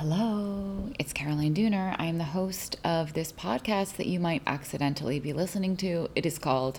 Hello, 0.00 0.90
it's 0.96 1.12
Caroline 1.12 1.54
Dooner. 1.54 1.96
I 1.98 2.06
am 2.06 2.18
the 2.18 2.22
host 2.22 2.76
of 2.84 3.14
this 3.14 3.32
podcast 3.32 3.96
that 3.96 4.06
you 4.06 4.20
might 4.20 4.42
accidentally 4.46 5.18
be 5.18 5.32
listening 5.32 5.76
to. 5.78 6.08
It 6.14 6.24
is 6.24 6.38
called 6.38 6.78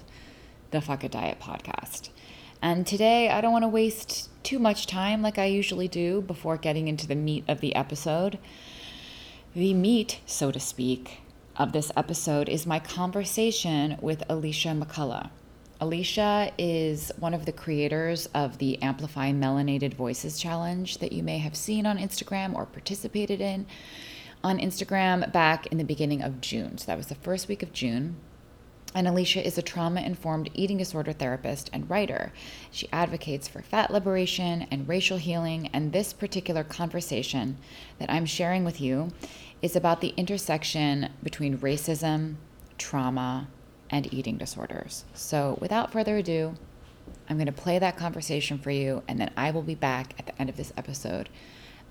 the 0.72 0.79
Fuck 0.79 1.03
It 1.03 1.11
Diet 1.11 1.37
Podcast. 1.37 2.11
And 2.61 2.87
today 2.87 3.27
I 3.27 3.42
don't 3.42 3.51
want 3.51 3.63
to 3.63 3.67
waste 3.67 4.29
too 4.42 4.58
much 4.58 4.87
time 4.87 5.21
like 5.21 5.37
I 5.37 5.47
usually 5.47 5.90
do 5.90 6.21
before 6.21 6.55
getting 6.55 6.87
into 6.87 7.08
the 7.08 7.16
meat 7.16 7.43
of 7.50 7.59
the 7.59 7.75
episode. 7.75 8.39
The 9.54 9.73
meat, 9.73 10.21
so 10.25 10.49
to 10.54 10.59
speak, 10.61 11.20
of 11.57 11.73
this 11.73 11.91
episode 11.97 12.47
is 12.47 12.65
my 12.65 12.79
conversation 12.79 13.97
with 13.99 14.25
Alishia 14.29 14.81
McCullough. 14.81 15.29
Alishia 15.82 16.52
is 16.57 17.09
one 17.20 17.34
of 17.34 17.46
the 17.46 17.54
creators 17.54 18.28
of 18.34 18.57
the 18.57 18.82
Amplify 18.82 19.32
Melanated 19.32 19.93
Voices 19.93 20.38
Challenge 20.38 20.98
that 20.98 21.14
you 21.14 21.23
may 21.23 21.38
have 21.38 21.55
seen 21.55 21.86
on 21.86 21.98
Instagram 21.98 22.54
or 22.54 22.66
participated 22.66 23.39
in 23.39 23.66
on 24.43 24.60
Instagram 24.60 25.32
back 25.32 25.68
in 25.68 25.78
the 25.78 25.86
beginning 25.86 26.21
of 26.21 26.42
June. 26.42 26.78
So 26.78 26.87
that 26.87 26.97
was 26.97 27.07
the 27.07 27.15
first 27.15 27.47
week 27.47 27.64
of 27.64 27.71
June. 27.71 28.18
And 28.93 29.07
Alishia 29.07 29.42
is 29.42 29.57
a 29.57 29.61
trauma 29.61 30.01
informed 30.01 30.50
eating 30.54 30.79
disorder 30.79 31.14
therapist 31.14 31.70
and 31.71 31.89
writer. 31.89 32.34
She 32.72 32.90
advocates 32.92 33.48
for 33.48 33.62
fat 33.62 33.90
liberation 33.90 34.68
and 34.70 34.86
racial 34.86 35.18
healing. 35.18 35.70
And 35.72 35.94
this 35.94 36.12
particular 36.12 36.66
conversation 36.66 37.58
that 38.00 38.12
I'm 38.12 38.26
sharing 38.26 38.66
with 38.66 38.82
you 38.82 39.12
is 39.62 39.78
about 39.78 40.02
the 40.02 40.14
intersection 40.18 41.09
between 41.23 41.59
racism, 41.59 42.36
trauma, 42.78 43.48
and 43.90 44.12
eating 44.14 44.38
disorders. 44.38 45.06
So, 45.14 45.58
without 45.62 45.92
further 45.92 46.18
ado, 46.18 46.56
I'm 47.30 47.38
going 47.38 47.48
to 47.48 47.52
play 47.52 47.80
that 47.80 47.98
conversation 47.98 48.58
for 48.58 48.72
you, 48.72 49.04
and 49.08 49.20
then 49.20 49.32
I 49.36 49.52
will 49.52 49.62
be 49.62 49.76
back 49.76 50.14
at 50.20 50.26
the 50.26 50.40
end 50.40 50.50
of 50.50 50.58
this 50.58 50.74
episode 50.78 51.30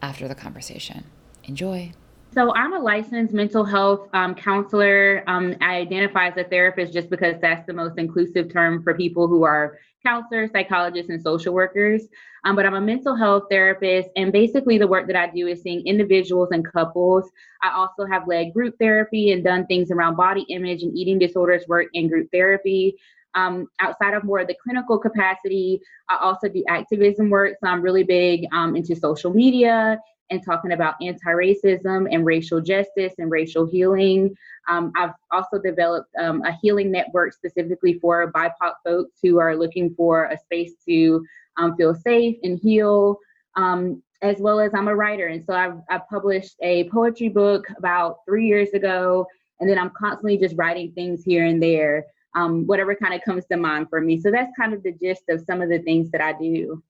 after 0.02 0.28
the 0.28 0.34
conversation. 0.34 1.04
Enjoy. 1.44 1.92
So, 2.32 2.54
I'm 2.54 2.74
a 2.74 2.78
licensed 2.78 3.32
mental 3.32 3.64
health 3.64 4.08
um, 4.12 4.34
counselor. 4.34 5.24
Um, 5.26 5.56
I 5.60 5.76
identify 5.76 6.28
as 6.28 6.36
a 6.36 6.44
therapist 6.44 6.92
just 6.92 7.10
because 7.10 7.34
that's 7.40 7.66
the 7.66 7.72
most 7.72 7.98
inclusive 7.98 8.52
term 8.52 8.82
for 8.82 8.94
people 8.94 9.26
who 9.26 9.44
are 9.44 9.78
counselors, 10.04 10.50
psychologists, 10.52 11.10
and 11.10 11.22
social 11.22 11.52
workers. 11.52 12.02
Um, 12.48 12.56
but 12.56 12.64
I'm 12.64 12.76
a 12.76 12.80
mental 12.80 13.14
health 13.14 13.44
therapist, 13.50 14.08
and 14.16 14.32
basically 14.32 14.78
the 14.78 14.86
work 14.86 15.06
that 15.08 15.16
I 15.16 15.26
do 15.26 15.48
is 15.48 15.60
seeing 15.60 15.86
individuals 15.86 16.48
and 16.50 16.64
couples. 16.64 17.30
I 17.62 17.72
also 17.72 18.06
have 18.06 18.26
led 18.26 18.54
group 18.54 18.74
therapy 18.80 19.32
and 19.32 19.44
done 19.44 19.66
things 19.66 19.90
around 19.90 20.16
body 20.16 20.46
image 20.48 20.82
and 20.82 20.96
eating 20.96 21.18
disorders 21.18 21.68
work 21.68 21.88
in 21.92 22.08
group 22.08 22.30
therapy. 22.32 22.96
Um, 23.34 23.66
outside 23.80 24.14
of 24.14 24.24
more 24.24 24.38
of 24.38 24.48
the 24.48 24.56
clinical 24.62 24.98
capacity, 24.98 25.82
I 26.08 26.16
also 26.22 26.48
do 26.48 26.64
activism 26.70 27.28
work. 27.28 27.58
So 27.62 27.68
I'm 27.68 27.82
really 27.82 28.02
big 28.02 28.46
um, 28.50 28.76
into 28.76 28.96
social 28.96 29.30
media 29.30 30.00
and 30.30 30.42
talking 30.42 30.72
about 30.72 30.94
anti 31.02 31.30
racism 31.30 32.08
and 32.10 32.24
racial 32.24 32.62
justice 32.62 33.12
and 33.18 33.30
racial 33.30 33.66
healing. 33.66 34.34
Um, 34.70 34.92
I've 34.96 35.12
also 35.32 35.58
developed 35.58 36.08
um, 36.18 36.42
a 36.46 36.52
healing 36.62 36.90
network 36.90 37.34
specifically 37.34 37.98
for 37.98 38.32
BIPOC 38.32 38.72
folks 38.84 39.18
who 39.22 39.38
are 39.38 39.54
looking 39.54 39.94
for 39.94 40.24
a 40.26 40.38
space 40.38 40.72
to 40.86 41.22
um, 41.58 41.76
feel 41.76 41.94
safe 41.94 42.36
and 42.42 42.58
heal. 42.58 43.18
Um, 43.56 44.02
as 44.22 44.38
well 44.38 44.60
as 44.60 44.72
I'm 44.74 44.88
a 44.88 44.94
writer. 44.94 45.28
And 45.28 45.44
so 45.44 45.54
I've, 45.54 45.78
I 45.88 45.98
published 46.10 46.56
a 46.60 46.88
poetry 46.90 47.28
book 47.28 47.66
about 47.76 48.18
three 48.26 48.46
years 48.46 48.70
ago. 48.70 49.26
And 49.60 49.68
then 49.68 49.78
I'm 49.78 49.90
constantly 49.90 50.38
just 50.38 50.56
writing 50.56 50.92
things 50.92 51.24
here 51.24 51.44
and 51.44 51.62
there, 51.62 52.04
um, 52.34 52.66
whatever 52.66 52.94
kind 52.94 53.14
of 53.14 53.22
comes 53.22 53.44
to 53.46 53.56
mind 53.56 53.88
for 53.88 54.00
me. 54.00 54.20
So 54.20 54.30
that's 54.30 54.52
kind 54.56 54.72
of 54.72 54.82
the 54.82 54.92
gist 54.92 55.22
of 55.28 55.42
some 55.46 55.62
of 55.62 55.68
the 55.68 55.78
things 55.80 56.10
that 56.10 56.20
I 56.20 56.32
do. 56.32 56.82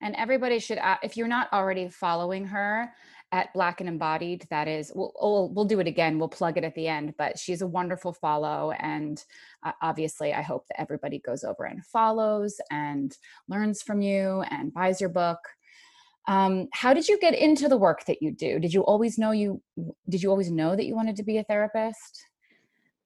And 0.00 0.16
everybody 0.16 0.58
should, 0.58 0.78
uh, 0.78 0.98
if 1.02 1.16
you're 1.16 1.28
not 1.28 1.52
already 1.52 1.88
following 1.88 2.44
her 2.46 2.92
at 3.32 3.52
Black 3.54 3.80
and 3.80 3.88
Embodied, 3.88 4.46
that 4.50 4.68
is, 4.68 4.92
we'll, 4.94 5.12
we'll, 5.20 5.48
we'll 5.48 5.64
do 5.64 5.80
it 5.80 5.86
again. 5.86 6.18
We'll 6.18 6.28
plug 6.28 6.58
it 6.58 6.64
at 6.64 6.74
the 6.74 6.86
end, 6.86 7.14
but 7.16 7.38
she's 7.38 7.62
a 7.62 7.66
wonderful 7.66 8.12
follow. 8.12 8.72
And 8.72 9.22
uh, 9.64 9.72
obviously, 9.80 10.34
I 10.34 10.42
hope 10.42 10.66
that 10.68 10.80
everybody 10.80 11.18
goes 11.18 11.42
over 11.42 11.64
and 11.64 11.84
follows 11.86 12.60
and 12.70 13.16
learns 13.48 13.82
from 13.82 14.02
you 14.02 14.44
and 14.50 14.72
buys 14.72 15.00
your 15.00 15.10
book. 15.10 15.38
Um, 16.28 16.68
how 16.72 16.92
did 16.94 17.08
you 17.08 17.18
get 17.18 17.34
into 17.34 17.68
the 17.68 17.76
work 17.76 18.04
that 18.04 18.22
you 18.22 18.30
do? 18.30 18.60
Did 18.60 18.74
you 18.74 18.82
always 18.82 19.18
know 19.18 19.32
you, 19.32 19.62
did 20.08 20.22
you 20.22 20.30
always 20.30 20.50
know 20.50 20.76
that 20.76 20.84
you 20.84 20.94
wanted 20.94 21.16
to 21.16 21.24
be 21.24 21.38
a 21.38 21.44
therapist? 21.44 22.26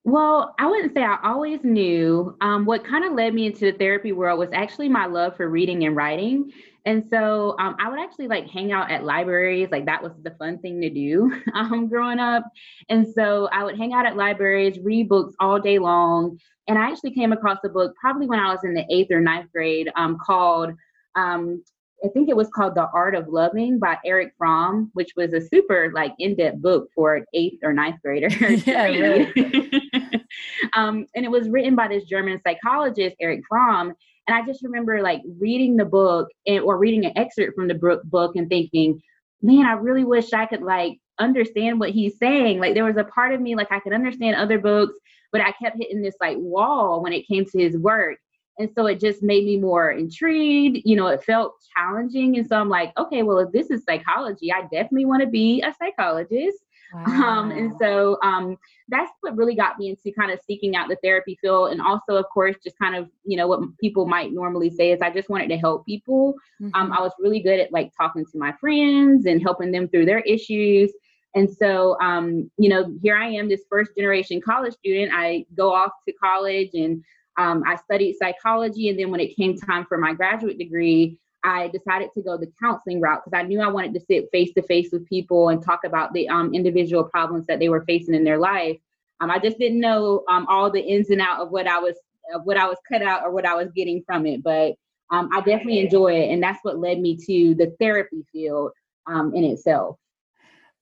Well, 0.07 0.55
I 0.57 0.69
wouldn't 0.69 0.95
say 0.95 1.03
I 1.03 1.19
always 1.25 1.65
knew. 1.65 2.37
Um, 2.41 2.65
what 2.65 2.85
kind 2.85 3.05
of 3.05 3.15
led 3.15 3.35
me 3.35 3.47
into 3.47 3.73
the 3.73 3.77
therapy 3.77 4.13
world 4.13 4.39
was 4.39 4.53
actually 4.53 4.89
my 4.89 5.07
love 5.07 5.37
for 5.37 5.49
reading 5.51 5.85
and 5.85 5.97
writing. 5.97 6.53
And 6.85 7.05
so 7.11 7.57
um, 7.59 7.75
I 7.81 7.89
would 7.89 7.99
actually 7.99 8.29
like 8.29 8.49
hang 8.49 8.71
out 8.71 8.89
at 8.89 9.03
libraries. 9.03 9.69
Like 9.73 9.85
that 9.87 10.01
was 10.01 10.13
the 10.23 10.31
fun 10.39 10.59
thing 10.59 10.81
to 10.81 10.91
do 10.91 11.35
um, 11.55 11.89
growing 11.89 12.21
up. 12.21 12.45
And 12.89 13.05
so 13.17 13.49
I 13.51 13.65
would 13.65 13.77
hang 13.77 13.95
out 13.95 14.07
at 14.07 14.17
libraries, 14.17 14.79
read 14.79 15.09
books 15.09 15.35
all 15.41 15.59
day 15.59 15.81
long. 15.81 16.39
And 16.69 16.79
I 16.79 16.89
actually 16.89 17.11
came 17.11 17.33
across 17.33 17.59
a 17.65 17.69
book 17.69 17.97
probably 18.01 18.29
when 18.29 18.39
I 18.39 18.53
was 18.53 18.63
in 18.63 18.75
the 18.75 18.87
eighth 18.89 19.11
or 19.11 19.21
ninth 19.21 19.51
grade 19.51 19.91
um, 19.97 20.19
called, 20.25 20.71
um, 21.17 21.65
I 22.05 22.09
think 22.09 22.29
it 22.29 22.37
was 22.37 22.49
called 22.55 22.75
The 22.75 22.89
Art 22.93 23.15
of 23.15 23.29
Loving 23.29 23.79
by 23.79 23.97
Erich 24.05 24.33
Fromm, 24.37 24.91
which 24.95 25.13
was 25.17 25.33
a 25.33 25.41
super 25.41 25.91
like 25.95 26.13
in-depth 26.19 26.61
book 26.61 26.89
for 26.95 27.17
an 27.17 27.25
eighth 27.33 27.61
or 27.63 27.73
ninth 27.73 27.97
grader. 28.03 28.29
yeah, 28.67 29.31
um, 30.75 31.07
and 31.15 31.25
it 31.25 31.31
was 31.31 31.49
written 31.49 31.75
by 31.75 31.89
this 31.89 32.05
German 32.05 32.41
psychologist, 32.47 33.17
Erich 33.21 33.43
Fromm. 33.49 33.95
And 34.29 34.37
I 34.37 34.45
just 34.45 34.63
remember 34.63 35.01
like 35.03 35.23
reading 35.39 35.77
the 35.77 35.85
book 35.85 36.29
and, 36.47 36.61
or 36.61 36.77
reading 36.79 37.07
an 37.07 37.17
excerpt 37.17 37.55
from 37.55 37.69
the 37.69 38.01
book 38.05 38.37
and 38.37 38.49
thinking, 38.49 39.01
man, 39.41 39.67
I 39.67 39.73
really 39.73 40.05
wish 40.05 40.33
I 40.33 40.47
could 40.47 40.63
like 40.63 40.99
understand 41.19 41.81
what 41.81 41.91
he's 41.91 42.19
saying. 42.19 42.59
Like 42.59 42.75
there 42.75 42.85
was 42.85 42.97
a 42.97 43.05
part 43.05 43.33
of 43.33 43.41
me 43.41 43.55
like 43.55 43.73
I 43.73 43.81
could 43.81 43.93
understand 43.93 44.37
other 44.37 44.59
books, 44.59 44.95
but 45.33 45.41
I 45.41 45.53
kept 45.53 45.77
hitting 45.79 46.03
this 46.03 46.17
like 46.21 46.37
wall 46.39 47.03
when 47.03 47.13
it 47.13 47.27
came 47.27 47.45
to 47.47 47.59
his 47.59 47.77
work. 47.77 48.19
And 48.59 48.71
so 48.75 48.87
it 48.87 49.01
just 49.01 49.23
made 49.23 49.45
me 49.45 49.59
more 49.59 49.91
intrigued. 49.91 50.79
You 50.85 50.97
know, 50.97 51.09
it 51.09 51.23
felt 51.23 51.55
challenging. 51.77 52.39
And 52.39 52.47
so 52.47 52.57
I'm 52.57 52.69
like, 52.69 52.93
okay, 52.97 53.23
well, 53.23 53.39
if 53.39 53.53
this 53.53 53.71
is 53.71 53.85
psychology, 53.85 54.53
I 54.53 54.63
definitely 54.63 55.05
want 55.05 55.23
to 55.23 55.29
be 55.29 55.63
a 55.63 55.75
psychologist. 55.79 56.59
Wow. 56.95 57.05
Um, 57.05 57.51
and 57.51 57.73
so 57.79 58.17
um, 58.23 58.57
that's 58.89 59.11
what 59.21 59.37
really 59.37 59.57
got 59.57 59.79
me 59.79 59.91
into 59.91 60.17
kind 60.17 60.31
of 60.31 60.41
seeking 60.47 60.77
out 60.77 60.89
the 60.89 60.97
therapy 61.03 61.37
field. 61.41 61.73
And 61.73 61.83
also, 61.83 62.15
of 62.15 62.27
course, 62.33 62.57
just 62.63 62.79
kind 62.79 62.95
of, 62.95 63.11
you 63.25 63.37
know, 63.37 63.49
what 63.49 63.61
people 63.79 64.07
might 64.07 64.33
normally 64.33 64.71
say 64.71 64.93
is 64.93 65.03
I 65.03 65.11
just 65.11 65.29
wanted 65.29 65.49
to 65.49 65.59
help 65.59 65.85
people. 65.85 66.35
Mm-hmm. 66.63 66.81
Um, 66.81 66.93
I 66.93 67.01
was 67.01 67.13
really 67.19 67.41
good 67.41 67.61
at 67.61 67.73
like 67.73 67.93
talking 67.97 68.25
to 68.25 68.39
my 68.39 68.53
friends 68.61 69.27
and 69.27 69.43
helping 69.43 69.73
them 69.73 69.89
through 69.89 70.07
their 70.07 70.21
issues. 70.21 70.93
And 71.35 71.51
so, 71.51 71.99
um, 72.01 72.51
you 72.57 72.71
know, 72.71 72.97
here 73.03 73.17
I 73.17 73.29
am, 73.29 73.49
this 73.49 73.65
first 73.69 73.91
generation 73.97 74.41
college 74.41 74.73
student. 74.75 75.13
I 75.13 75.45
go 75.55 75.75
off 75.75 75.91
to 76.09 76.15
college 76.15 76.71
and 76.73 77.05
um, 77.39 77.63
I 77.67 77.77
studied 77.77 78.17
psychology. 78.19 78.89
And 78.89 78.99
then 78.99 79.11
when 79.11 79.21
it 79.21 79.37
came 79.37 79.57
time 79.57 79.85
for 79.87 79.99
my 79.99 80.13
graduate 80.13 80.59
degree, 80.59 81.19
I 81.45 81.69
decided 81.69 82.11
to 82.15 82.23
go 82.23 82.37
the 82.37 82.51
counseling 82.61 83.01
route 83.01 83.23
because 83.25 83.39
I 83.39 83.47
knew 83.47 83.61
I 83.61 83.69
wanted 83.69 83.95
to 83.95 84.01
sit 84.01 84.29
face 84.33 84.53
to 84.55 84.63
face 84.63 84.89
with 84.93 85.09
people 85.09 85.51
and 85.51 85.63
talk 85.63 85.85
about 85.85 86.13
the 86.13 86.29
um, 86.29 86.53
individual 86.55 87.05
problems 87.05 87.47
that 87.47 87.61
they 87.61 87.69
were 87.69 87.85
facing 87.85 88.15
in 88.15 88.25
their 88.25 88.39
life. 88.39 88.79
Um, 89.21 89.31
I 89.31 89.39
just 89.39 89.59
didn't 89.59 89.81
know 89.81 90.25
um, 90.29 90.47
all 90.49 90.71
the 90.71 90.81
ins 90.81 91.11
and 91.11 91.21
out 91.21 91.41
of 91.41 91.51
what 91.51 91.67
I 91.67 91.79
was 91.79 91.95
of 92.35 92.43
what 92.45 92.57
I 92.57 92.67
was 92.67 92.79
cut 92.89 93.03
out 93.03 93.23
or 93.23 93.31
what 93.31 93.47
I 93.47 93.55
was 93.55 93.71
getting 93.77 94.03
from 94.05 94.27
it, 94.27 94.43
but 94.43 94.75
um, 95.13 95.31
I 95.33 95.39
definitely 95.39 95.79
enjoy 95.79 96.15
it, 96.15 96.33
and 96.33 96.43
that's 96.43 96.59
what 96.63 96.81
led 96.81 96.99
me 96.99 97.17
to 97.17 97.55
the 97.55 97.77
therapy 97.79 98.25
field 98.33 98.73
um, 99.07 99.33
in 99.33 99.45
itself. 99.45 99.97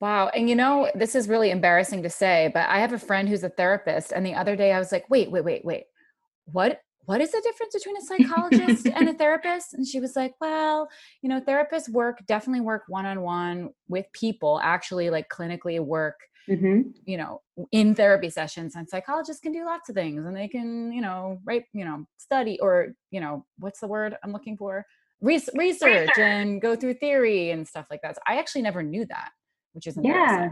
Wow. 0.01 0.29
And 0.29 0.49
you 0.49 0.57
know, 0.57 0.91
this 0.95 1.15
is 1.15 1.29
really 1.29 1.51
embarrassing 1.51 2.03
to 2.03 2.11
say, 2.11 2.51
but 2.53 2.69
I 2.69 2.79
have 2.81 2.93
a 2.93 2.99
friend 2.99 3.29
who's 3.29 3.45
a 3.45 3.49
therapist. 3.49 4.13
And 4.13 4.25
the 4.25 4.35
other 4.35 4.57
day 4.57 4.73
I 4.73 4.79
was 4.79 4.93
like, 4.93 5.09
wait, 5.09 5.31
wait, 5.31 5.45
wait, 5.45 5.65
wait. 5.65 5.85
What 6.47 6.81
what 7.07 7.21
is 7.21 7.33
the 7.33 7.41
difference 7.43 7.75
between 7.75 7.97
a 7.97 8.01
psychologist 8.01 8.87
and 8.87 9.09
a 9.09 9.13
therapist? 9.19 9.75
And 9.75 9.87
she 9.87 10.01
was 10.01 10.17
like, 10.17 10.35
well, 10.41 10.89
you 11.23 11.29
know, 11.29 11.41
therapists 11.41 11.89
work, 11.89 12.21
definitely 12.27 12.63
work 12.63 12.85
one 12.89 13.07
on 13.07 13.21
one 13.21 13.71
with 13.89 14.07
people, 14.13 14.61
actually, 14.63 15.11
like 15.11 15.29
clinically 15.29 15.79
work, 15.81 16.17
mm-hmm. 16.49 16.83
you 17.05 17.17
know, 17.19 17.43
in 17.73 17.95
therapy 17.95 18.31
sessions. 18.31 18.75
And 18.75 18.89
psychologists 18.89 19.43
can 19.43 19.53
do 19.53 19.65
lots 19.65 19.89
of 19.89 19.95
things 19.95 20.25
and 20.25 20.35
they 20.35 20.49
can, 20.49 20.93
you 20.93 21.03
know, 21.03 21.41
write, 21.45 21.65
you 21.73 21.85
know, 21.85 22.07
study 22.17 22.59
or, 22.61 22.95
you 23.11 23.21
know, 23.21 23.45
what's 23.59 23.81
the 23.81 23.89
word 23.89 24.17
I'm 24.25 24.33
looking 24.33 24.57
for? 24.57 24.87
Re- 25.21 25.35
research, 25.35 25.55
research 25.55 26.19
and 26.19 26.61
go 26.61 26.77
through 26.77 26.95
theory 26.95 27.51
and 27.51 27.67
stuff 27.67 27.87
like 27.91 28.03
that. 28.03 28.17
So 28.17 28.23
I 28.27 28.39
actually 28.39 28.63
never 28.63 28.83
knew 28.83 29.05
that 29.07 29.31
which 29.75 29.87
is 29.89 29.99
yeah. 30.03 30.51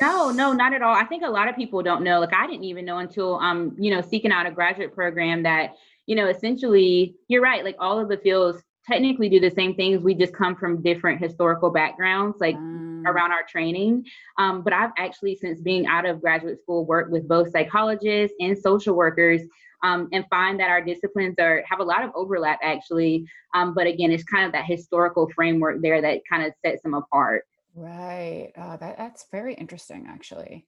no 0.00 0.30
no 0.34 0.52
not 0.52 0.74
at 0.74 0.82
all. 0.82 0.94
I 0.94 1.04
think 1.04 1.22
a 1.24 1.30
lot 1.30 1.48
of 1.48 1.56
people 1.56 1.82
don't 1.82 2.02
know 2.02 2.20
like 2.20 2.34
i 2.34 2.46
didn't 2.46 2.64
even 2.64 2.84
know 2.84 2.98
until 2.98 3.36
um 3.36 3.74
you 3.78 3.90
know 3.90 4.00
seeking 4.00 4.32
out 4.32 4.46
a 4.46 4.50
graduate 4.50 4.94
program 4.94 5.42
that 5.44 5.74
you 6.06 6.16
know 6.16 6.26
essentially 6.28 7.14
you're 7.28 7.42
right 7.42 7.64
like 7.64 7.76
all 7.78 7.98
of 7.98 8.08
the 8.08 8.18
fields 8.18 8.62
technically 8.86 9.28
do 9.28 9.38
the 9.38 9.50
same 9.50 9.74
things 9.74 10.02
we 10.02 10.14
just 10.14 10.34
come 10.34 10.56
from 10.56 10.82
different 10.82 11.20
historical 11.20 11.70
backgrounds 11.70 12.36
like 12.40 12.56
mm. 12.56 13.04
around 13.06 13.30
our 13.30 13.44
training. 13.48 14.04
Um, 14.38 14.62
but 14.62 14.72
i've 14.72 14.90
actually 14.98 15.36
since 15.36 15.60
being 15.60 15.86
out 15.86 16.04
of 16.04 16.20
graduate 16.20 16.60
school 16.60 16.84
worked 16.84 17.10
with 17.10 17.28
both 17.28 17.52
psychologists 17.52 18.36
and 18.40 18.58
social 18.58 18.94
workers 18.94 19.42
um, 19.84 20.08
and 20.12 20.24
find 20.30 20.60
that 20.60 20.70
our 20.70 20.80
disciplines 20.82 21.36
are 21.40 21.64
have 21.68 21.80
a 21.80 21.84
lot 21.84 22.04
of 22.04 22.10
overlap 22.14 22.58
actually. 22.62 23.24
Um, 23.54 23.74
but 23.74 23.86
again 23.86 24.10
it's 24.10 24.24
kind 24.24 24.46
of 24.46 24.52
that 24.52 24.64
historical 24.64 25.30
framework 25.34 25.80
there 25.80 26.02
that 26.02 26.22
kind 26.28 26.44
of 26.44 26.52
sets 26.64 26.82
them 26.82 26.94
apart 26.94 27.44
Right. 27.74 28.52
Oh, 28.56 28.76
that, 28.78 28.98
that's 28.98 29.26
very 29.30 29.54
interesting, 29.54 30.06
actually. 30.08 30.66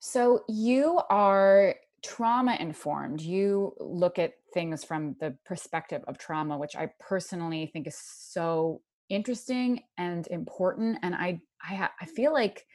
So 0.00 0.44
you 0.48 1.00
are 1.10 1.76
trauma 2.02 2.56
informed. 2.60 3.20
You 3.22 3.74
look 3.80 4.18
at 4.18 4.34
things 4.54 4.84
from 4.84 5.16
the 5.20 5.36
perspective 5.44 6.04
of 6.08 6.18
trauma, 6.18 6.58
which 6.58 6.76
I 6.76 6.90
personally 7.00 7.70
think 7.72 7.86
is 7.86 7.98
so 7.98 8.82
interesting 9.08 9.84
and 9.98 10.26
important. 10.28 10.98
And 11.02 11.14
I, 11.14 11.40
I, 11.68 11.74
ha- 11.74 11.92
I 12.00 12.06
feel 12.06 12.32
like 12.32 12.66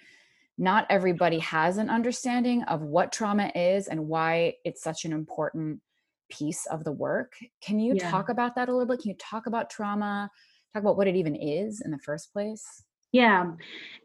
not 0.57 0.87
everybody 0.89 1.39
has 1.39 1.77
an 1.77 1.89
understanding 1.89 2.63
of 2.63 2.81
what 2.81 3.11
trauma 3.11 3.51
is 3.55 3.87
and 3.87 4.07
why 4.07 4.55
it's 4.65 4.83
such 4.83 5.05
an 5.05 5.13
important 5.13 5.81
piece 6.29 6.65
of 6.67 6.83
the 6.83 6.91
work. 6.91 7.33
Can 7.61 7.79
you 7.79 7.95
Yeah. 7.95 8.09
talk 8.09 8.29
about 8.29 8.55
that 8.55 8.69
a 8.69 8.73
little 8.73 8.87
bit? 8.87 9.01
Can 9.01 9.11
you 9.11 9.17
talk 9.17 9.47
about 9.47 9.69
trauma? 9.69 10.29
Talk 10.73 10.83
about 10.83 10.97
what 10.97 11.07
it 11.07 11.15
even 11.15 11.35
is 11.35 11.81
in 11.83 11.91
the 11.91 11.99
first 11.99 12.33
place? 12.33 12.83
Yeah. 13.13 13.51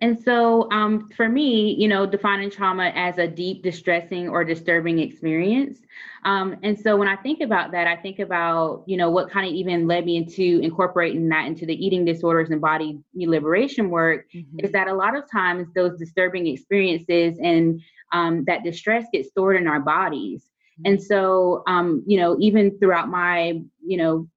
And 0.00 0.20
so 0.22 0.70
um, 0.70 1.08
for 1.16 1.28
me, 1.28 1.74
you 1.78 1.88
know, 1.88 2.06
defining 2.06 2.50
trauma 2.50 2.92
as 2.94 3.18
a 3.18 3.26
deep, 3.26 3.62
distressing, 3.62 4.28
or 4.28 4.44
disturbing 4.44 5.00
experience. 5.00 5.80
Um, 6.24 6.56
and 6.62 6.78
so 6.78 6.96
when 6.96 7.08
I 7.08 7.16
think 7.16 7.40
about 7.40 7.72
that, 7.72 7.88
I 7.88 7.96
think 7.96 8.20
about, 8.20 8.84
you 8.86 8.96
know, 8.96 9.10
what 9.10 9.30
kind 9.30 9.48
of 9.48 9.54
even 9.54 9.88
led 9.88 10.04
me 10.04 10.16
into 10.16 10.60
incorporating 10.62 11.28
that 11.30 11.46
into 11.46 11.66
the 11.66 11.74
eating 11.84 12.04
disorders 12.04 12.50
and 12.50 12.60
body 12.60 13.00
liberation 13.14 13.90
work 13.90 14.26
is 14.58 14.70
Mhm. 14.70 14.72
that 14.72 14.88
a 14.88 14.94
lot 14.94 15.16
of 15.16 15.24
times 15.30 15.68
those 15.74 15.98
disturbing 15.98 16.46
experiences 16.46 17.38
and 17.42 17.80
um, 18.12 18.44
that 18.46 18.62
distress 18.62 19.06
gets 19.12 19.30
stored 19.30 19.56
in 19.56 19.66
our 19.66 19.80
bodies. 19.80 20.50
And 20.84 21.02
so, 21.02 21.62
um, 21.66 22.04
you 22.06 22.18
know, 22.18 22.36
even 22.40 22.78
throughout 22.78 23.08
my, 23.08 23.60
you 23.84 23.96
know, 23.96 24.28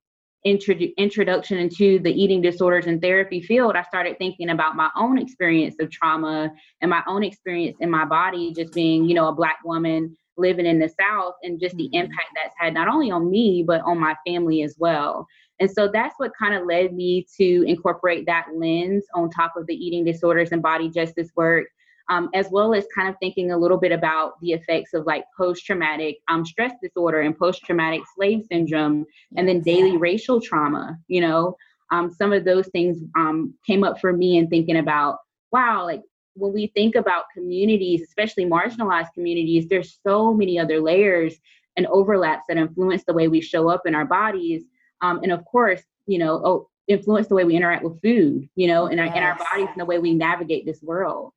introdu- 0.46 0.96
introduction 0.98 1.58
into 1.58 2.00
the 2.00 2.12
eating 2.12 2.42
disorders 2.42 2.88
and 2.88 3.02
therapy 3.02 3.42
field, 3.42 3.76
I 3.76 3.84
started 3.84 4.18
thinking 4.18 4.50
about 4.50 4.76
my 4.76 4.90
own 4.98 5.18
experience 5.18 5.76
of 5.80 5.92
trauma 5.92 6.52
and 6.82 6.90
my 6.90 7.04
own 7.08 7.24
experience 7.24 7.78
in 7.80 7.90
my 7.90 8.06
body, 8.06 8.54
just 8.54 8.74
being, 8.74 9.08
you 9.08 9.14
know, 9.16 9.28
a 9.28 9.36
Black 9.36 9.60
woman 9.64 10.16
living 10.38 10.66
in 10.66 10.80
the 10.80 10.90
South 10.90 11.36
and 11.44 11.60
just 11.60 11.76
the 11.76 11.90
Mhm. 11.90 12.04
impact 12.04 12.30
that's 12.36 12.56
had 12.58 12.74
not 12.74 12.88
only 12.88 13.12
on 13.12 13.30
me, 13.30 13.64
but 13.64 13.82
on 13.82 14.00
my 14.00 14.16
family 14.26 14.64
as 14.64 14.76
well. 14.80 15.28
And 15.60 15.70
so 15.70 15.88
that's 15.88 16.16
what 16.18 16.32
kind 16.40 16.56
of 16.56 16.66
led 16.66 16.94
me 16.94 17.28
to 17.38 17.64
incorporate 17.68 18.26
that 18.26 18.48
lens 18.56 19.06
on 19.14 19.30
top 19.30 19.56
of 19.56 19.68
the 19.68 19.76
eating 19.76 20.04
disorders 20.04 20.52
and 20.52 20.62
body 20.62 20.90
justice 20.90 21.32
work 21.36 21.68
um, 22.12 22.30
as 22.34 22.50
well 22.52 22.74
as 22.74 22.86
kind 22.94 23.08
of 23.08 23.16
thinking 23.22 23.52
a 23.52 23.58
little 23.58 23.78
bit 23.78 23.94
about 23.94 24.34
the 24.42 24.52
effects 24.52 24.94
of 24.94 25.06
like 25.06 25.24
post 25.36 25.66
traumatic 25.66 26.18
um, 26.28 26.46
stress 26.46 26.74
disorder 26.84 27.22
and 27.22 27.38
post 27.40 27.64
traumatic 27.64 28.02
slave 28.14 28.44
syndrome, 28.52 29.06
and 29.38 29.48
then 29.48 29.62
daily 29.62 29.96
racial 29.96 30.42
trauma. 30.42 31.00
You 31.08 31.22
know, 31.22 31.56
um, 31.90 32.12
some 32.12 32.34
of 32.34 32.44
those 32.44 32.68
things 32.68 32.98
um, 33.16 33.54
came 33.66 33.86
up 33.86 34.02
for 34.02 34.12
me 34.12 34.38
in 34.38 34.50
thinking 34.50 34.78
about, 34.78 35.20
wow, 35.54 35.86
like 35.86 36.02
when 36.34 36.52
we 36.52 36.68
think 36.68 36.96
about 36.96 37.26
communities, 37.34 38.02
especially 38.02 38.46
marginalized 38.46 39.14
communities, 39.14 39.70
there's 39.70 39.98
so 40.06 40.34
many 40.34 40.60
other 40.60 40.82
layers 40.82 41.36
and 41.78 41.88
overlaps 41.88 42.44
that 42.50 42.58
influence 42.58 43.06
the 43.06 43.14
way 43.14 43.30
we 43.30 43.40
show 43.40 43.70
up 43.70 43.84
in 43.86 43.96
our 43.96 44.06
bodies. 44.06 44.64
Um, 45.00 45.22
and 45.24 45.32
of 45.32 45.46
course, 45.46 45.82
you 46.08 46.18
know, 46.18 46.42
oh, 46.44 46.70
influence 46.90 47.30
the 47.30 47.36
way 47.36 47.46
we 47.46 47.56
interact 47.56 47.86
with 47.86 48.02
food, 48.02 48.50
you 48.56 48.68
know, 48.68 48.88
and 48.88 49.00
our, 49.00 49.06
and 49.06 49.24
our 49.24 49.38
bodies 49.38 49.70
and 49.72 49.80
the 49.80 49.86
way 49.86 49.98
we 49.98 50.14
navigate 50.14 50.66
this 50.66 50.82
world. 50.84 51.32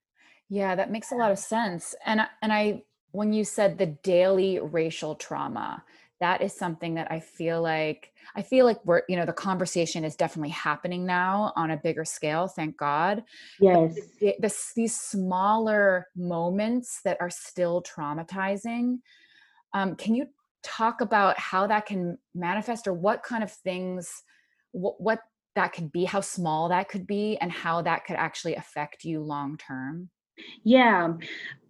Yeah, 0.55 0.77
that 0.77 0.93
makes 0.93 1.11
a 1.11 1.17
lot 1.17 1.33
of 1.33 1.39
sense. 1.41 1.97
And 2.07 2.21
I- 2.21 2.29
and 2.41 2.53
I 2.53 2.85
when 3.11 3.33
you 3.33 3.45
said 3.45 3.77
the 3.79 3.87
daily 3.87 4.61
racial 4.61 5.17
trauma, 5.17 5.85
that 6.21 6.43
is 6.43 6.53
something 6.53 6.95
that 6.95 7.11
I 7.11 7.19
feel 7.19 7.61
like 7.61 8.13
I 8.37 8.43
feel 8.43 8.65
like 8.65 8.85
we're, 8.85 9.03
you 9.09 9.17
know, 9.17 9.27
the 9.27 9.33
conversation 9.33 10.05
is 10.05 10.15
definitely 10.15 10.51
happening 10.51 11.05
now 11.07 11.53
on 11.57 11.73
a 11.73 11.77
bigger 11.77 12.05
scale, 12.05 12.47
thank 12.47 12.77
God. 12.77 13.25
Yes. 13.61 13.97
the, 14.21 14.37
the, 14.39 14.55
these 14.77 14.99
smaller 15.01 16.07
moments 16.15 17.01
that 17.05 17.17
are 17.21 17.31
still 17.31 17.83
traumatizing, 17.83 18.99
um, 19.73 19.97
can 19.97 20.15
you 20.15 20.27
talk 20.63 21.01
about 21.01 21.39
how 21.39 21.67
that 21.67 21.87
can 21.87 22.19
manifest 22.35 22.87
or 22.87 22.95
what 22.95 23.23
kind 23.25 23.43
of 23.45 23.51
things, 23.53 24.23
what, 24.73 25.01
what 25.01 25.21
that 25.57 25.73
could 25.73 25.91
be, 25.93 26.05
how 26.05 26.21
small 26.21 26.69
that 26.69 26.89
could 26.89 27.07
be, 27.07 27.37
and 27.39 27.51
how 27.53 27.83
that 27.83 28.05
could 28.05 28.17
actually 28.17 28.55
affect 28.55 29.05
you 29.05 29.21
long 29.21 29.57
term? 29.57 30.11
Yeah. 30.65 31.15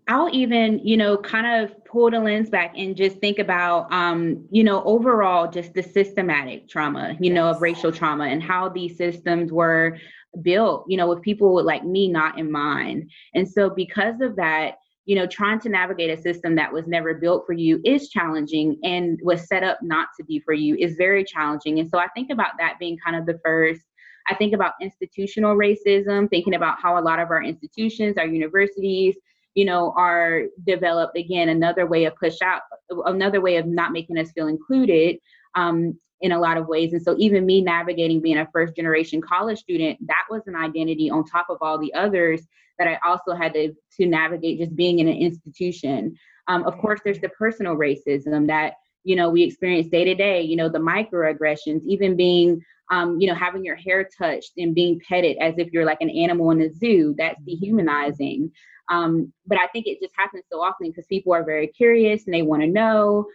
I'll 0.06 0.28
even, 0.34 0.80
you 0.86 0.98
know, 0.98 1.16
kind 1.16 1.64
of 1.64 1.82
pull 1.86 2.10
the 2.10 2.20
lens 2.20 2.50
back 2.50 2.74
and 2.76 2.94
just 2.94 3.18
think 3.18 3.38
about, 3.38 3.90
um, 3.90 4.46
you 4.50 4.62
know, 4.62 4.82
overall, 4.84 5.50
just 5.50 5.72
the 5.72 5.82
systematic 5.82 6.68
trauma, 6.68 7.16
you 7.20 7.32
know, 7.32 7.48
of 7.48 7.62
racial 7.62 7.90
trauma 7.90 8.24
and 8.26 8.42
how 8.42 8.68
these 8.68 8.98
systems 8.98 9.50
were 9.50 9.96
built, 10.42 10.84
you 10.88 10.98
know, 10.98 11.08
with 11.08 11.22
people 11.22 11.64
like 11.64 11.84
me 11.84 12.08
not 12.08 12.38
in 12.38 12.52
mind. 12.52 13.10
And 13.34 13.48
so, 13.48 13.70
because 13.70 14.20
of 14.20 14.36
that, 14.36 14.74
you 15.06 15.16
know, 15.16 15.26
trying 15.26 15.60
to 15.60 15.70
navigate 15.70 16.10
a 16.18 16.20
system 16.20 16.54
that 16.56 16.72
was 16.72 16.86
never 16.86 17.14
built 17.14 17.44
for 17.46 17.54
you 17.54 17.80
is 17.84 18.10
challenging 18.10 18.78
and 18.82 19.18
was 19.22 19.46
set 19.48 19.62
up 19.62 19.78
not 19.82 20.08
to 20.18 20.24
be 20.24 20.40
for 20.40 20.52
you 20.52 20.76
is 20.76 20.96
very 20.96 21.24
challenging. 21.24 21.78
And 21.78 21.88
so, 21.88 21.98
I 21.98 22.08
think 22.14 22.30
about 22.30 22.52
that 22.58 22.74
being 22.78 22.98
kind 23.02 23.16
of 23.16 23.24
the 23.24 23.40
first. 23.42 23.80
I 24.28 24.34
think 24.34 24.54
about 24.54 24.72
institutional 24.80 25.56
racism, 25.56 26.30
thinking 26.30 26.54
about 26.54 26.80
how 26.80 26.98
a 26.98 27.02
lot 27.02 27.18
of 27.18 27.30
our 27.30 27.42
institutions, 27.42 28.16
our 28.16 28.26
universities, 28.26 29.16
you 29.54 29.64
know, 29.64 29.92
are 29.96 30.44
developed 30.66 31.16
again 31.16 31.48
another 31.48 31.86
way 31.86 32.04
of 32.06 32.16
push 32.16 32.38
out, 32.42 32.62
another 33.06 33.40
way 33.40 33.56
of 33.56 33.66
not 33.66 33.92
making 33.92 34.18
us 34.18 34.32
feel 34.32 34.48
included 34.48 35.18
um, 35.54 35.98
in 36.20 36.32
a 36.32 36.40
lot 36.40 36.56
of 36.56 36.66
ways. 36.66 36.92
And 36.92 37.02
so, 37.02 37.14
even 37.18 37.46
me 37.46 37.60
navigating 37.60 38.20
being 38.20 38.38
a 38.38 38.48
first 38.52 38.74
generation 38.74 39.20
college 39.20 39.58
student, 39.58 39.98
that 40.06 40.24
was 40.30 40.42
an 40.46 40.56
identity 40.56 41.10
on 41.10 41.24
top 41.24 41.46
of 41.50 41.58
all 41.60 41.78
the 41.78 41.92
others 41.94 42.46
that 42.78 42.88
I 42.88 42.98
also 43.06 43.34
had 43.34 43.54
to 43.54 43.72
to 43.98 44.06
navigate 44.06 44.58
just 44.58 44.74
being 44.74 44.98
in 44.98 45.08
an 45.08 45.16
institution. 45.16 46.16
Um, 46.48 46.64
of 46.64 46.76
course, 46.78 47.00
there's 47.04 47.20
the 47.20 47.28
personal 47.30 47.76
racism 47.76 48.46
that 48.48 48.74
you 49.04 49.16
know 49.16 49.30
we 49.30 49.42
experience 49.42 49.88
day 49.88 50.04
to 50.04 50.14
day. 50.14 50.42
You 50.42 50.56
know, 50.56 50.68
the 50.68 50.78
microaggressions, 50.78 51.82
even 51.84 52.16
being 52.16 52.60
um, 52.90 53.20
you 53.20 53.26
know, 53.26 53.34
having 53.34 53.64
your 53.64 53.76
hair 53.76 54.08
touched 54.18 54.52
and 54.56 54.74
being 54.74 55.00
petted 55.08 55.36
as 55.38 55.54
if 55.58 55.72
you're 55.72 55.84
like 55.84 56.00
an 56.00 56.10
animal 56.10 56.50
in 56.50 56.60
a 56.62 56.72
zoo. 56.72 57.14
That's 57.16 57.40
dehumanizing. 57.42 58.50
Um, 58.90 59.32
but 59.46 59.58
I 59.58 59.66
think 59.68 59.86
it 59.86 60.00
just 60.00 60.14
happens 60.16 60.44
so 60.52 60.60
often 60.60 60.90
because 60.90 61.06
people 61.06 61.32
are 61.32 61.44
very 61.44 61.68
curious 61.68 62.24
and 62.26 62.34
they 62.34 62.42
want 62.42 62.62
to 62.62 62.68
know. 62.68 63.26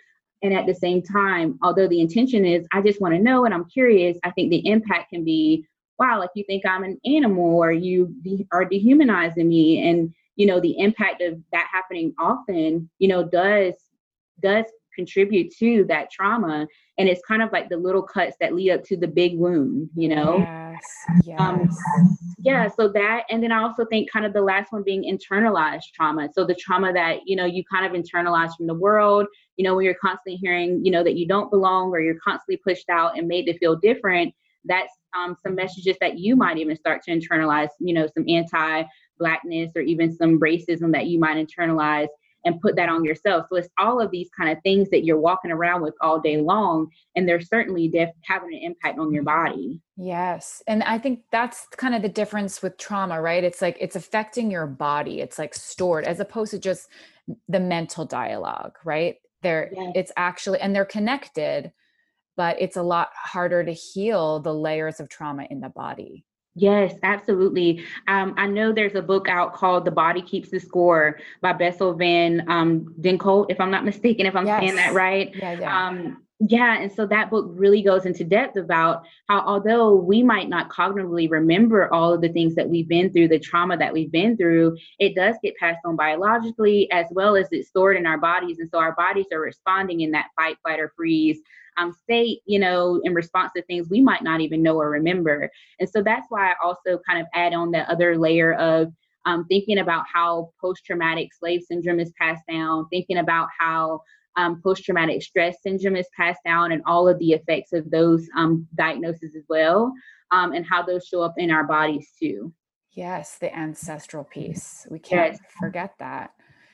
And 0.41 0.53
at 0.53 0.67
the 0.67 0.75
same 0.75 1.01
time, 1.01 1.57
although 1.61 1.87
the 1.87 1.99
intention 1.99 2.45
is, 2.45 2.65
I 2.71 2.81
just 2.81 3.01
want 3.01 3.13
to 3.13 3.21
know 3.21 3.45
and 3.45 3.53
I'm 3.53 3.65
curious, 3.65 4.17
I 4.23 4.31
think 4.31 4.51
the 4.51 4.65
impact 4.67 5.09
can 5.09 5.25
be, 5.25 5.65
wow, 5.97 6.19
like 6.19 6.29
you 6.35 6.45
think 6.47 6.65
I'm 6.65 6.83
an 6.83 6.99
animal 7.05 7.57
or 7.57 7.71
you 7.71 8.15
de- 8.21 8.47
are 8.51 8.63
dehumanizing 8.63 9.47
me. 9.47 9.89
And, 9.89 10.13
you 10.35 10.45
know, 10.45 10.59
the 10.59 10.77
impact 10.79 11.21
of 11.21 11.39
that 11.51 11.67
happening 11.71 12.13
often, 12.19 12.89
you 12.99 13.07
know, 13.07 13.23
does 13.23 13.73
does 14.41 14.65
contribute 14.95 15.53
to 15.57 15.83
that 15.85 16.09
trauma 16.11 16.67
and 16.99 17.07
it's 17.07 17.21
kind 17.25 17.41
of 17.41 17.51
like 17.51 17.69
the 17.69 17.77
little 17.77 18.03
cuts 18.03 18.35
that 18.39 18.53
lead 18.53 18.71
up 18.71 18.83
to 18.83 18.97
the 18.97 19.07
big 19.07 19.37
wound 19.37 19.89
you 19.95 20.09
know 20.09 20.39
Yes. 20.39 21.25
Yes. 21.25 21.39
um, 21.39 21.69
yeah 22.37 22.67
so 22.67 22.87
that 22.87 23.23
and 23.29 23.41
then 23.41 23.51
i 23.51 23.61
also 23.61 23.85
think 23.85 24.09
kind 24.11 24.25
of 24.25 24.33
the 24.33 24.41
last 24.41 24.71
one 24.71 24.83
being 24.83 25.03
internalized 25.03 25.85
trauma 25.93 26.29
so 26.33 26.45
the 26.45 26.55
trauma 26.55 26.93
that 26.93 27.19
you 27.25 27.35
know 27.35 27.45
you 27.45 27.63
kind 27.71 27.85
of 27.85 27.91
internalize 27.99 28.55
from 28.55 28.67
the 28.67 28.73
world 28.73 29.25
you 29.57 29.63
know 29.63 29.75
when 29.75 29.85
you're 29.85 29.95
constantly 29.95 30.35
hearing 30.35 30.83
you 30.83 30.91
know 30.91 31.03
that 31.03 31.15
you 31.15 31.27
don't 31.27 31.49
belong 31.49 31.89
or 31.89 31.99
you're 31.99 32.19
constantly 32.23 32.57
pushed 32.57 32.89
out 32.89 33.17
and 33.17 33.27
made 33.27 33.45
to 33.45 33.57
feel 33.57 33.75
different 33.75 34.33
that's 34.65 34.93
um, 35.17 35.35
some 35.41 35.55
messages 35.55 35.95
that 36.01 36.19
you 36.19 36.35
might 36.35 36.57
even 36.57 36.75
start 36.75 37.01
to 37.03 37.11
internalize 37.11 37.69
you 37.79 37.93
know 37.93 38.07
some 38.13 38.25
anti 38.27 38.83
blackness 39.17 39.71
or 39.75 39.81
even 39.81 40.11
some 40.13 40.39
racism 40.39 40.91
that 40.93 41.07
you 41.07 41.19
might 41.19 41.35
internalize 41.35 42.07
and 42.45 42.61
put 42.61 42.75
that 42.75 42.89
on 42.89 43.03
yourself. 43.03 43.47
So 43.49 43.57
it's 43.57 43.69
all 43.77 43.99
of 43.99 44.11
these 44.11 44.29
kind 44.37 44.49
of 44.49 44.61
things 44.63 44.89
that 44.89 45.03
you're 45.03 45.19
walking 45.19 45.51
around 45.51 45.81
with 45.81 45.93
all 46.01 46.19
day 46.19 46.37
long, 46.37 46.87
and 47.15 47.27
they're 47.27 47.41
certainly 47.41 47.87
def- 47.87 48.09
having 48.23 48.53
an 48.53 48.61
impact 48.61 48.99
on 48.99 49.11
your 49.11 49.23
mm-hmm. 49.23 49.51
body. 49.53 49.81
Yes. 49.97 50.63
And 50.67 50.83
I 50.83 50.97
think 50.97 51.21
that's 51.31 51.67
kind 51.75 51.95
of 51.95 52.01
the 52.01 52.09
difference 52.09 52.61
with 52.61 52.77
trauma, 52.77 53.21
right? 53.21 53.43
It's 53.43 53.61
like 53.61 53.77
it's 53.79 53.95
affecting 53.95 54.49
your 54.49 54.67
body. 54.67 55.21
It's 55.21 55.37
like 55.37 55.53
stored 55.53 56.05
as 56.05 56.19
opposed 56.19 56.51
to 56.51 56.59
just 56.59 56.87
the 57.47 57.59
mental 57.59 58.05
dialogue, 58.05 58.77
right? 58.85 59.17
They're 59.41 59.69
Yes. 59.73 59.91
it's 59.95 60.11
actually 60.17 60.59
and 60.59 60.75
they're 60.75 60.85
connected, 60.85 61.71
but 62.37 62.61
it's 62.61 62.77
a 62.77 62.83
lot 62.83 63.09
harder 63.13 63.63
to 63.63 63.73
heal 63.73 64.39
the 64.39 64.53
layers 64.53 64.99
of 64.99 65.09
trauma 65.09 65.45
in 65.49 65.59
the 65.59 65.69
body. 65.69 66.25
Yes, 66.55 66.95
absolutely. 67.03 67.85
Um, 68.07 68.33
I 68.37 68.47
know 68.47 68.73
there's 68.73 68.95
a 68.95 69.01
book 69.01 69.29
out 69.29 69.53
called 69.53 69.85
"The 69.85 69.91
Body 69.91 70.21
Keeps 70.21 70.49
the 70.49 70.59
Score" 70.59 71.19
by 71.41 71.53
Bessel 71.53 71.93
van 71.93 72.43
um, 72.49 72.93
Dinkolt, 72.99 73.47
if 73.49 73.61
I'm 73.61 73.71
not 73.71 73.85
mistaken, 73.85 74.25
if 74.25 74.35
I'm 74.35 74.45
saying 74.45 74.75
that 74.75 74.93
right. 74.93 75.33
Yeah, 75.35 75.59
yeah. 75.59 75.87
Um, 75.87 76.23
yeah, 76.47 76.79
and 76.79 76.89
so 76.89 77.05
that 77.05 77.29
book 77.29 77.47
really 77.49 77.81
goes 77.81 78.05
into 78.05 78.23
depth 78.23 78.55
about 78.55 79.03
how, 79.27 79.41
although 79.41 79.93
we 79.93 80.23
might 80.23 80.47
not 80.47 80.69
cognitively 80.69 81.29
remember 81.29 81.93
all 81.93 82.13
of 82.13 82.21
the 82.21 82.29
things 82.29 82.55
that 82.55 82.69
we've 82.69 82.87
been 82.87 83.11
through, 83.11 83.27
the 83.27 83.39
trauma 83.39 83.75
that 83.75 83.91
we've 83.91 84.11
been 84.11 84.37
through, 84.37 84.77
it 84.99 85.15
does 85.15 85.35
get 85.43 85.57
passed 85.57 85.81
on 85.83 85.97
biologically 85.97 86.89
as 86.93 87.07
well 87.11 87.35
as 87.35 87.49
it's 87.51 87.67
stored 87.67 87.97
in 87.97 88.05
our 88.05 88.17
bodies. 88.17 88.59
And 88.59 88.69
so 88.69 88.79
our 88.79 88.95
bodies 88.95 89.25
are 89.33 89.41
responding 89.41 89.99
in 89.99 90.11
that 90.11 90.27
fight, 90.37 90.57
flight, 90.63 90.79
or 90.79 90.93
freeze 90.95 91.41
um, 91.79 91.93
state, 91.93 92.39
you 92.45 92.59
know, 92.59 92.99
in 93.03 93.13
response 93.13 93.51
to 93.55 93.61
things 93.63 93.89
we 93.89 94.01
might 94.01 94.23
not 94.23 94.41
even 94.41 94.61
know 94.61 94.75
or 94.75 94.89
remember. 94.89 95.49
And 95.79 95.89
so 95.89 96.01
that's 96.03 96.25
why 96.29 96.51
I 96.51 96.55
also 96.63 96.99
kind 97.07 97.19
of 97.19 97.27
add 97.33 97.53
on 97.53 97.71
that 97.71 97.89
other 97.89 98.17
layer 98.17 98.53
of 98.53 98.91
um, 99.25 99.45
thinking 99.45 99.79
about 99.79 100.05
how 100.11 100.51
post 100.59 100.85
traumatic 100.85 101.33
slave 101.33 101.61
syndrome 101.63 101.99
is 101.99 102.11
passed 102.19 102.43
down, 102.49 102.87
thinking 102.89 103.17
about 103.17 103.47
how 103.57 104.01
um, 104.35 104.61
post 104.63 104.83
traumatic 104.83 105.21
stress 105.21 105.57
syndrome 105.61 105.95
is 105.95 106.07
passed 106.15 106.39
down, 106.45 106.71
and 106.71 106.81
all 106.85 107.07
of 107.07 107.19
the 107.19 107.31
effects 107.31 107.73
of 107.73 107.89
those 107.91 108.27
um, 108.35 108.67
diagnoses 108.75 109.35
as 109.35 109.43
well, 109.49 109.91
um, 110.31 110.53
and 110.53 110.65
how 110.65 110.81
those 110.81 111.05
show 111.05 111.21
up 111.21 111.33
in 111.37 111.51
our 111.51 111.65
bodies 111.65 112.11
too. 112.19 112.53
Yes, 112.91 113.37
the 113.37 113.55
ancestral 113.55 114.23
piece. 114.23 114.87
We 114.89 114.99
can't 114.99 115.33
yes. 115.33 115.41
forget 115.59 115.93
that. 115.99 116.31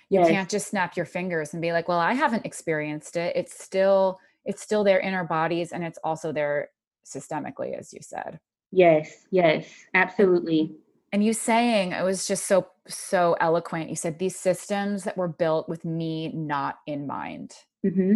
You 0.09 0.19
yes. 0.19 0.29
can't 0.29 0.49
just 0.49 0.69
snap 0.69 0.95
your 0.95 1.05
fingers 1.05 1.53
and 1.53 1.61
be 1.61 1.71
like, 1.71 1.87
"Well, 1.87 1.99
I 1.99 2.13
haven't 2.13 2.45
experienced 2.45 3.17
it." 3.17 3.35
It's 3.35 3.61
still 3.63 4.19
it's 4.45 4.61
still 4.61 4.83
there 4.83 4.99
in 4.99 5.13
our 5.13 5.25
bodies 5.25 5.71
and 5.71 5.83
it's 5.83 5.99
also 6.03 6.31
there 6.31 6.69
systemically 7.05 7.77
as 7.77 7.93
you 7.93 7.99
said. 8.01 8.39
Yes, 8.71 9.25
yes, 9.31 9.67
absolutely 9.93 10.75
and 11.15 11.23
you 11.23 11.31
saying 11.31 11.93
it 11.93 12.03
was 12.03 12.27
just 12.27 12.45
so 12.45 12.67
so 12.89 13.37
eloquent 13.39 13.89
you 13.89 13.95
said 13.95 14.19
these 14.19 14.35
systems 14.35 15.05
that 15.05 15.15
were 15.15 15.29
built 15.29 15.69
with 15.69 15.85
me 15.85 16.27
not 16.33 16.79
in 16.87 17.07
mind 17.07 17.53
mm-hmm. 17.85 18.15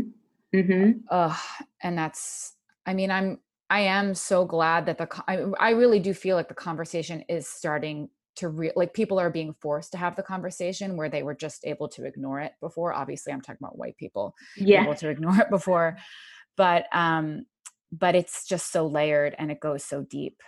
Mm-hmm. 0.53 0.91
Ugh, 1.09 1.37
and 1.81 1.97
that's 1.97 2.55
i 2.85 2.93
mean 2.93 3.09
i'm 3.09 3.39
i 3.69 3.79
am 3.79 4.13
so 4.13 4.43
glad 4.43 4.85
that 4.87 4.97
the 4.97 5.07
I, 5.29 5.45
I 5.59 5.69
really 5.71 5.99
do 5.99 6.13
feel 6.13 6.35
like 6.35 6.49
the 6.49 6.53
conversation 6.53 7.23
is 7.29 7.47
starting 7.47 8.09
to 8.39 8.49
re- 8.49 8.71
like 8.75 8.93
people 8.93 9.19
are 9.19 9.29
being 9.29 9.53
forced 9.61 9.91
to 9.91 9.97
have 9.97 10.15
the 10.15 10.23
conversation 10.23 10.97
where 10.97 11.09
they 11.09 11.23
were 11.23 11.35
just 11.35 11.65
able 11.65 11.87
to 11.87 12.05
ignore 12.05 12.41
it 12.41 12.53
before. 12.59 12.93
Obviously 12.93 13.31
i'm 13.31 13.41
talking 13.41 13.59
about 13.61 13.77
white 13.77 13.97
people 13.97 14.33
yeah. 14.57 14.83
able 14.83 14.95
to 14.95 15.09
ignore 15.15 15.37
it 15.37 15.49
before 15.49 15.97
but 16.57 16.85
um 16.91 17.45
but 17.91 18.15
it's 18.15 18.45
just 18.47 18.71
so 18.71 18.85
layered 18.85 19.35
and 19.37 19.51
it 19.51 19.59
goes 19.59 19.83
so 19.83 20.03
deep. 20.03 20.41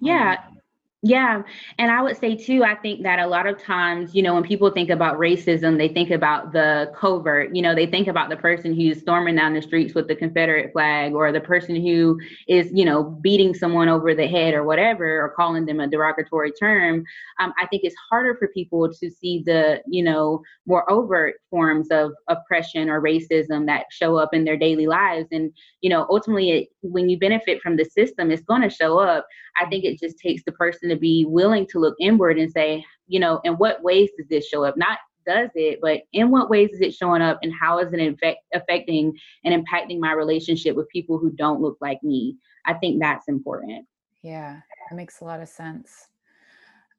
Yeah. 0.00 0.38
Um, 0.46 0.58
yeah. 1.06 1.42
And 1.78 1.90
I 1.90 2.00
would 2.00 2.16
say 2.16 2.34
too, 2.34 2.64
I 2.64 2.74
think 2.76 3.02
that 3.02 3.18
a 3.18 3.26
lot 3.26 3.46
of 3.46 3.62
times, 3.62 4.14
you 4.14 4.22
know, 4.22 4.32
when 4.32 4.42
people 4.42 4.70
think 4.70 4.88
about 4.88 5.18
racism, 5.18 5.76
they 5.76 5.88
think 5.88 6.10
about 6.10 6.52
the 6.54 6.90
covert, 6.96 7.54
you 7.54 7.60
know, 7.60 7.74
they 7.74 7.84
think 7.84 8.08
about 8.08 8.30
the 8.30 8.38
person 8.38 8.74
who's 8.74 9.00
storming 9.00 9.36
down 9.36 9.52
the 9.52 9.60
streets 9.60 9.94
with 9.94 10.08
the 10.08 10.16
Confederate 10.16 10.72
flag 10.72 11.12
or 11.12 11.30
the 11.30 11.42
person 11.42 11.76
who 11.76 12.18
is, 12.48 12.70
you 12.72 12.86
know, 12.86 13.02
beating 13.02 13.52
someone 13.52 13.90
over 13.90 14.14
the 14.14 14.26
head 14.26 14.54
or 14.54 14.64
whatever, 14.64 15.22
or 15.22 15.28
calling 15.36 15.66
them 15.66 15.78
a 15.78 15.86
derogatory 15.86 16.52
term. 16.52 17.04
Um, 17.38 17.52
I 17.60 17.66
think 17.66 17.82
it's 17.84 17.96
harder 18.08 18.34
for 18.36 18.48
people 18.48 18.90
to 18.90 19.10
see 19.10 19.42
the, 19.44 19.82
you 19.86 20.02
know, 20.02 20.40
more 20.64 20.90
overt 20.90 21.34
forms 21.50 21.88
of 21.90 22.12
oppression 22.28 22.88
or 22.88 23.02
racism 23.02 23.66
that 23.66 23.84
show 23.90 24.16
up 24.16 24.32
in 24.32 24.46
their 24.46 24.56
daily 24.56 24.86
lives. 24.86 25.28
And, 25.32 25.52
you 25.82 25.90
know, 25.90 26.06
ultimately, 26.08 26.50
it, 26.50 26.68
when 26.80 27.10
you 27.10 27.18
benefit 27.18 27.60
from 27.60 27.76
the 27.76 27.84
system, 27.84 28.30
it's 28.30 28.40
going 28.40 28.62
to 28.62 28.70
show 28.70 28.98
up. 28.98 29.26
I 29.60 29.66
think 29.66 29.84
it 29.84 30.00
just 30.00 30.18
takes 30.18 30.42
the 30.44 30.52
person 30.52 30.90
to 30.94 31.00
be 31.00 31.24
willing 31.24 31.66
to 31.68 31.78
look 31.78 31.96
inward 32.00 32.38
and 32.38 32.50
say, 32.50 32.84
you 33.06 33.20
know, 33.20 33.40
in 33.44 33.54
what 33.54 33.82
ways 33.82 34.10
does 34.16 34.28
this 34.28 34.46
show 34.46 34.64
up? 34.64 34.76
Not 34.76 34.98
does 35.26 35.50
it, 35.54 35.78
but 35.80 36.02
in 36.12 36.30
what 36.30 36.50
ways 36.50 36.70
is 36.72 36.80
it 36.80 36.94
showing 36.94 37.22
up 37.22 37.38
and 37.42 37.52
how 37.58 37.78
is 37.78 37.92
it 37.92 38.00
infect, 38.00 38.40
affecting 38.52 39.16
and 39.44 39.54
impacting 39.54 39.98
my 39.98 40.12
relationship 40.12 40.76
with 40.76 40.88
people 40.88 41.18
who 41.18 41.30
don't 41.30 41.60
look 41.60 41.78
like 41.80 42.02
me? 42.02 42.36
I 42.66 42.74
think 42.74 43.00
that's 43.00 43.28
important. 43.28 43.86
Yeah, 44.22 44.60
that 44.88 44.96
makes 44.96 45.20
a 45.20 45.24
lot 45.24 45.40
of 45.40 45.48
sense. 45.48 46.08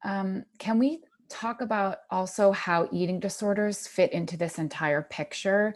Um, 0.04 0.44
can 0.58 0.78
we 0.78 1.00
talk 1.28 1.60
about 1.60 1.98
also 2.10 2.52
how 2.52 2.88
eating 2.92 3.18
disorders 3.18 3.86
fit 3.86 4.12
into 4.12 4.36
this 4.36 4.58
entire 4.58 5.02
picture? 5.02 5.74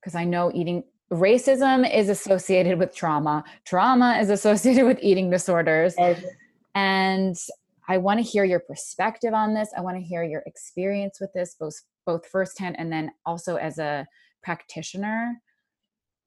Because 0.00 0.14
I 0.14 0.24
know 0.24 0.50
eating 0.54 0.84
racism 1.10 1.90
is 1.92 2.08
associated 2.08 2.78
with 2.78 2.94
trauma, 2.94 3.44
trauma 3.64 4.18
is 4.20 4.30
associated 4.30 4.84
with 4.86 4.98
eating 5.02 5.30
disorders. 5.30 5.94
Yes. 5.98 6.22
And 6.78 7.36
I 7.88 7.98
want 7.98 8.18
to 8.18 8.22
hear 8.22 8.44
your 8.44 8.60
perspective 8.60 9.34
on 9.34 9.52
this. 9.52 9.70
I 9.76 9.80
want 9.80 9.96
to 9.96 10.02
hear 10.02 10.22
your 10.22 10.44
experience 10.46 11.18
with 11.20 11.32
this, 11.34 11.56
both 11.58 11.74
both 12.06 12.24
firsthand 12.26 12.76
and 12.78 12.92
then 12.92 13.10
also 13.26 13.56
as 13.56 13.78
a 13.78 14.06
practitioner. 14.44 15.42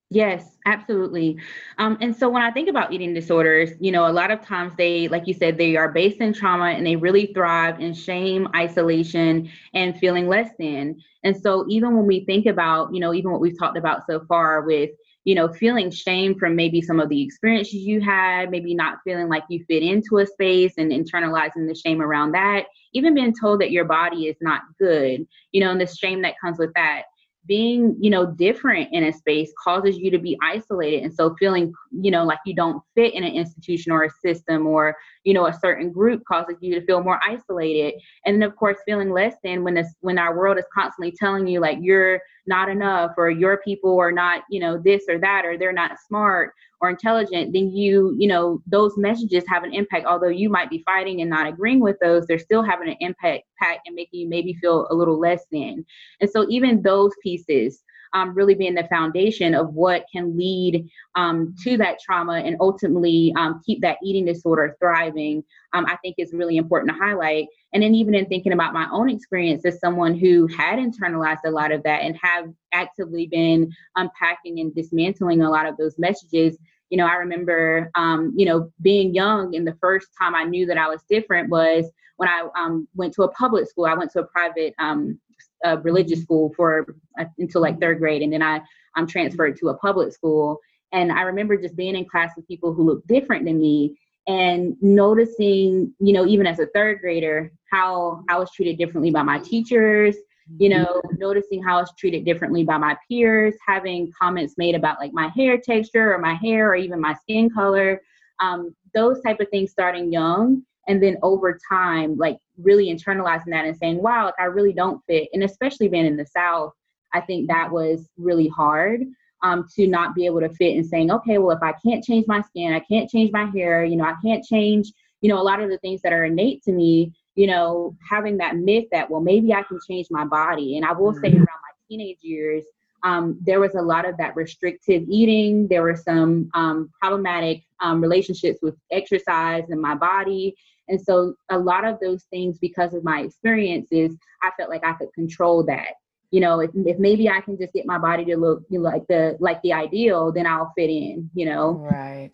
Yes, 0.09 0.57
absolutely. 0.65 1.37
Um, 1.77 1.97
and 2.01 2.13
so 2.13 2.27
when 2.27 2.41
I 2.41 2.51
think 2.51 2.67
about 2.67 2.91
eating 2.91 3.13
disorders, 3.13 3.69
you 3.79 3.93
know, 3.93 4.07
a 4.07 4.11
lot 4.11 4.29
of 4.29 4.41
times 4.41 4.73
they, 4.77 5.07
like 5.07 5.25
you 5.25 5.33
said, 5.33 5.57
they 5.57 5.77
are 5.77 5.89
based 5.89 6.19
in 6.19 6.33
trauma 6.33 6.71
and 6.71 6.85
they 6.85 6.97
really 6.97 7.27
thrive 7.27 7.79
in 7.79 7.93
shame, 7.93 8.49
isolation, 8.53 9.49
and 9.73 9.97
feeling 9.97 10.27
less 10.27 10.49
than. 10.59 10.99
And 11.23 11.41
so 11.41 11.65
even 11.69 11.95
when 11.95 12.05
we 12.05 12.25
think 12.25 12.45
about, 12.45 12.93
you 12.93 12.99
know, 12.99 13.13
even 13.13 13.31
what 13.31 13.39
we've 13.39 13.57
talked 13.57 13.77
about 13.77 14.05
so 14.05 14.19
far 14.27 14.63
with, 14.63 14.89
you 15.23 15.35
know, 15.35 15.47
feeling 15.47 15.91
shame 15.91 16.37
from 16.37 16.55
maybe 16.55 16.81
some 16.81 16.99
of 16.99 17.09
the 17.09 17.21
experiences 17.21 17.75
you 17.75 18.01
had, 18.01 18.49
maybe 18.49 18.73
not 18.73 18.99
feeling 19.03 19.29
like 19.29 19.43
you 19.49 19.63
fit 19.67 19.83
into 19.83 20.17
a 20.17 20.25
space 20.25 20.73
and 20.77 20.91
internalizing 20.91 21.67
the 21.67 21.75
shame 21.75 22.01
around 22.01 22.31
that, 22.31 22.65
even 22.93 23.13
being 23.13 23.33
told 23.39 23.61
that 23.61 23.71
your 23.71 23.85
body 23.85 24.27
is 24.27 24.37
not 24.41 24.61
good, 24.79 25.25
you 25.51 25.61
know, 25.61 25.71
and 25.71 25.79
the 25.79 25.87
shame 25.87 26.21
that 26.23 26.39
comes 26.43 26.57
with 26.57 26.73
that. 26.73 27.03
Being 27.47 27.97
you 27.99 28.11
know 28.11 28.27
different 28.27 28.89
in 28.91 29.05
a 29.05 29.11
space 29.11 29.51
causes 29.63 29.97
you 29.97 30.11
to 30.11 30.19
be 30.19 30.37
isolated 30.43 31.03
and 31.03 31.11
so 31.11 31.35
feeling 31.39 31.73
you 31.91 32.11
know 32.11 32.23
like 32.23 32.37
you 32.45 32.53
don't 32.53 32.83
fit 32.93 33.15
in 33.15 33.23
an 33.23 33.33
institution 33.33 33.91
or 33.91 34.03
a 34.03 34.11
system 34.23 34.67
or 34.67 34.95
you 35.23 35.33
know 35.33 35.47
a 35.47 35.53
certain 35.53 35.91
group 35.91 36.23
causes 36.25 36.55
you 36.61 36.73
to 36.75 36.85
feel 36.85 37.03
more 37.03 37.19
isolated. 37.25 37.99
And 38.25 38.41
then 38.41 38.49
of 38.49 38.55
course 38.55 38.77
feeling 38.85 39.11
less 39.11 39.35
than 39.43 39.63
when 39.63 39.73
this 39.73 39.93
when 40.01 40.17
our 40.17 40.37
world 40.37 40.57
is 40.57 40.65
constantly 40.73 41.11
telling 41.11 41.47
you 41.47 41.59
like 41.59 41.77
you're 41.81 42.21
not 42.47 42.69
enough 42.69 43.11
or 43.17 43.29
your 43.29 43.57
people 43.57 43.99
are 43.99 44.11
not 44.11 44.43
you 44.49 44.59
know 44.59 44.77
this 44.77 45.03
or 45.07 45.19
that 45.19 45.45
or 45.45 45.57
they're 45.57 45.71
not 45.71 45.99
smart 45.99 46.53
or 46.81 46.89
intelligent 46.89 47.53
then 47.53 47.69
you 47.69 48.15
you 48.17 48.27
know 48.27 48.61
those 48.65 48.97
messages 48.97 49.43
have 49.47 49.63
an 49.63 49.73
impact. 49.73 50.05
Although 50.05 50.29
you 50.29 50.49
might 50.49 50.69
be 50.69 50.83
fighting 50.85 51.21
and 51.21 51.29
not 51.29 51.47
agreeing 51.47 51.79
with 51.79 51.97
those 52.01 52.25
they're 52.25 52.39
still 52.39 52.63
having 52.63 52.89
an 52.89 52.97
impact 52.99 53.43
and 53.85 53.95
making 53.95 54.21
you 54.21 54.27
maybe 54.27 54.53
feel 54.55 54.87
a 54.89 54.95
little 54.95 55.19
less 55.19 55.45
than. 55.51 55.85
And 56.19 56.29
so 56.29 56.47
even 56.49 56.81
those 56.81 57.11
pieces 57.21 57.83
um, 58.13 58.33
really 58.33 58.55
being 58.55 58.75
the 58.75 58.87
foundation 58.89 59.53
of 59.55 59.73
what 59.73 60.05
can 60.11 60.37
lead 60.37 60.89
um, 61.15 61.55
to 61.63 61.77
that 61.77 61.99
trauma 61.99 62.33
and 62.33 62.57
ultimately 62.59 63.33
um, 63.37 63.61
keep 63.65 63.81
that 63.81 63.97
eating 64.03 64.25
disorder 64.25 64.75
thriving, 64.79 65.43
um, 65.73 65.85
I 65.85 65.97
think 65.97 66.15
is 66.17 66.33
really 66.33 66.57
important 66.57 66.91
to 66.91 67.03
highlight. 67.03 67.47
And 67.73 67.81
then 67.81 67.95
even 67.95 68.15
in 68.15 68.25
thinking 68.25 68.53
about 68.53 68.73
my 68.73 68.87
own 68.91 69.09
experience 69.09 69.65
as 69.65 69.79
someone 69.79 70.17
who 70.17 70.47
had 70.47 70.79
internalized 70.79 71.45
a 71.45 71.51
lot 71.51 71.71
of 71.71 71.83
that 71.83 72.01
and 72.01 72.17
have 72.21 72.49
actively 72.73 73.27
been 73.27 73.71
unpacking 73.95 74.59
and 74.59 74.73
dismantling 74.75 75.41
a 75.41 75.49
lot 75.49 75.65
of 75.65 75.77
those 75.77 75.97
messages, 75.97 76.57
you 76.89 76.97
know, 76.97 77.07
I 77.07 77.15
remember, 77.15 77.89
um, 77.95 78.33
you 78.35 78.45
know, 78.45 78.69
being 78.81 79.15
young 79.15 79.55
and 79.55 79.65
the 79.65 79.77
first 79.79 80.09
time 80.19 80.35
I 80.35 80.43
knew 80.43 80.65
that 80.65 80.77
I 80.77 80.89
was 80.89 81.01
different 81.09 81.49
was 81.49 81.89
when 82.17 82.27
I 82.27 82.47
um, 82.57 82.87
went 82.93 83.13
to 83.13 83.23
a 83.23 83.31
public 83.31 83.67
school. 83.67 83.85
I 83.85 83.93
went 83.93 84.11
to 84.11 84.19
a 84.19 84.27
private 84.27 84.75
um, 84.77 85.19
a 85.63 85.77
religious 85.77 86.21
school 86.21 86.53
for 86.55 86.95
uh, 87.19 87.25
until 87.37 87.61
like 87.61 87.79
third 87.79 87.99
grade, 87.99 88.21
and 88.21 88.31
then 88.31 88.41
I 88.41 88.61
I'm 88.95 89.07
transferred 89.07 89.57
to 89.57 89.69
a 89.69 89.77
public 89.77 90.13
school. 90.13 90.59
And 90.91 91.11
I 91.11 91.21
remember 91.21 91.55
just 91.55 91.75
being 91.75 91.95
in 91.95 92.05
class 92.05 92.31
with 92.35 92.47
people 92.47 92.73
who 92.73 92.83
looked 92.83 93.07
different 93.07 93.45
than 93.45 93.59
me 93.59 93.97
and 94.27 94.75
noticing, 94.81 95.93
you 95.99 96.13
know, 96.13 96.25
even 96.25 96.45
as 96.45 96.59
a 96.59 96.67
third 96.67 96.99
grader, 96.99 97.51
how 97.71 98.23
I 98.29 98.37
was 98.37 98.51
treated 98.51 98.77
differently 98.77 99.09
by 99.09 99.23
my 99.23 99.39
teachers, 99.39 100.15
you 100.57 100.69
mm-hmm. 100.69 100.83
know, 100.83 101.01
noticing 101.17 101.63
how 101.63 101.77
I 101.77 101.81
was 101.81 101.93
treated 101.97 102.25
differently 102.25 102.63
by 102.63 102.77
my 102.77 102.97
peers, 103.07 103.55
having 103.65 104.11
comments 104.19 104.55
made 104.57 104.75
about 104.75 104.99
like 104.99 105.13
my 105.13 105.29
hair 105.29 105.57
texture 105.57 106.13
or 106.13 106.19
my 106.19 106.33
hair 106.35 106.69
or 106.69 106.75
even 106.75 106.99
my 106.99 107.13
skin 107.13 107.49
color. 107.49 108.01
Um, 108.41 108.75
those 108.93 109.21
type 109.21 109.39
of 109.39 109.49
things 109.49 109.71
starting 109.71 110.11
young 110.11 110.63
and 110.87 111.01
then 111.01 111.17
over 111.21 111.57
time 111.69 112.17
like 112.17 112.37
really 112.57 112.87
internalizing 112.87 113.47
that 113.47 113.65
and 113.65 113.77
saying 113.77 114.01
wow 114.01 114.25
like 114.25 114.33
i 114.39 114.45
really 114.45 114.73
don't 114.73 115.01
fit 115.07 115.29
and 115.33 115.43
especially 115.43 115.87
being 115.87 116.05
in 116.05 116.17
the 116.17 116.25
south 116.25 116.73
i 117.13 117.21
think 117.21 117.47
that 117.47 117.71
was 117.71 118.09
really 118.17 118.47
hard 118.47 119.01
um, 119.43 119.65
to 119.75 119.87
not 119.87 120.13
be 120.13 120.27
able 120.27 120.39
to 120.39 120.49
fit 120.49 120.75
and 120.75 120.85
saying 120.85 121.11
okay 121.11 121.37
well 121.37 121.55
if 121.55 121.63
i 121.63 121.73
can't 121.85 122.03
change 122.03 122.25
my 122.27 122.41
skin 122.41 122.73
i 122.73 122.79
can't 122.79 123.09
change 123.09 123.31
my 123.31 123.45
hair 123.45 123.83
you 123.83 123.95
know 123.95 124.05
i 124.05 124.15
can't 124.23 124.43
change 124.43 124.91
you 125.21 125.29
know 125.29 125.39
a 125.39 125.43
lot 125.43 125.61
of 125.61 125.69
the 125.69 125.79
things 125.79 126.01
that 126.01 126.13
are 126.13 126.25
innate 126.25 126.61
to 126.63 126.71
me 126.71 127.11
you 127.35 127.47
know 127.47 127.95
having 128.07 128.37
that 128.37 128.57
myth 128.57 128.85
that 128.91 129.09
well 129.09 129.21
maybe 129.21 129.53
i 129.53 129.63
can 129.63 129.79
change 129.87 130.07
my 130.11 130.25
body 130.25 130.77
and 130.77 130.85
i 130.85 130.91
will 130.91 131.13
say 131.13 131.29
mm-hmm. 131.29 131.37
around 131.37 131.47
my 131.47 131.87
teenage 131.89 132.19
years 132.21 132.65
um, 133.03 133.37
there 133.41 133.59
was 133.59 133.75
a 133.75 133.81
lot 133.81 134.07
of 134.07 134.17
that 134.17 134.35
restrictive 134.35 135.03
eating. 135.07 135.67
There 135.67 135.83
were 135.83 135.95
some 135.95 136.49
um, 136.53 136.91
problematic 136.99 137.63
um, 137.79 138.01
relationships 138.01 138.59
with 138.61 138.75
exercise 138.91 139.69
and 139.69 139.81
my 139.81 139.95
body. 139.95 140.55
And 140.91 141.01
so 141.01 141.35
a 141.49 141.57
lot 141.57 141.85
of 141.85 141.99
those 142.01 142.23
things, 142.25 142.59
because 142.59 142.93
of 142.93 143.03
my 143.03 143.21
experiences, 143.21 144.15
I 144.43 144.51
felt 144.57 144.69
like 144.69 144.83
I 144.83 144.93
could 144.93 145.13
control 145.13 145.63
that. 145.63 145.93
You 146.31 146.41
know, 146.41 146.59
if, 146.59 146.71
if 146.75 146.99
maybe 146.99 147.29
I 147.29 147.41
can 147.41 147.57
just 147.57 147.73
get 147.73 147.85
my 147.85 147.97
body 147.97 148.25
to 148.25 148.37
look 148.37 148.63
you 148.69 148.79
know, 148.79 148.83
like 148.83 149.07
the 149.07 149.37
like 149.39 149.61
the 149.63 149.73
ideal, 149.73 150.31
then 150.31 150.45
I'll 150.45 150.71
fit 150.77 150.89
in. 150.89 151.29
You 151.33 151.45
know. 151.45 151.71
Right. 151.71 152.31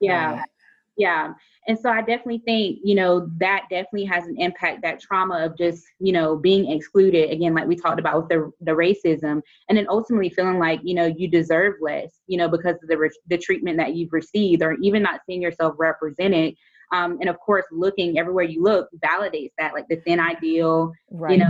Yeah. 0.00 0.32
Right. 0.32 0.48
Yeah. 0.96 1.32
and 1.68 1.78
so 1.78 1.88
i 1.88 2.00
definitely 2.00 2.42
think 2.44 2.78
you 2.84 2.94
know 2.94 3.30
that 3.38 3.62
definitely 3.70 4.04
has 4.04 4.26
an 4.26 4.36
impact 4.38 4.82
that 4.82 5.00
trauma 5.00 5.46
of 5.46 5.56
just 5.56 5.84
you 6.00 6.12
know 6.12 6.36
being 6.36 6.70
excluded 6.70 7.30
again 7.30 7.54
like 7.54 7.66
we 7.66 7.76
talked 7.76 7.98
about 7.98 8.16
with 8.20 8.28
the, 8.28 8.52
the 8.60 8.72
racism 8.72 9.40
and 9.68 9.78
then 9.78 9.86
ultimately 9.88 10.28
feeling 10.28 10.58
like 10.58 10.80
you 10.82 10.94
know 10.94 11.06
you 11.06 11.28
deserve 11.28 11.74
less 11.80 12.20
you 12.26 12.36
know 12.36 12.48
because 12.48 12.76
of 12.82 12.88
the, 12.88 12.98
re- 12.98 13.20
the 13.28 13.38
treatment 13.38 13.78
that 13.78 13.94
you've 13.94 14.12
received 14.12 14.62
or 14.62 14.74
even 14.82 15.02
not 15.02 15.20
seeing 15.24 15.40
yourself 15.40 15.74
represented 15.78 16.54
um, 16.92 17.18
and 17.20 17.28
of 17.28 17.38
course 17.40 17.64
looking 17.72 18.18
everywhere 18.18 18.44
you 18.44 18.62
look 18.62 18.88
validates 19.04 19.52
that 19.58 19.74
like 19.74 19.86
the 19.88 19.96
thin 20.06 20.20
ideal 20.20 20.92
right. 21.10 21.32
you 21.32 21.38
know 21.38 21.48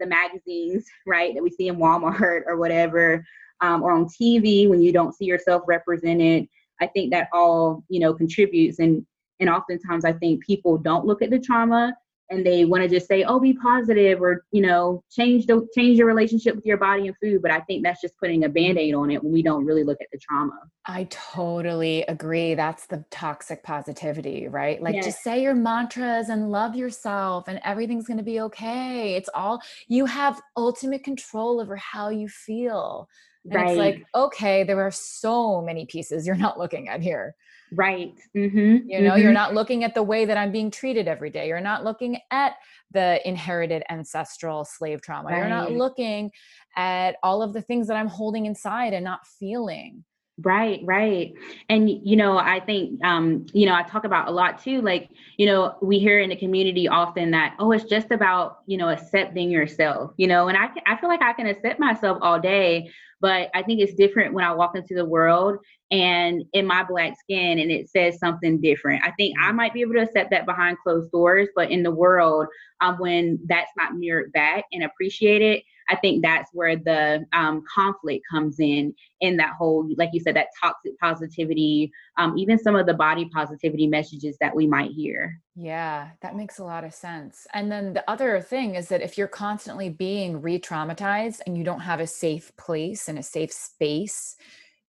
the 0.00 0.06
magazines 0.06 0.86
right 1.06 1.34
that 1.34 1.42
we 1.42 1.50
see 1.50 1.68
in 1.68 1.76
walmart 1.76 2.42
or 2.46 2.56
whatever 2.56 3.24
um, 3.60 3.82
or 3.82 3.92
on 3.92 4.06
tv 4.06 4.68
when 4.68 4.80
you 4.80 4.92
don't 4.92 5.14
see 5.14 5.24
yourself 5.24 5.62
represented 5.66 6.46
I 6.80 6.86
think 6.86 7.12
that 7.12 7.28
all, 7.32 7.84
you 7.88 8.00
know, 8.00 8.14
contributes 8.14 8.78
and 8.78 9.04
and 9.40 9.48
oftentimes 9.48 10.04
I 10.04 10.12
think 10.12 10.44
people 10.44 10.78
don't 10.78 11.06
look 11.06 11.22
at 11.22 11.30
the 11.30 11.38
trauma 11.38 11.94
and 12.30 12.44
they 12.44 12.64
want 12.64 12.82
to 12.82 12.88
just 12.88 13.06
say, 13.08 13.24
"Oh, 13.24 13.40
be 13.40 13.54
positive," 13.54 14.20
or 14.20 14.44
you 14.52 14.62
know, 14.62 15.02
change 15.10 15.46
the 15.46 15.66
change 15.74 15.98
your 15.98 16.06
relationship 16.06 16.54
with 16.54 16.66
your 16.66 16.76
body 16.76 17.06
and 17.06 17.16
food. 17.22 17.42
But 17.42 17.50
I 17.50 17.60
think 17.60 17.84
that's 17.84 18.00
just 18.00 18.16
putting 18.18 18.44
a 18.44 18.48
band-aid 18.48 18.94
on 18.94 19.10
it 19.10 19.22
when 19.22 19.32
we 19.32 19.42
don't 19.42 19.64
really 19.64 19.84
look 19.84 19.98
at 20.00 20.08
the 20.12 20.18
trauma. 20.18 20.58
I 20.86 21.04
totally 21.10 22.02
agree. 22.02 22.54
That's 22.54 22.86
the 22.86 23.04
toxic 23.10 23.62
positivity, 23.62 24.48
right? 24.48 24.82
Like, 24.82 24.94
yes. 24.94 25.04
just 25.04 25.22
say 25.22 25.42
your 25.42 25.54
mantras 25.54 26.28
and 26.28 26.50
love 26.50 26.74
yourself, 26.74 27.48
and 27.48 27.60
everything's 27.64 28.06
going 28.06 28.18
to 28.18 28.24
be 28.24 28.40
okay. 28.40 29.14
It's 29.14 29.28
all 29.34 29.60
you 29.88 30.06
have 30.06 30.40
ultimate 30.56 31.04
control 31.04 31.60
over 31.60 31.76
how 31.76 32.08
you 32.10 32.28
feel. 32.28 33.08
And 33.44 33.54
right. 33.54 33.68
it's 33.68 33.78
like, 33.78 34.06
okay, 34.14 34.64
there 34.64 34.80
are 34.80 34.90
so 34.90 35.62
many 35.62 35.86
pieces 35.86 36.26
you're 36.26 36.36
not 36.36 36.58
looking 36.58 36.88
at 36.88 37.00
here. 37.00 37.34
Right. 37.72 38.14
Mm-hmm. 38.36 38.88
You 38.88 39.00
know, 39.02 39.12
mm-hmm. 39.12 39.22
you're 39.22 39.32
not 39.32 39.54
looking 39.54 39.84
at 39.84 39.94
the 39.94 40.02
way 40.02 40.24
that 40.24 40.36
I'm 40.36 40.52
being 40.52 40.70
treated 40.70 41.06
every 41.06 41.30
day. 41.30 41.48
You're 41.48 41.60
not 41.60 41.84
looking 41.84 42.18
at 42.30 42.54
the 42.92 43.26
inherited 43.28 43.82
ancestral 43.90 44.64
slave 44.64 45.02
trauma. 45.02 45.30
Right. 45.30 45.38
You're 45.38 45.48
not 45.48 45.72
looking 45.72 46.30
at 46.76 47.16
all 47.22 47.42
of 47.42 47.52
the 47.52 47.62
things 47.62 47.86
that 47.88 47.96
I'm 47.96 48.08
holding 48.08 48.46
inside 48.46 48.94
and 48.94 49.04
not 49.04 49.26
feeling. 49.38 50.04
Right, 50.40 50.80
right. 50.84 51.32
And 51.68 51.90
you 51.90 52.14
know, 52.14 52.38
I 52.38 52.60
think 52.60 53.04
um, 53.04 53.44
you 53.52 53.66
know, 53.66 53.74
I 53.74 53.82
talk 53.82 54.04
about 54.04 54.28
a 54.28 54.30
lot 54.30 54.62
too, 54.62 54.80
like, 54.82 55.10
you 55.36 55.46
know, 55.46 55.76
we 55.82 55.98
hear 55.98 56.20
in 56.20 56.30
the 56.30 56.36
community 56.36 56.86
often 56.86 57.32
that, 57.32 57.56
oh, 57.58 57.72
it's 57.72 57.82
just 57.84 58.12
about, 58.12 58.58
you 58.66 58.76
know, 58.76 58.88
accepting 58.88 59.50
yourself, 59.50 60.12
you 60.16 60.28
know, 60.28 60.46
and 60.46 60.56
I 60.56 60.70
I 60.86 60.96
feel 61.00 61.08
like 61.08 61.22
I 61.22 61.32
can 61.32 61.48
accept 61.48 61.80
myself 61.80 62.18
all 62.22 62.38
day, 62.38 62.88
but 63.20 63.50
I 63.52 63.64
think 63.64 63.80
it's 63.80 63.94
different 63.94 64.32
when 64.32 64.44
I 64.44 64.52
walk 64.52 64.76
into 64.76 64.94
the 64.94 65.04
world 65.04 65.56
and 65.90 66.44
in 66.52 66.66
my 66.66 66.84
black 66.84 67.18
skin 67.18 67.58
and 67.58 67.72
it 67.72 67.90
says 67.90 68.20
something 68.20 68.60
different. 68.60 69.02
I 69.04 69.10
think 69.18 69.34
I 69.42 69.50
might 69.50 69.74
be 69.74 69.80
able 69.80 69.94
to 69.94 70.02
accept 70.02 70.30
that 70.30 70.46
behind 70.46 70.76
closed 70.84 71.10
doors, 71.10 71.48
but 71.56 71.72
in 71.72 71.82
the 71.82 71.90
world, 71.90 72.46
um, 72.80 72.96
when 72.98 73.40
that's 73.48 73.72
not 73.76 73.94
mirrored 73.96 74.30
back 74.32 74.66
and 74.72 74.84
appreciated, 74.84 75.62
I 75.88 75.96
think 75.96 76.22
that's 76.22 76.50
where 76.52 76.76
the 76.76 77.24
um, 77.32 77.62
conflict 77.72 78.24
comes 78.30 78.60
in, 78.60 78.94
in 79.20 79.36
that 79.38 79.54
whole, 79.54 79.88
like 79.96 80.10
you 80.12 80.20
said, 80.20 80.36
that 80.36 80.48
toxic 80.60 80.98
positivity, 80.98 81.90
um, 82.18 82.36
even 82.36 82.58
some 82.58 82.76
of 82.76 82.86
the 82.86 82.94
body 82.94 83.28
positivity 83.32 83.86
messages 83.86 84.36
that 84.40 84.54
we 84.54 84.66
might 84.66 84.90
hear. 84.90 85.40
Yeah, 85.56 86.10
that 86.20 86.36
makes 86.36 86.58
a 86.58 86.64
lot 86.64 86.84
of 86.84 86.94
sense. 86.94 87.46
And 87.54 87.72
then 87.72 87.92
the 87.92 88.08
other 88.08 88.40
thing 88.40 88.74
is 88.74 88.88
that 88.88 89.02
if 89.02 89.18
you're 89.18 89.26
constantly 89.26 89.88
being 89.88 90.40
re 90.40 90.58
traumatized 90.58 91.40
and 91.46 91.56
you 91.56 91.64
don't 91.64 91.80
have 91.80 92.00
a 92.00 92.06
safe 92.06 92.52
place 92.56 93.08
and 93.08 93.18
a 93.18 93.22
safe 93.22 93.52
space 93.52 94.36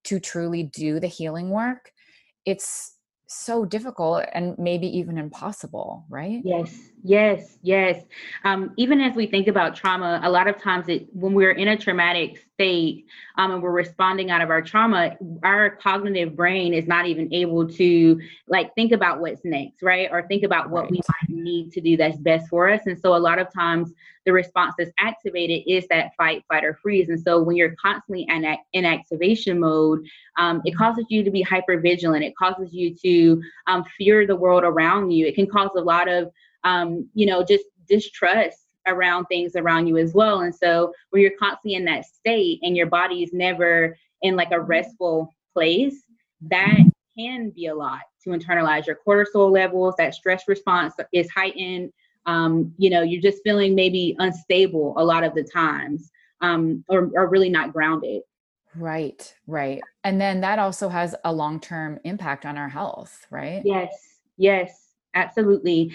to 0.04 0.20
truly 0.20 0.62
do 0.62 1.00
the 1.00 1.06
healing 1.06 1.50
work, 1.50 1.92
it's 2.44 2.96
so 3.26 3.64
difficult 3.64 4.24
and 4.32 4.58
maybe 4.58 4.86
even 4.98 5.16
impossible, 5.16 6.04
right? 6.08 6.42
Yes, 6.44 6.76
yes, 7.02 7.58
yes. 7.62 8.04
Um, 8.44 8.72
even 8.76 9.00
as 9.00 9.14
we 9.14 9.26
think 9.26 9.48
about 9.48 9.74
trauma, 9.74 10.20
a 10.22 10.30
lot 10.30 10.48
of 10.48 10.60
times 10.60 10.88
it 10.88 11.06
when 11.12 11.34
we're 11.34 11.52
in 11.52 11.68
a 11.68 11.76
traumatic 11.76 12.38
state 12.54 13.06
um, 13.36 13.52
and 13.52 13.62
we're 13.62 13.70
responding 13.70 14.30
out 14.30 14.42
of 14.42 14.50
our 14.50 14.62
trauma, 14.62 15.16
our 15.42 15.70
cognitive 15.76 16.36
brain 16.36 16.74
is 16.74 16.86
not 16.86 17.06
even 17.06 17.32
able 17.32 17.68
to 17.68 18.20
like 18.48 18.74
think 18.74 18.92
about 18.92 19.20
what's 19.20 19.44
next, 19.44 19.82
right? 19.82 20.08
Or 20.10 20.26
think 20.26 20.42
about 20.42 20.70
what 20.70 20.82
right. 20.82 20.90
we 20.90 21.00
might 21.08 21.42
need 21.42 21.72
to 21.72 21.80
do 21.80 21.96
that's 21.96 22.18
best 22.18 22.48
for 22.48 22.68
us. 22.68 22.82
And 22.86 22.98
so 22.98 23.14
a 23.14 23.18
lot 23.18 23.38
of 23.38 23.52
times 23.52 23.92
the 24.26 24.32
response 24.32 24.74
that's 24.76 24.92
activated 24.98 25.62
is 25.66 25.86
that 25.88 26.14
fight, 26.16 26.44
flight, 26.46 26.64
or 26.64 26.74
freeze. 26.74 27.08
And 27.08 27.20
so 27.20 27.42
when 27.42 27.56
you're 27.56 27.74
constantly 27.82 28.26
in, 28.28 28.56
in 28.74 28.84
activation 28.84 29.58
mode, 29.58 30.06
um, 30.36 30.60
it 30.64 30.76
causes 30.76 31.06
you 31.08 31.24
to 31.24 31.30
be 31.30 31.40
hyper 31.42 31.80
vigilant. 31.80 32.24
It 32.24 32.36
causes 32.36 32.74
you 32.74 32.94
to 32.96 33.42
um, 33.66 33.84
fear 33.96 34.26
the 34.26 34.36
world 34.36 34.64
around 34.64 35.10
you. 35.10 35.26
It 35.26 35.34
can 35.34 35.46
cause 35.46 35.70
a 35.76 35.80
lot 35.80 36.08
of, 36.08 36.30
um, 36.64 37.08
you 37.14 37.26
know, 37.26 37.44
just 37.44 37.64
distrust 37.88 38.58
around 38.86 39.26
things 39.26 39.56
around 39.56 39.86
you 39.86 39.98
as 39.98 40.14
well. 40.14 40.40
And 40.40 40.54
so 40.54 40.92
when 41.10 41.22
you're 41.22 41.32
constantly 41.38 41.74
in 41.74 41.84
that 41.84 42.06
state 42.06 42.60
and 42.62 42.76
your 42.76 42.86
body 42.86 43.22
is 43.22 43.32
never 43.32 43.96
in 44.22 44.36
like 44.36 44.52
a 44.52 44.60
restful 44.60 45.32
place, 45.52 46.02
that 46.48 46.78
can 47.16 47.50
be 47.50 47.66
a 47.66 47.74
lot 47.74 48.00
to 48.24 48.30
internalize 48.30 48.86
your 48.86 48.98
cortisol 49.06 49.50
levels, 49.50 49.94
that 49.98 50.14
stress 50.14 50.44
response 50.48 50.94
is 51.12 51.30
heightened. 51.30 51.92
Um, 52.26 52.72
you 52.76 52.90
know, 52.90 53.02
you're 53.02 53.22
just 53.22 53.42
feeling 53.42 53.74
maybe 53.74 54.14
unstable 54.18 54.94
a 54.96 55.04
lot 55.04 55.24
of 55.24 55.34
the 55.34 55.42
times 55.42 56.10
um, 56.40 56.84
or, 56.88 57.10
or 57.14 57.28
really 57.28 57.50
not 57.50 57.72
grounded. 57.72 58.22
Right, 58.76 59.34
right. 59.46 59.80
And 60.04 60.20
then 60.20 60.42
that 60.42 60.58
also 60.58 60.88
has 60.88 61.14
a 61.24 61.32
long 61.32 61.60
term 61.60 61.98
impact 62.04 62.46
on 62.46 62.56
our 62.56 62.68
health, 62.68 63.26
right? 63.30 63.62
Yes, 63.64 63.90
yes, 64.36 64.92
absolutely. 65.14 65.92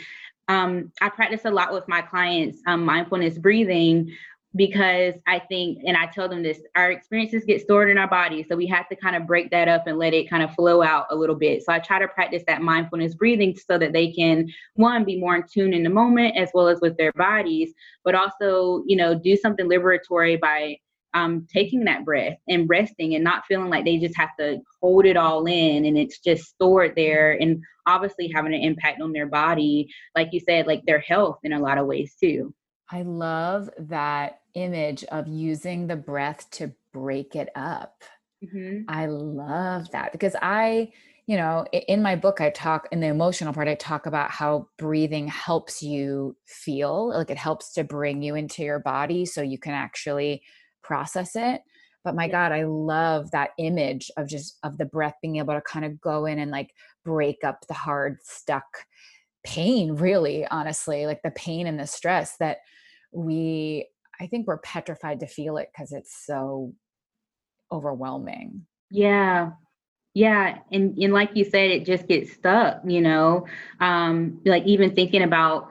Um, 0.47 0.91
I 1.01 1.09
practice 1.09 1.45
a 1.45 1.51
lot 1.51 1.73
with 1.73 1.87
my 1.87 2.01
clients 2.01 2.59
um, 2.67 2.85
mindfulness 2.85 3.37
breathing 3.37 4.15
because 4.55 5.15
I 5.27 5.39
think, 5.39 5.79
and 5.85 5.97
I 5.97 6.05
tell 6.05 6.29
them 6.29 6.41
this, 6.41 6.61
our 6.75 6.91
experiences 6.91 7.43
get 7.43 7.61
stored 7.61 7.89
in 7.89 7.97
our 7.97 8.07
body. 8.07 8.45
So 8.47 8.55
we 8.55 8.67
have 8.67 8.87
to 8.87 8.95
kind 8.95 9.15
of 9.15 9.27
break 9.27 9.51
that 9.51 9.67
up 9.67 9.85
and 9.85 9.97
let 9.97 10.13
it 10.13 10.29
kind 10.29 10.41
of 10.41 10.53
flow 10.55 10.81
out 10.81 11.07
a 11.09 11.15
little 11.15 11.35
bit. 11.35 11.63
So 11.63 11.73
I 11.73 11.79
try 11.79 11.99
to 11.99 12.07
practice 12.07 12.43
that 12.47 12.61
mindfulness 12.61 13.15
breathing 13.15 13.55
so 13.57 13.77
that 13.77 13.91
they 13.91 14.11
can, 14.13 14.47
one, 14.75 15.03
be 15.03 15.19
more 15.19 15.35
in 15.35 15.43
tune 15.51 15.73
in 15.73 15.83
the 15.83 15.89
moment 15.89 16.37
as 16.37 16.49
well 16.53 16.69
as 16.69 16.79
with 16.79 16.95
their 16.95 17.11
bodies, 17.13 17.73
but 18.05 18.15
also, 18.15 18.83
you 18.87 18.95
know, 18.95 19.13
do 19.13 19.35
something 19.35 19.69
liberatory 19.69 20.39
by 20.39 20.77
um, 21.15 21.47
taking 21.51 21.85
that 21.85 22.03
breath 22.03 22.37
and 22.47 22.69
resting 22.69 23.15
and 23.15 23.23
not 23.23 23.45
feeling 23.47 23.69
like 23.69 23.85
they 23.85 23.97
just 23.97 24.17
have 24.17 24.35
to 24.37 24.59
hold 24.81 25.05
it 25.05 25.15
all 25.15 25.45
in 25.45 25.85
and 25.85 25.97
it's 25.97 26.19
just 26.19 26.43
stored 26.43 26.93
there 26.95 27.31
and 27.31 27.63
obviously 27.87 28.29
having 28.33 28.53
an 28.53 28.61
impact 28.61 29.01
on 29.01 29.13
their 29.13 29.25
body, 29.25 29.87
like 30.13 30.29
you 30.33 30.41
said, 30.41 30.67
like 30.67 30.85
their 30.85 30.99
health 30.99 31.39
in 31.43 31.53
a 31.53 31.59
lot 31.59 31.77
of 31.77 31.87
ways 31.87 32.15
too. 32.21 32.53
I 32.91 33.03
love 33.03 33.69
that 33.79 34.41
image 34.55 35.05
of 35.05 35.27
using 35.27 35.87
the 35.87 35.95
breath 35.95 36.49
to 36.51 36.73
break 36.93 37.35
it 37.35 37.49
up. 37.55 38.03
Mm-hmm. 38.43 38.81
I 38.89 39.05
love 39.05 39.89
that 39.91 40.11
because 40.11 40.35
I, 40.41 40.91
you 41.27 41.37
know, 41.37 41.65
in 41.71 42.03
my 42.03 42.17
book, 42.17 42.41
I 42.41 42.49
talk 42.49 42.89
in 42.91 42.99
the 42.99 43.07
emotional 43.07 43.53
part, 43.53 43.69
I 43.69 43.75
talk 43.75 44.05
about 44.05 44.31
how 44.31 44.67
breathing 44.77 45.27
helps 45.29 45.81
you 45.81 46.35
feel 46.45 47.09
like 47.09 47.29
it 47.29 47.37
helps 47.37 47.73
to 47.73 47.85
bring 47.85 48.21
you 48.21 48.35
into 48.35 48.63
your 48.63 48.79
body 48.79 49.25
so 49.25 49.41
you 49.41 49.57
can 49.57 49.73
actually 49.73 50.43
process 50.85 51.35
it. 51.35 51.61
But 52.03 52.15
my 52.15 52.27
God, 52.27 52.51
I 52.51 52.63
love 52.63 53.31
that 53.31 53.51
image 53.57 54.11
of 54.15 54.27
just 54.27 54.59
of 54.63 54.77
the 54.77 54.85
breath 54.85 55.15
being 55.21 55.37
able 55.37 55.55
to 55.55 55.61
kind 55.61 55.85
of 55.85 55.99
go 55.99 56.25
in 56.25 56.37
and 56.37 56.51
like 56.51 56.69
break 57.03 57.43
up 57.43 57.65
the 57.67 57.73
hard, 57.73 58.19
stuck 58.23 58.65
pain, 59.43 59.93
really, 59.95 60.45
honestly, 60.47 61.05
like 61.05 61.21
the 61.23 61.31
pain 61.31 61.67
and 61.67 61.79
the 61.79 61.87
stress 61.87 62.37
that 62.37 62.57
we 63.11 63.87
I 64.19 64.27
think 64.27 64.47
we're 64.47 64.59
petrified 64.59 65.19
to 65.21 65.27
feel 65.27 65.57
it 65.57 65.69
because 65.73 65.91
it's 65.91 66.25
so 66.25 66.73
overwhelming. 67.71 68.65
Yeah. 68.89 69.51
Yeah. 70.13 70.59
And 70.71 70.97
and 70.97 71.13
like 71.13 71.31
you 71.33 71.43
said, 71.43 71.71
it 71.71 71.85
just 71.85 72.07
gets 72.07 72.33
stuck, 72.33 72.81
you 72.85 73.01
know. 73.01 73.45
Um, 73.81 74.39
like 74.45 74.63
even 74.65 74.95
thinking 74.95 75.23
about 75.23 75.67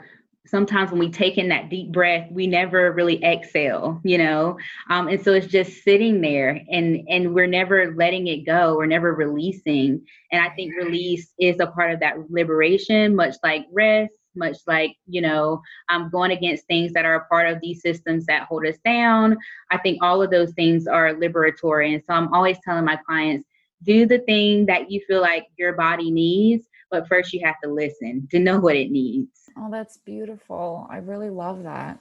sometimes 0.46 0.90
when 0.90 1.00
we 1.00 1.10
take 1.10 1.38
in 1.38 1.48
that 1.48 1.70
deep 1.70 1.90
breath, 1.90 2.30
we 2.30 2.46
never 2.46 2.92
really 2.92 3.22
exhale, 3.24 4.00
you 4.04 4.18
know. 4.18 4.58
Um, 4.90 5.08
and 5.08 5.22
so 5.22 5.32
it's 5.32 5.46
just 5.46 5.82
sitting 5.82 6.20
there 6.20 6.60
and 6.70 7.06
and 7.08 7.34
we're 7.34 7.46
never 7.46 7.94
letting 7.94 8.26
it 8.26 8.44
go, 8.44 8.76
we're 8.76 8.86
never 8.86 9.14
releasing. 9.14 10.04
And 10.32 10.42
I 10.42 10.50
think 10.50 10.74
release 10.74 11.32
is 11.38 11.60
a 11.60 11.66
part 11.66 11.92
of 11.92 12.00
that 12.00 12.30
liberation, 12.30 13.16
much 13.16 13.36
like 13.42 13.66
rest 13.72 14.14
much 14.36 14.56
like 14.66 14.96
you 15.06 15.20
know 15.20 15.62
um, 15.88 16.10
going 16.10 16.32
against 16.32 16.66
things 16.66 16.92
that 16.92 17.04
are 17.04 17.14
a 17.14 17.24
part 17.26 17.48
of 17.48 17.60
these 17.60 17.80
systems 17.80 18.26
that 18.26 18.42
hold 18.48 18.66
us 18.66 18.78
down 18.84 19.36
i 19.70 19.78
think 19.78 20.02
all 20.02 20.20
of 20.20 20.30
those 20.30 20.52
things 20.54 20.86
are 20.86 21.14
liberatory 21.14 21.94
and 21.94 22.02
so 22.04 22.14
i'm 22.14 22.32
always 22.34 22.56
telling 22.64 22.84
my 22.84 22.98
clients 23.06 23.48
do 23.84 24.06
the 24.06 24.18
thing 24.20 24.66
that 24.66 24.90
you 24.90 25.00
feel 25.06 25.20
like 25.20 25.46
your 25.56 25.74
body 25.74 26.10
needs 26.10 26.66
but 26.94 27.08
first 27.08 27.32
you 27.32 27.40
have 27.44 27.56
to 27.62 27.68
listen 27.68 28.28
to 28.30 28.38
know 28.38 28.58
what 28.60 28.76
it 28.76 28.90
needs 28.90 29.50
oh 29.58 29.68
that's 29.70 29.98
beautiful 29.98 30.86
i 30.90 30.98
really 30.98 31.30
love 31.30 31.64
that 31.64 31.98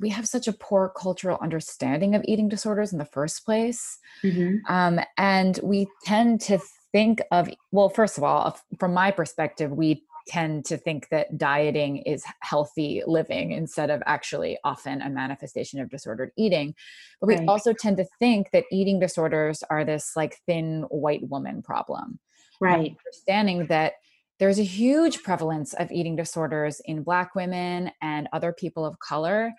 we 0.00 0.08
have 0.08 0.26
such 0.26 0.48
a 0.48 0.52
poor 0.52 0.92
cultural 0.96 1.38
understanding 1.40 2.14
of 2.14 2.22
eating 2.26 2.48
disorders 2.48 2.92
in 2.92 2.98
the 2.98 3.04
first 3.04 3.44
place 3.44 3.98
mm-hmm. 4.24 4.56
um, 4.72 4.98
and 5.16 5.60
we 5.62 5.86
tend 6.04 6.40
to 6.40 6.58
think 6.90 7.20
of 7.30 7.48
well 7.70 7.88
first 7.88 8.18
of 8.18 8.24
all 8.24 8.58
from 8.80 8.92
my 8.92 9.12
perspective 9.12 9.70
we 9.70 10.02
tend 10.26 10.64
to 10.64 10.76
think 10.76 11.08
that 11.10 11.38
dieting 11.38 11.98
is 11.98 12.24
healthy 12.40 13.02
living 13.06 13.52
instead 13.52 13.90
of 13.90 14.02
actually 14.06 14.58
often 14.64 15.00
a 15.00 15.08
manifestation 15.08 15.80
of 15.80 15.88
disordered 15.88 16.32
eating. 16.36 16.74
But 17.20 17.28
we 17.28 17.36
right. 17.36 17.48
also 17.48 17.72
tend 17.72 17.96
to 17.98 18.06
think 18.18 18.50
that 18.50 18.64
eating 18.72 18.98
disorders 18.98 19.62
are 19.70 19.84
this 19.84 20.12
like 20.16 20.36
thin 20.46 20.82
white 20.90 21.28
woman 21.28 21.62
problem. 21.62 22.18
Right. 22.58 22.96
understanding 23.04 23.66
that 23.66 23.94
there's 24.38 24.58
a 24.58 24.64
huge 24.64 25.22
prevalence 25.22 25.72
of 25.74 25.90
eating 25.90 26.16
disorders 26.16 26.80
in 26.84 27.02
Black 27.02 27.34
women 27.34 27.90
and 28.02 28.28
other 28.32 28.52
people 28.52 28.84
of 28.84 28.98
color. 28.98 29.52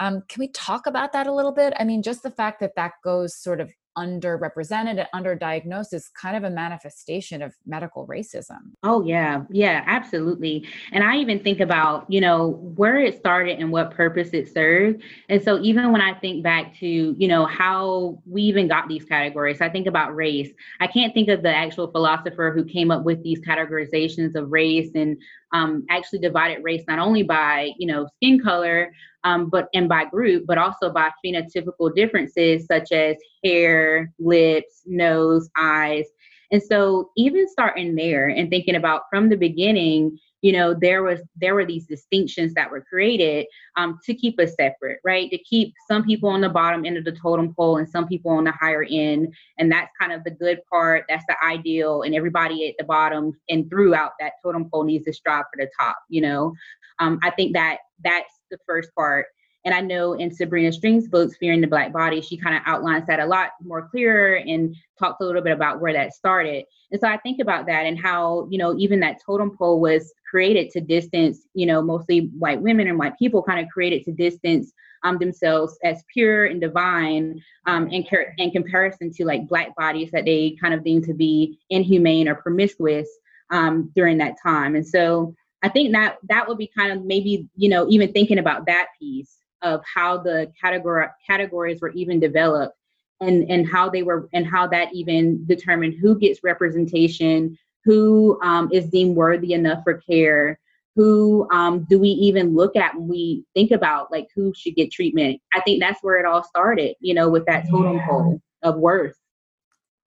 Um, 0.00 0.22
can 0.28 0.40
we 0.40 0.48
talk 0.48 0.86
about 0.86 1.12
that 1.12 1.26
a 1.26 1.32
little 1.32 1.52
bit? 1.52 1.72
I 1.78 1.84
mean, 1.84 2.02
just 2.02 2.22
the 2.22 2.30
fact 2.30 2.60
that 2.60 2.74
that 2.76 2.92
goes 3.02 3.36
sort 3.36 3.60
of 3.60 3.72
underrepresented 3.98 5.04
and 5.04 5.08
underdiagnosed 5.14 5.92
is 5.92 6.08
kind 6.08 6.36
of 6.36 6.44
a 6.44 6.50
manifestation 6.50 7.42
of 7.42 7.54
medical 7.66 8.06
racism. 8.06 8.72
Oh 8.84 9.04
yeah, 9.04 9.42
yeah, 9.50 9.82
absolutely. 9.86 10.66
And 10.92 11.02
I 11.02 11.16
even 11.16 11.42
think 11.42 11.58
about, 11.60 12.06
you 12.08 12.20
know, 12.20 12.50
where 12.76 12.98
it 12.98 13.18
started 13.18 13.58
and 13.58 13.72
what 13.72 13.90
purpose 13.90 14.30
it 14.32 14.52
served. 14.52 15.02
And 15.28 15.42
so 15.42 15.58
even 15.60 15.90
when 15.90 16.00
I 16.00 16.14
think 16.14 16.44
back 16.44 16.78
to, 16.78 16.86
you 16.86 17.28
know, 17.28 17.46
how 17.46 18.22
we 18.24 18.42
even 18.42 18.68
got 18.68 18.88
these 18.88 19.04
categories, 19.04 19.60
I 19.60 19.68
think 19.68 19.86
about 19.86 20.14
race. 20.14 20.50
I 20.80 20.86
can't 20.86 21.12
think 21.12 21.28
of 21.28 21.42
the 21.42 21.54
actual 21.54 21.90
philosopher 21.90 22.52
who 22.54 22.64
came 22.64 22.90
up 22.90 23.04
with 23.04 23.22
these 23.24 23.40
categorizations 23.40 24.36
of 24.36 24.52
race 24.52 24.90
and 24.94 25.16
um, 25.52 25.84
actually 25.90 26.18
divided 26.18 26.62
race 26.62 26.84
not 26.86 26.98
only 26.98 27.22
by, 27.22 27.72
you 27.78 27.86
know, 27.86 28.06
skin 28.16 28.40
color, 28.40 28.92
um, 29.24 29.48
but 29.50 29.68
and 29.74 29.88
by 29.88 30.04
group, 30.04 30.44
but 30.46 30.58
also 30.58 30.90
by 30.90 31.10
phenotypical 31.24 31.94
differences 31.94 32.66
such 32.66 32.92
as 32.92 33.16
hair, 33.44 34.12
lips, 34.18 34.82
nose, 34.86 35.48
eyes. 35.56 36.06
And 36.50 36.62
so 36.62 37.10
even 37.16 37.48
starting 37.48 37.94
there 37.94 38.28
and 38.28 38.48
thinking 38.48 38.76
about 38.76 39.02
from 39.10 39.28
the 39.28 39.36
beginning, 39.36 40.18
you 40.40 40.52
know, 40.52 40.72
there 40.72 41.02
was 41.02 41.20
there 41.36 41.54
were 41.54 41.66
these 41.66 41.86
distinctions 41.86 42.54
that 42.54 42.70
were 42.70 42.84
created 42.88 43.46
um, 43.76 43.98
to 44.04 44.14
keep 44.14 44.38
us 44.38 44.54
separate, 44.54 45.00
right? 45.04 45.28
To 45.30 45.38
keep 45.38 45.74
some 45.90 46.04
people 46.04 46.28
on 46.28 46.40
the 46.40 46.48
bottom 46.48 46.84
end 46.84 46.96
of 46.96 47.04
the 47.04 47.12
totem 47.12 47.52
pole 47.54 47.78
and 47.78 47.88
some 47.88 48.06
people 48.06 48.30
on 48.30 48.44
the 48.44 48.52
higher 48.52 48.86
end. 48.88 49.34
And 49.58 49.70
that's 49.70 49.90
kind 50.00 50.12
of 50.12 50.22
the 50.24 50.30
good 50.30 50.60
part. 50.70 51.04
That's 51.08 51.24
the 51.28 51.36
ideal. 51.44 52.02
And 52.02 52.14
everybody 52.14 52.68
at 52.68 52.74
the 52.78 52.84
bottom 52.84 53.32
and 53.48 53.68
throughout 53.68 54.12
that 54.20 54.34
totem 54.42 54.70
pole 54.70 54.84
needs 54.84 55.04
to 55.06 55.12
strive 55.12 55.44
for 55.52 55.62
the 55.62 55.68
top, 55.78 55.96
you 56.08 56.20
know. 56.20 56.54
Um, 57.00 57.18
I 57.22 57.30
think 57.30 57.52
that 57.54 57.78
that's 58.04 58.40
the 58.50 58.58
first 58.66 58.90
part. 58.94 59.26
And 59.64 59.74
I 59.74 59.80
know 59.80 60.14
in 60.14 60.32
Sabrina 60.32 60.72
Strings' 60.72 61.08
book, 61.08 61.30
Fearing 61.38 61.60
the 61.60 61.66
Black 61.66 61.92
Body, 61.92 62.20
she 62.20 62.36
kind 62.36 62.56
of 62.56 62.62
outlines 62.64 63.06
that 63.06 63.20
a 63.20 63.26
lot 63.26 63.50
more 63.62 63.88
clearer 63.88 64.36
and 64.36 64.74
talks 64.98 65.20
a 65.20 65.24
little 65.24 65.42
bit 65.42 65.52
about 65.52 65.80
where 65.80 65.92
that 65.92 66.14
started. 66.14 66.64
And 66.90 67.00
so 67.00 67.08
I 67.08 67.18
think 67.18 67.40
about 67.40 67.66
that 67.66 67.84
and 67.84 67.98
how, 67.98 68.46
you 68.50 68.58
know, 68.58 68.76
even 68.78 69.00
that 69.00 69.20
totem 69.24 69.56
pole 69.56 69.80
was 69.80 70.12
created 70.30 70.70
to 70.70 70.80
distance, 70.80 71.46
you 71.54 71.66
know, 71.66 71.82
mostly 71.82 72.30
white 72.38 72.60
women 72.60 72.88
and 72.88 72.98
white 72.98 73.18
people 73.18 73.42
kind 73.42 73.60
of 73.60 73.68
created 73.68 74.04
to 74.04 74.12
distance 74.12 74.72
um, 75.02 75.18
themselves 75.18 75.78
as 75.84 76.02
pure 76.12 76.46
and 76.46 76.60
divine 76.60 77.40
um, 77.66 77.88
in, 77.88 78.04
car- 78.08 78.34
in 78.38 78.50
comparison 78.50 79.12
to 79.12 79.24
like 79.24 79.48
black 79.48 79.74
bodies 79.76 80.10
that 80.12 80.24
they 80.24 80.56
kind 80.60 80.74
of 80.74 80.84
deemed 80.84 81.04
to 81.04 81.14
be 81.14 81.58
inhumane 81.70 82.28
or 82.28 82.36
promiscuous 82.36 83.08
um, 83.50 83.90
during 83.94 84.18
that 84.18 84.36
time. 84.42 84.76
And 84.76 84.86
so 84.86 85.34
I 85.62 85.68
think 85.68 85.92
that 85.92 86.18
that 86.28 86.46
would 86.46 86.58
be 86.58 86.70
kind 86.76 86.92
of 86.92 87.04
maybe, 87.04 87.48
you 87.56 87.68
know, 87.68 87.88
even 87.88 88.12
thinking 88.12 88.38
about 88.38 88.66
that 88.66 88.88
piece 88.98 89.37
of 89.62 89.82
how 89.92 90.18
the 90.18 90.50
category 90.60 91.06
categories 91.26 91.80
were 91.80 91.90
even 91.90 92.20
developed 92.20 92.76
and 93.20 93.50
and 93.50 93.68
how 93.68 93.88
they 93.88 94.02
were 94.02 94.28
and 94.32 94.46
how 94.46 94.66
that 94.66 94.88
even 94.92 95.44
determined 95.46 95.94
who 96.00 96.18
gets 96.18 96.44
representation 96.44 97.56
who 97.84 98.38
um, 98.42 98.68
is 98.72 98.88
deemed 98.90 99.16
worthy 99.16 99.52
enough 99.52 99.82
for 99.84 99.94
care 99.94 100.58
who 100.94 101.48
um, 101.52 101.86
do 101.88 101.96
we 101.96 102.08
even 102.08 102.56
look 102.56 102.74
at 102.74 102.92
when 102.96 103.06
we 103.06 103.44
think 103.54 103.70
about 103.70 104.10
like 104.10 104.26
who 104.34 104.52
should 104.56 104.74
get 104.74 104.90
treatment? 104.90 105.40
I 105.54 105.60
think 105.60 105.80
that's 105.80 106.02
where 106.02 106.18
it 106.18 106.26
all 106.26 106.42
started 106.42 106.96
you 107.00 107.14
know 107.14 107.28
with 107.28 107.46
that 107.46 107.68
totem 107.68 107.96
yeah. 107.96 108.06
pole 108.06 108.42
of 108.62 108.76
worth. 108.76 109.16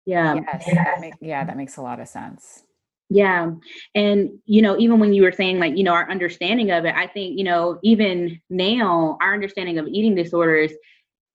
Yeah. 0.05 0.35
Yes, 0.35 0.65
that 0.65 1.01
make, 1.01 1.13
yeah 1.19 1.43
that 1.43 1.57
makes 1.57 1.75
a 1.75 1.81
lot 1.81 1.99
of 1.99 2.07
sense 2.07 2.63
yeah. 3.09 3.51
And, 3.95 4.39
you 4.45 4.61
know, 4.61 4.77
even 4.77 4.99
when 4.99 5.13
you 5.13 5.23
were 5.23 5.31
saying 5.31 5.59
like, 5.59 5.77
you 5.77 5.83
know, 5.83 5.93
our 5.93 6.09
understanding 6.09 6.71
of 6.71 6.85
it, 6.85 6.93
I 6.95 7.07
think, 7.07 7.37
you 7.37 7.43
know, 7.45 7.79
even 7.83 8.41
now, 8.49 9.17
our 9.21 9.33
understanding 9.33 9.77
of 9.77 9.87
eating 9.87 10.15
disorders, 10.15 10.71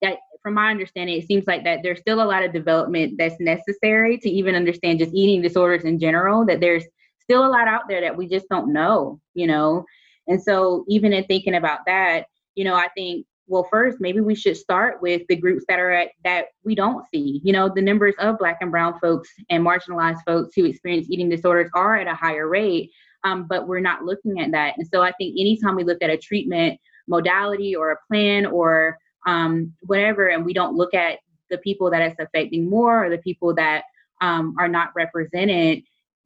that 0.03 0.19
from 0.43 0.55
my 0.55 0.71
understanding, 0.71 1.17
it 1.17 1.27
seems 1.27 1.47
like 1.47 1.65
that 1.65 1.81
there's 1.83 2.01
still 2.01 2.23
a 2.23 2.27
lot 2.27 2.45
of 2.45 2.53
development 2.53 3.15
that's 3.17 3.41
necessary 3.41 4.19
to 4.19 4.29
even 4.29 4.55
understand 4.55 4.99
just 4.99 5.15
eating 5.15 5.41
disorders 5.41 5.85
in 5.85 5.99
general, 5.99 6.45
that 6.45 6.61
there's 6.61 6.85
still 7.21 7.47
a 7.47 7.49
lot 7.49 7.69
out 7.69 7.83
there 7.89 8.01
that 8.01 8.17
we 8.17 8.29
just 8.29 8.49
don't 8.51 8.73
know, 8.73 9.21
you 9.35 9.47
know? 9.47 9.85
And 10.27 10.43
so 10.43 10.85
even 10.89 11.13
in 11.13 11.25
thinking 11.25 11.55
about 11.55 11.81
that, 11.87 12.27
you 12.55 12.65
know, 12.65 12.75
I 12.75 12.89
think 12.95 13.25
well 13.47 13.67
first 13.71 13.99
maybe 14.01 14.21
we 14.21 14.35
should 14.35 14.57
start 14.57 15.03
with 15.03 15.23
the 15.29 15.37
groups 15.37 15.65
that 15.69 15.79
are 15.79 15.91
at 15.91 16.09
that 16.25 16.47
we 16.65 16.75
don't 16.75 17.05
see. 17.13 17.41
You 17.45 17.53
know 17.53 17.71
the 17.75 17.83
numbers 17.83 18.15
of 18.19 18.39
black 18.39 18.59
and 18.61 18.71
brown 18.71 18.99
folks 19.01 19.29
and 19.51 19.65
marginalized 19.65 20.21
folks 20.27 20.55
who 20.55 20.65
experience 20.65 21.09
eating 21.11 21.29
disorders 21.29 21.71
are 21.75 21.97
at 21.97 22.07
a 22.07 22.15
higher 22.15 22.49
rate 22.49 22.91
um, 23.25 23.47
but 23.49 23.69
we're 23.69 23.81
not 23.81 24.05
looking 24.05 24.41
at 24.41 24.51
that. 24.53 24.75
And 24.79 24.87
so 24.87 25.03
i 25.03 25.13
think 25.13 25.37
anytime 25.39 25.77
we 25.77 25.85
look 25.85 26.03
at 26.03 26.11
a 26.11 26.17
treatment 26.17 26.79
modality 27.09 27.75
or 27.75 27.93
a 27.93 27.99
plan 28.09 28.47
or 28.47 28.99
um, 29.27 29.73
whatever 29.83 30.29
and 30.29 30.45
we 30.45 30.53
don't 30.53 30.77
look 30.77 30.95
at 30.95 31.19
the 31.51 31.59
people 31.59 31.91
that 31.91 32.03
it's 32.03 32.19
affecting 32.19 32.69
more 32.69 33.05
or 33.05 33.11
the 33.11 33.19
people 33.19 33.55
that 33.55 33.85
um, 34.21 34.55
are 34.59 34.69
not 34.69 34.91
represented 34.95 35.83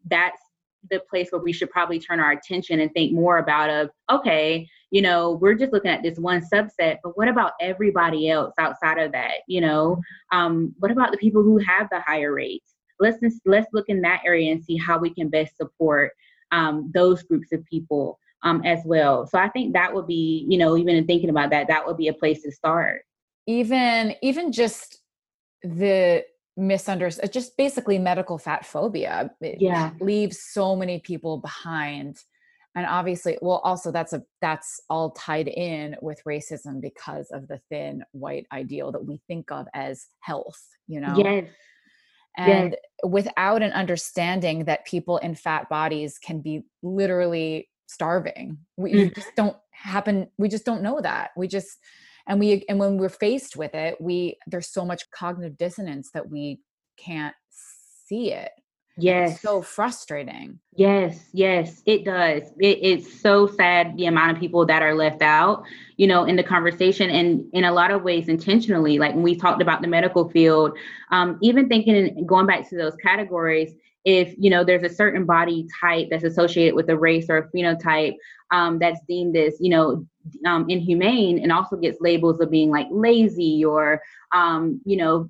that's 0.09 0.41
the 0.91 1.01
place 1.09 1.29
where 1.31 1.41
we 1.41 1.53
should 1.53 1.71
probably 1.71 1.99
turn 1.99 2.21
our 2.21 2.33
attention 2.33 2.81
and 2.81 2.93
think 2.93 3.13
more 3.13 3.39
about 3.39 3.71
of 3.71 3.91
okay 4.11 4.67
you 4.91 5.03
know 5.03 5.33
we're 5.41 5.55
just 5.55 5.73
looking 5.73 5.91
at 5.91 6.03
this 6.03 6.19
one 6.19 6.43
subset 6.53 6.97
but 7.03 7.17
what 7.17 7.29
about 7.29 7.53
everybody 7.61 8.31
else 8.31 8.55
outside 8.59 8.99
of 8.99 9.13
that? 9.13 9.39
You 9.47 9.61
know 9.61 10.01
um, 10.33 10.75
what 10.79 10.91
about 10.91 11.13
the 11.13 11.19
people 11.19 11.43
who 11.43 11.59
have 11.59 11.89
the 11.91 12.01
higher 12.01 12.33
rates? 12.33 12.75
Let's 13.01 13.19
let's 13.45 13.69
look 13.73 13.87
in 13.89 14.01
that 14.03 14.23
area 14.25 14.53
and 14.53 14.65
see 14.65 14.77
how 14.77 14.99
we 14.99 15.11
can 15.11 15.29
best 15.29 15.57
support 15.57 16.13
um, 16.53 16.91
those 16.95 17.23
groups 17.23 17.53
of 17.53 17.65
people 17.65 18.19
um, 18.43 18.63
as 18.65 18.81
well. 18.85 19.27
So 19.27 19.39
i 19.39 19.49
think 19.49 19.73
that 19.75 19.93
would 19.93 20.07
be 20.07 20.47
you 20.49 20.59
know 20.59 20.77
even 20.77 20.97
in 20.97 21.07
thinking 21.07 21.31
about 21.31 21.51
that 21.51 21.69
that 21.69 21.87
would 21.87 21.97
be 21.97 22.09
a 22.09 22.15
place 22.15 22.43
to 22.43 22.53
start. 22.53 23.03
Even 23.47 24.15
even 24.23 24.53
just 24.53 25.03
the 25.63 26.25
misunderstood 26.57 27.33
just 27.33 27.57
basically 27.57 27.99
medical 27.99 28.39
fat 28.39 28.65
phobia. 28.65 29.31
It 29.41 29.61
yeah. 29.61 29.93
leaves 30.01 30.41
so 30.41 30.75
many 30.75 30.99
people 31.01 31.39
behind. 31.39 32.19
And 32.75 32.87
obviously 32.87 33.39
well 33.41 33.61
also 33.65 33.91
that's 33.91 34.13
a 34.13 34.23
that's 34.41 34.81
all 34.91 35.11
tied 35.13 35.49
in 35.49 35.97
with 36.03 36.21
racism 36.29 36.81
because 36.81 37.31
of 37.31 37.49
the 37.49 37.61
thin 37.71 38.03
white 38.13 38.47
ideal 38.53 38.93
that 38.93 39.05
we 39.07 39.21
think 39.27 39.51
of 39.51 39.67
as 39.75 40.07
health 40.21 40.63
you 40.87 41.01
know? 41.01 41.15
Yes. 41.17 41.49
And 42.39 42.73
yes. 42.73 43.11
without 43.11 43.63
an 43.63 43.73
understanding 43.73 44.67
that 44.67 44.85
people 44.85 45.17
in 45.19 45.35
fat 45.35 45.71
bodies 45.71 46.19
can 46.19 46.43
be 46.43 46.65
literally 46.83 47.69
starving 47.87 48.59
we 48.77 48.93
mm. 48.93 49.15
just 49.15 49.35
don't 49.37 49.57
happen 49.71 50.29
we 50.39 50.49
just 50.49 50.65
don't 50.65 50.83
know 50.83 51.01
that. 51.01 51.31
We 51.37 51.49
just 51.49 51.79
and 52.27 52.41
we 52.41 52.65
and 52.69 52.79
when 52.79 52.99
we're 52.99 53.09
faced 53.09 53.57
with 53.57 53.75
it 53.75 54.01
we 54.01 54.37
there's 54.47 54.69
so 54.69 54.85
much 54.85 55.11
cognitive 55.11 55.57
dissonance 55.59 56.11
that 56.13 56.29
we 56.29 56.61
can't 56.97 57.35
see 58.07 58.33
it. 58.33 58.51
Yes 58.99 59.33
it's 59.33 59.43
so 59.43 59.61
frustrating. 59.61 60.59
Yes 60.75 61.29
yes 61.33 61.83
it 61.87 62.05
does. 62.05 62.45
It, 62.59 62.79
it's 62.83 63.21
so 63.21 63.47
sad 63.47 63.97
the 63.97 64.07
amount 64.07 64.33
of 64.33 64.41
people 64.41 64.65
that 64.67 64.83
are 64.83 64.95
left 64.95 65.23
out 65.23 65.65
you 65.97 66.07
know 66.07 66.25
in 66.25 66.37
the 66.37 66.43
conversation 66.43 67.11
and 67.11 67.45
in 67.53 67.65
a 67.65 67.73
lot 67.73 67.91
of 67.91 68.03
ways 68.03 68.29
intentionally 68.29 68.99
like 68.99 69.15
when 69.15 69.23
we 69.23 69.37
talked 69.37 69.61
about 69.61 69.83
the 69.83 69.89
medical 69.89 70.29
field 70.31 70.77
um, 71.11 71.39
even 71.43 71.69
thinking 71.69 72.25
going 72.27 72.47
back 72.47 72.69
to 72.69 72.77
those 72.77 72.97
categories 72.97 73.75
if 74.07 74.35
you 74.39 74.49
know 74.49 74.65
there's 74.65 74.85
a 74.85 74.95
certain 74.95 75.27
body 75.27 75.67
type 75.81 76.09
that's 76.11 76.25
associated 76.25 76.75
with 76.75 76.89
a 76.89 76.97
race 76.97 77.27
or 77.29 77.39
a 77.39 77.49
phenotype 77.51 78.15
um, 78.53 78.79
that's 78.79 79.01
deemed 79.09 79.37
as 79.37 79.57
you 79.61 79.69
know 79.69 80.07
um, 80.45 80.69
inhumane 80.69 81.39
and 81.39 81.53
also 81.53 81.77
gets 81.77 82.01
labels 82.01 82.41
of 82.41 82.51
being 82.51 82.71
like 82.71 82.89
lazy 82.91 83.65
or 83.65 84.01
um, 84.33 84.81
you 84.85 84.97
know 84.97 85.29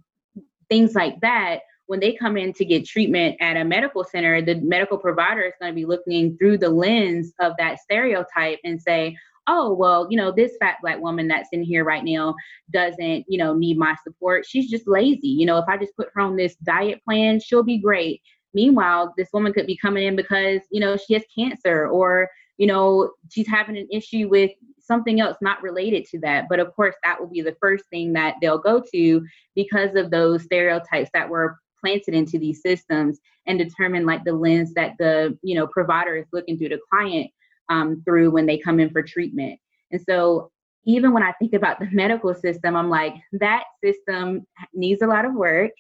things 0.69 0.95
like 0.95 1.21
that 1.21 1.61
when 1.87 2.01
they 2.01 2.13
come 2.13 2.37
in 2.37 2.53
to 2.53 2.65
get 2.65 2.85
treatment 2.85 3.37
at 3.41 3.57
a 3.57 3.65
medical 3.65 4.05
center 4.05 4.43
the 4.43 4.57
medical 4.57 4.99
provider 4.99 5.43
is 5.43 5.53
going 5.61 5.71
to 5.71 5.77
be 5.77 5.85
looking 5.85 6.37
through 6.37 6.59
the 6.59 6.69
lens 6.69 7.33
of 7.41 7.53
that 7.59 7.79
stereotype 7.79 8.59
and 8.65 8.81
say 8.81 9.17
oh 9.47 9.73
well 9.73 10.09
you 10.11 10.17
know 10.17 10.33
this 10.33 10.57
fat 10.61 10.77
black 10.83 11.01
woman 11.01 11.29
that's 11.29 11.51
in 11.53 11.63
here 11.63 11.85
right 11.85 12.05
now 12.05 12.35
doesn't 12.73 13.25
you 13.29 13.39
know 13.39 13.55
need 13.55 13.79
my 13.79 13.95
support. 14.03 14.45
She's 14.45 14.69
just 14.69 14.89
lazy. 14.89 15.29
You 15.29 15.47
know 15.47 15.59
if 15.59 15.69
i 15.69 15.77
just 15.77 15.97
put 15.97 16.09
her 16.15 16.21
on 16.21 16.37
this 16.37 16.57
diet 16.57 17.03
plan 17.05 17.41
she'll 17.41 17.63
be 17.63 17.79
great. 17.79 18.23
Meanwhile, 18.57 19.13
this 19.19 19.29
woman 19.35 19.53
could 19.53 19.67
be 19.67 19.77
coming 19.77 20.05
in 20.05 20.17
because, 20.17 20.63
you 20.71 20.81
know, 20.81 20.97
she 20.97 21.13
has 21.13 21.23
cancer 21.37 21.89
or, 21.89 22.31
you 22.57 22.67
know, 22.67 23.13
she's 23.31 23.47
having 23.47 23.77
an 23.77 23.87
issue 23.93 24.31
with 24.31 24.51
something 24.87 25.21
else 25.21 25.37
not 25.41 25.63
related 25.63 26.05
to 26.07 26.21
that. 26.21 26.47
But 26.49 26.61
of 26.61 26.75
course, 26.75 26.95
that 27.05 27.21
will 27.21 27.29
be 27.29 27.43
the 27.43 27.57
first 27.61 27.85
thing 27.91 28.13
that 28.15 28.37
they'll 28.41 28.59
go 28.59 28.83
to 28.93 29.27
because 29.55 29.95
of 29.95 30.11
those 30.11 30.45
stereotypes 30.45 31.11
that 31.15 31.29
were 31.29 31.59
planted 31.81 32.15
into 32.15 32.39
these 32.39 32.63
systems 32.63 33.19
and 33.47 33.59
determine 33.59 34.07
like 34.07 34.25
the 34.25 34.33
lens 34.33 34.73
that 34.75 34.95
the 34.99 35.39
you 35.43 35.55
know 35.55 35.67
provider 35.67 36.17
is 36.17 36.27
looking 36.33 36.59
through 36.59 36.71
the 36.71 36.81
client 36.91 37.31
um, 37.69 38.03
through 38.05 38.31
when 38.31 38.47
they 38.47 38.59
come 38.59 38.81
in 38.81 38.91
for 38.91 39.03
treatment. 39.03 39.59
And 39.93 40.01
so 40.09 40.51
even 40.85 41.13
when 41.13 41.23
I 41.23 41.33
think 41.33 41.53
about 41.53 41.79
the 41.79 41.89
medical 41.93 42.35
system, 42.35 42.77
I'm 42.77 42.91
like, 42.91 43.15
that 43.33 43.65
system 43.85 44.47
needs 44.73 45.03
a 45.03 45.07
lot 45.07 45.25
of 45.25 45.35
work. 45.35 45.73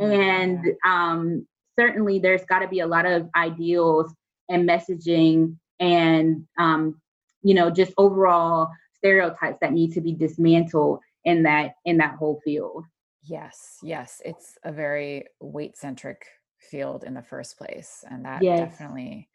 Oh, 0.00 0.10
and 0.10 0.64
um, 0.84 1.46
certainly 1.78 2.18
there's 2.18 2.44
got 2.46 2.60
to 2.60 2.68
be 2.68 2.80
a 2.80 2.86
lot 2.86 3.06
of 3.06 3.28
ideals 3.36 4.12
and 4.48 4.68
messaging 4.68 5.56
and, 5.78 6.46
um, 6.58 7.00
you 7.46 7.54
know, 7.54 7.70
just 7.70 7.92
overall 7.96 8.68
stereotypes 8.92 9.58
that 9.60 9.72
need 9.72 9.92
to 9.92 10.00
be 10.00 10.12
dismantled 10.12 10.98
in 11.24 11.44
that 11.44 11.74
in 11.84 11.96
that 11.98 12.16
whole 12.16 12.40
field. 12.44 12.84
Yes, 13.22 13.78
yes, 13.84 14.20
it's 14.24 14.58
a 14.64 14.72
very 14.72 15.26
weight 15.40 15.76
centric 15.76 16.26
field 16.58 17.04
in 17.04 17.14
the 17.14 17.22
first 17.22 17.56
place, 17.56 18.04
and 18.10 18.24
that 18.24 18.42
yes. 18.42 18.58
definitely 18.58 19.28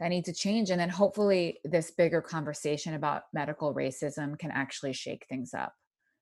that 0.00 0.08
needs 0.08 0.26
to 0.26 0.32
change. 0.32 0.70
And 0.70 0.80
then 0.80 0.88
hopefully, 0.88 1.58
this 1.62 1.90
bigger 1.90 2.22
conversation 2.22 2.94
about 2.94 3.24
medical 3.34 3.74
racism 3.74 4.38
can 4.38 4.50
actually 4.50 4.94
shake 4.94 5.26
things 5.28 5.52
up. 5.52 5.74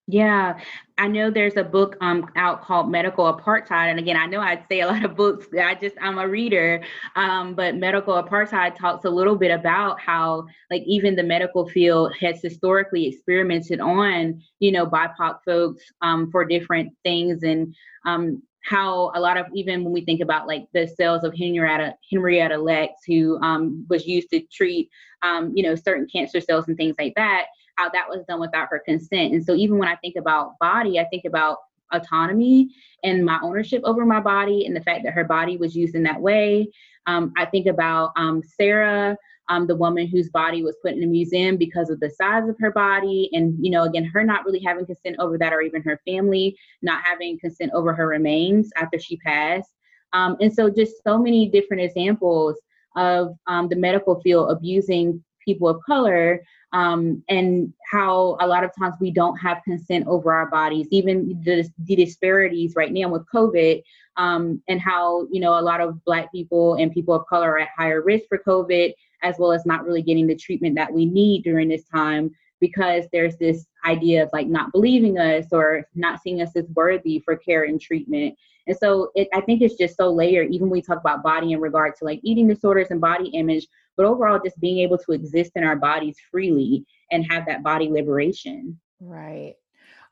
Yeah, 0.08 0.60
I 0.98 1.08
know 1.08 1.30
there's 1.30 1.56
a 1.56 1.64
book 1.64 1.96
um 2.00 2.30
out 2.36 2.62
called 2.62 2.88
Medical 2.90 3.24
Apartheid, 3.34 3.90
and 3.90 3.98
again, 3.98 4.16
I 4.16 4.26
know 4.26 4.40
I'd 4.40 4.64
say 4.68 4.80
a 4.80 4.86
lot 4.92 5.04
of 5.04 5.16
books. 5.16 5.46
I 5.60 5.74
just 5.74 5.96
I'm 6.00 6.18
a 6.18 6.28
reader, 6.28 6.82
um, 7.16 7.54
but 7.54 7.74
Medical 7.74 8.14
Apartheid 8.22 8.76
talks 8.76 9.04
a 9.04 9.10
little 9.10 9.34
bit 9.34 9.50
about 9.50 10.00
how 10.00 10.46
like 10.70 10.82
even 10.86 11.16
the 11.16 11.24
medical 11.24 11.68
field 11.68 12.14
has 12.20 12.40
historically 12.40 13.08
experimented 13.08 13.80
on 13.80 14.40
you 14.60 14.70
know 14.70 14.86
BIPOC 14.86 15.38
folks 15.44 15.82
um, 16.02 16.30
for 16.30 16.44
different 16.44 16.92
things, 17.04 17.42
and 17.42 17.74
um, 18.06 18.40
how 18.62 19.10
a 19.14 19.20
lot 19.20 19.36
of 19.36 19.46
even 19.54 19.82
when 19.82 19.92
we 19.92 20.04
think 20.04 20.20
about 20.20 20.46
like 20.46 20.66
the 20.72 20.86
cells 20.86 21.24
of 21.24 21.34
Henrietta 21.36 21.94
Henrietta 22.12 22.58
Lacks, 22.58 23.02
who 23.08 23.40
um, 23.42 23.84
was 23.90 24.06
used 24.06 24.30
to 24.30 24.40
treat 24.52 24.88
um, 25.22 25.50
you 25.56 25.64
know 25.64 25.74
certain 25.74 26.06
cancer 26.06 26.40
cells 26.40 26.68
and 26.68 26.76
things 26.76 26.94
like 26.96 27.14
that, 27.16 27.46
how 27.76 27.88
that 27.90 28.08
was 28.08 28.24
done 28.28 28.40
without 28.40 28.68
her 28.70 28.82
consent. 28.84 29.32
And 29.32 29.44
so 29.44 29.54
even 29.54 29.78
when 29.78 29.88
I 29.88 29.96
think 29.96 30.16
about 30.16 30.58
body, 30.58 30.98
I 30.98 31.04
think 31.04 31.24
about 31.24 31.58
autonomy 31.92 32.70
and 33.04 33.24
my 33.24 33.38
ownership 33.42 33.82
over 33.84 34.04
my 34.04 34.20
body 34.20 34.66
and 34.66 34.74
the 34.74 34.82
fact 34.82 35.04
that 35.04 35.12
her 35.12 35.24
body 35.24 35.56
was 35.56 35.76
used 35.76 35.94
in 35.94 36.02
that 36.02 36.20
way. 36.20 36.68
Um, 37.06 37.32
I 37.36 37.44
think 37.44 37.66
about 37.66 38.10
um, 38.16 38.42
Sarah, 38.42 39.16
um, 39.48 39.66
the 39.66 39.76
woman 39.76 40.08
whose 40.08 40.28
body 40.30 40.62
was 40.62 40.76
put 40.82 40.94
in 40.94 41.04
a 41.04 41.06
museum 41.06 41.56
because 41.56 41.88
of 41.88 42.00
the 42.00 42.10
size 42.10 42.48
of 42.48 42.56
her 42.58 42.72
body. 42.72 43.30
And, 43.32 43.56
you 43.64 43.70
know, 43.70 43.84
again, 43.84 44.04
her 44.04 44.24
not 44.24 44.44
really 44.44 44.60
having 44.60 44.86
consent 44.86 45.16
over 45.20 45.38
that, 45.38 45.52
or 45.52 45.60
even 45.60 45.82
her 45.82 46.00
family 46.04 46.56
not 46.82 47.04
having 47.04 47.38
consent 47.38 47.70
over 47.72 47.94
her 47.94 48.08
remains 48.08 48.70
after 48.76 48.98
she 48.98 49.16
passed. 49.18 49.70
Um, 50.12 50.36
and 50.40 50.52
so, 50.52 50.68
just 50.70 51.02
so 51.04 51.18
many 51.18 51.48
different 51.48 51.82
examples 51.82 52.56
of 52.96 53.36
um, 53.46 53.68
the 53.68 53.76
medical 53.76 54.20
field 54.20 54.50
abusing 54.50 55.22
people 55.44 55.68
of 55.68 55.80
color 55.86 56.42
um, 56.76 57.22
and 57.30 57.72
how 57.90 58.36
a 58.40 58.46
lot 58.46 58.62
of 58.62 58.70
times 58.78 58.96
we 59.00 59.10
don't 59.10 59.36
have 59.38 59.62
consent 59.64 60.06
over 60.06 60.32
our 60.32 60.50
bodies 60.50 60.86
even 60.90 61.40
the, 61.42 61.66
the 61.84 61.96
disparities 61.96 62.74
right 62.76 62.92
now 62.92 63.08
with 63.08 63.24
covid 63.32 63.82
um, 64.18 64.62
and 64.68 64.80
how 64.80 65.26
you 65.30 65.40
know 65.40 65.58
a 65.58 65.66
lot 65.70 65.80
of 65.80 66.04
black 66.04 66.30
people 66.30 66.74
and 66.74 66.92
people 66.92 67.14
of 67.14 67.26
color 67.26 67.52
are 67.52 67.60
at 67.60 67.68
higher 67.76 68.02
risk 68.02 68.24
for 68.28 68.38
covid 68.38 68.92
as 69.22 69.36
well 69.38 69.52
as 69.52 69.64
not 69.64 69.84
really 69.84 70.02
getting 70.02 70.26
the 70.26 70.36
treatment 70.36 70.74
that 70.74 70.92
we 70.92 71.06
need 71.06 71.42
during 71.42 71.68
this 71.68 71.84
time 71.84 72.30
because 72.60 73.04
there's 73.12 73.36
this 73.36 73.66
idea 73.84 74.22
of 74.22 74.30
like 74.32 74.46
not 74.46 74.72
believing 74.72 75.18
us 75.18 75.46
or 75.52 75.86
not 75.94 76.20
seeing 76.22 76.40
us 76.40 76.56
as 76.56 76.64
worthy 76.74 77.20
for 77.24 77.36
care 77.36 77.64
and 77.64 77.80
treatment. 77.80 78.34
And 78.66 78.76
so 78.76 79.10
it, 79.14 79.28
I 79.34 79.40
think 79.42 79.62
it's 79.62 79.76
just 79.76 79.96
so 79.96 80.10
layered, 80.10 80.50
even 80.50 80.68
when 80.68 80.78
we 80.78 80.82
talk 80.82 80.98
about 80.98 81.22
body 81.22 81.52
in 81.52 81.60
regard 81.60 81.94
to 81.96 82.04
like 82.04 82.20
eating 82.22 82.48
disorders 82.48 82.88
and 82.90 83.00
body 83.00 83.28
image, 83.28 83.66
but 83.96 84.06
overall 84.06 84.40
just 84.42 84.60
being 84.60 84.78
able 84.78 84.98
to 84.98 85.12
exist 85.12 85.52
in 85.54 85.64
our 85.64 85.76
bodies 85.76 86.16
freely 86.30 86.84
and 87.10 87.30
have 87.30 87.46
that 87.46 87.62
body 87.62 87.88
liberation. 87.88 88.78
Right. 89.00 89.54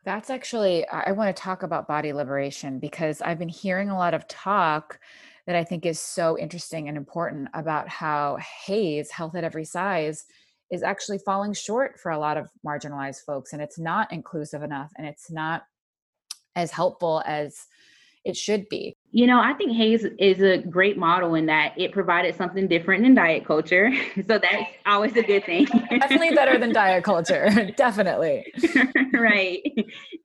That's 0.05 0.29
actually, 0.29 0.87
I 0.89 1.13
want 1.13 1.35
to 1.35 1.43
talk 1.43 1.63
about 1.63 1.89
body 1.89 2.13
liberation 2.13 2.79
because 2.79 3.23
I've 3.23 3.39
been 3.39 3.49
hearing 3.49 3.89
a 3.89 3.97
lot 3.97 4.13
of 4.13 4.29
talk 4.29 5.01
that 5.47 5.57
I 5.57 5.65
think 5.65 5.87
is 5.87 5.99
so 5.99 6.39
interesting 6.39 6.89
and 6.89 6.97
important 6.97 7.49
about 7.55 7.89
how 7.89 8.39
HAES, 8.67 9.11
health 9.11 9.35
at 9.35 9.45
every 9.45 9.65
size, 9.65 10.25
is 10.71 10.83
actually 10.83 11.19
falling 11.19 11.53
short 11.53 11.99
for 11.99 12.11
a 12.11 12.19
lot 12.19 12.37
of 12.37 12.51
marginalized 12.67 13.25
folks. 13.27 13.53
And 13.53 13.63
it's 13.63 13.79
not 13.79 14.13
inclusive 14.13 14.63
enough 14.63 14.93
and 14.97 15.07
it's 15.07 15.31
not 15.31 15.63
as 16.57 16.71
helpful 16.71 17.23
as 17.27 17.67
it 18.25 18.37
should 18.37 18.69
be. 18.69 18.97
You 19.17 19.29
know, 19.29 19.39
I 19.39 19.53
think 19.53 19.77
HAES 19.77 20.07
is 20.19 20.43
a 20.43 20.59
great 20.59 20.99
model 20.99 21.37
in 21.37 21.47
that 21.47 21.73
it 21.77 21.93
provided 21.93 22.35
something 22.35 22.67
different 22.67 23.07
in 23.07 23.15
diet 23.15 23.47
culture. 23.47 23.93
So 24.27 24.39
that's 24.39 24.73
always 24.87 25.15
a 25.17 25.23
good 25.23 25.45
thing. 25.45 25.67
definitely 25.67 26.35
better 26.35 26.59
than 26.59 26.73
diet 26.73 27.05
culture. 27.05 27.71
definitely. 27.77 28.53
right. 29.13 29.63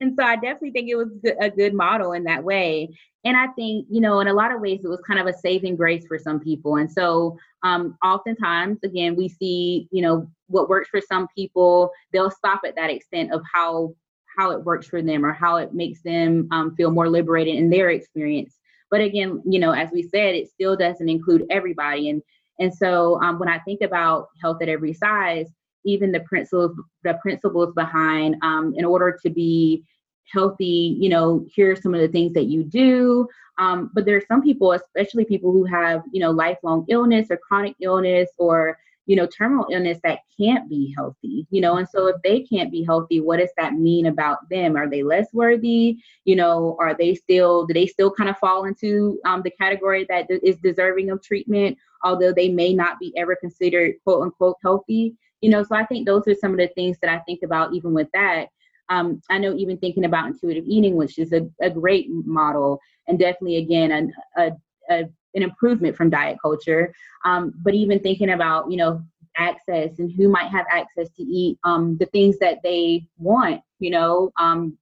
And 0.00 0.16
so 0.18 0.24
I 0.24 0.34
definitely 0.34 0.72
think 0.72 0.88
it 0.88 0.96
was 0.96 1.08
a 1.40 1.50
good 1.50 1.72
model 1.72 2.12
in 2.14 2.24
that 2.24 2.42
way. 2.42 2.88
And 3.24 3.36
I 3.36 3.46
think, 3.48 3.86
you 3.90 4.00
know, 4.00 4.18
in 4.20 4.26
a 4.26 4.32
lot 4.32 4.52
of 4.52 4.60
ways, 4.60 4.80
it 4.82 4.88
was 4.88 5.00
kind 5.06 5.20
of 5.20 5.26
a 5.26 5.38
saving 5.38 5.76
grace 5.76 6.04
for 6.08 6.18
some 6.18 6.40
people. 6.40 6.76
And 6.76 6.90
so 6.90 7.36
um, 7.62 7.96
oftentimes, 8.02 8.78
again, 8.82 9.14
we 9.14 9.28
see, 9.28 9.86
you 9.92 10.02
know, 10.02 10.28
what 10.48 10.68
works 10.68 10.88
for 10.88 11.00
some 11.00 11.28
people, 11.36 11.92
they'll 12.12 12.30
stop 12.30 12.62
at 12.66 12.74
that 12.74 12.90
extent 12.90 13.32
of 13.32 13.42
how 13.52 13.94
how 14.38 14.52
it 14.52 14.64
works 14.64 14.86
for 14.86 15.02
them 15.02 15.24
or 15.24 15.32
how 15.32 15.56
it 15.56 15.74
makes 15.74 16.02
them 16.02 16.48
um, 16.50 16.74
feel 16.76 16.90
more 16.90 17.08
liberated 17.08 17.56
in 17.56 17.68
their 17.68 17.90
experience. 17.90 18.59
But 18.90 19.00
again, 19.00 19.42
you 19.46 19.58
know, 19.58 19.72
as 19.72 19.90
we 19.92 20.02
said, 20.02 20.34
it 20.34 20.50
still 20.50 20.76
doesn't 20.76 21.08
include 21.08 21.46
everybody. 21.50 22.10
And 22.10 22.22
and 22.58 22.72
so 22.72 23.20
um, 23.22 23.38
when 23.38 23.48
I 23.48 23.58
think 23.60 23.80
about 23.80 24.28
health 24.42 24.58
at 24.60 24.68
every 24.68 24.92
size, 24.92 25.48
even 25.84 26.12
the 26.12 26.20
principles 26.20 26.76
the 27.04 27.14
principles 27.22 27.72
behind 27.74 28.36
um, 28.42 28.74
in 28.76 28.84
order 28.84 29.18
to 29.22 29.30
be 29.30 29.84
healthy, 30.32 30.96
you 31.00 31.08
know, 31.08 31.44
here 31.52 31.72
are 31.72 31.76
some 31.76 31.94
of 31.94 32.00
the 32.00 32.08
things 32.08 32.32
that 32.34 32.44
you 32.44 32.62
do. 32.62 33.26
Um, 33.58 33.90
but 33.94 34.04
there 34.04 34.16
are 34.16 34.22
some 34.28 34.42
people, 34.42 34.72
especially 34.72 35.24
people 35.24 35.52
who 35.52 35.64
have, 35.64 36.02
you 36.12 36.20
know, 36.20 36.30
lifelong 36.30 36.86
illness 36.88 37.28
or 37.30 37.36
chronic 37.36 37.74
illness 37.80 38.28
or 38.38 38.78
you 39.10 39.16
know, 39.16 39.26
terminal 39.26 39.66
illness 39.72 39.98
that 40.04 40.20
can't 40.38 40.68
be 40.68 40.94
healthy, 40.96 41.44
you 41.50 41.60
know, 41.60 41.78
and 41.78 41.88
so 41.88 42.06
if 42.06 42.22
they 42.22 42.42
can't 42.42 42.70
be 42.70 42.84
healthy, 42.84 43.18
what 43.18 43.40
does 43.40 43.50
that 43.56 43.74
mean 43.74 44.06
about 44.06 44.48
them? 44.50 44.76
Are 44.76 44.88
they 44.88 45.02
less 45.02 45.26
worthy? 45.32 45.98
You 46.24 46.36
know, 46.36 46.76
are 46.78 46.94
they 46.96 47.16
still, 47.16 47.66
do 47.66 47.74
they 47.74 47.88
still 47.88 48.12
kind 48.12 48.30
of 48.30 48.38
fall 48.38 48.66
into 48.66 49.18
um, 49.24 49.42
the 49.42 49.50
category 49.50 50.06
that 50.08 50.28
is 50.30 50.58
deserving 50.58 51.10
of 51.10 51.20
treatment, 51.24 51.76
although 52.04 52.32
they 52.32 52.50
may 52.50 52.72
not 52.72 53.00
be 53.00 53.12
ever 53.16 53.34
considered 53.34 53.94
quote 54.04 54.22
unquote 54.22 54.58
healthy? 54.62 55.16
You 55.40 55.50
know, 55.50 55.64
so 55.64 55.74
I 55.74 55.84
think 55.86 56.06
those 56.06 56.28
are 56.28 56.36
some 56.36 56.52
of 56.52 56.58
the 56.58 56.68
things 56.76 56.96
that 57.02 57.10
I 57.10 57.18
think 57.24 57.40
about 57.42 57.74
even 57.74 57.92
with 57.92 58.06
that. 58.14 58.46
Um, 58.90 59.20
I 59.28 59.38
know 59.38 59.56
even 59.56 59.76
thinking 59.78 60.04
about 60.04 60.28
intuitive 60.28 60.66
eating, 60.68 60.94
which 60.94 61.18
is 61.18 61.32
a, 61.32 61.50
a 61.60 61.68
great 61.68 62.06
model, 62.10 62.78
and 63.08 63.18
definitely 63.18 63.56
again 63.56 64.12
a, 64.36 64.52
a 64.88 65.08
an 65.34 65.42
improvement 65.42 65.96
from 65.96 66.10
diet 66.10 66.38
culture. 66.42 66.94
Um, 67.24 67.52
but 67.62 67.74
even 67.74 68.00
thinking 68.00 68.30
about, 68.30 68.70
you 68.70 68.76
know, 68.76 69.02
access 69.36 69.98
and 69.98 70.12
who 70.12 70.28
might 70.28 70.50
have 70.50 70.66
access 70.70 71.08
to 71.16 71.22
eat 71.22 71.58
um, 71.64 71.96
the 71.98 72.06
things 72.06 72.38
that 72.38 72.62
they 72.62 73.06
want, 73.18 73.60
you 73.78 73.90
know, 73.90 74.32
um, 74.38 74.76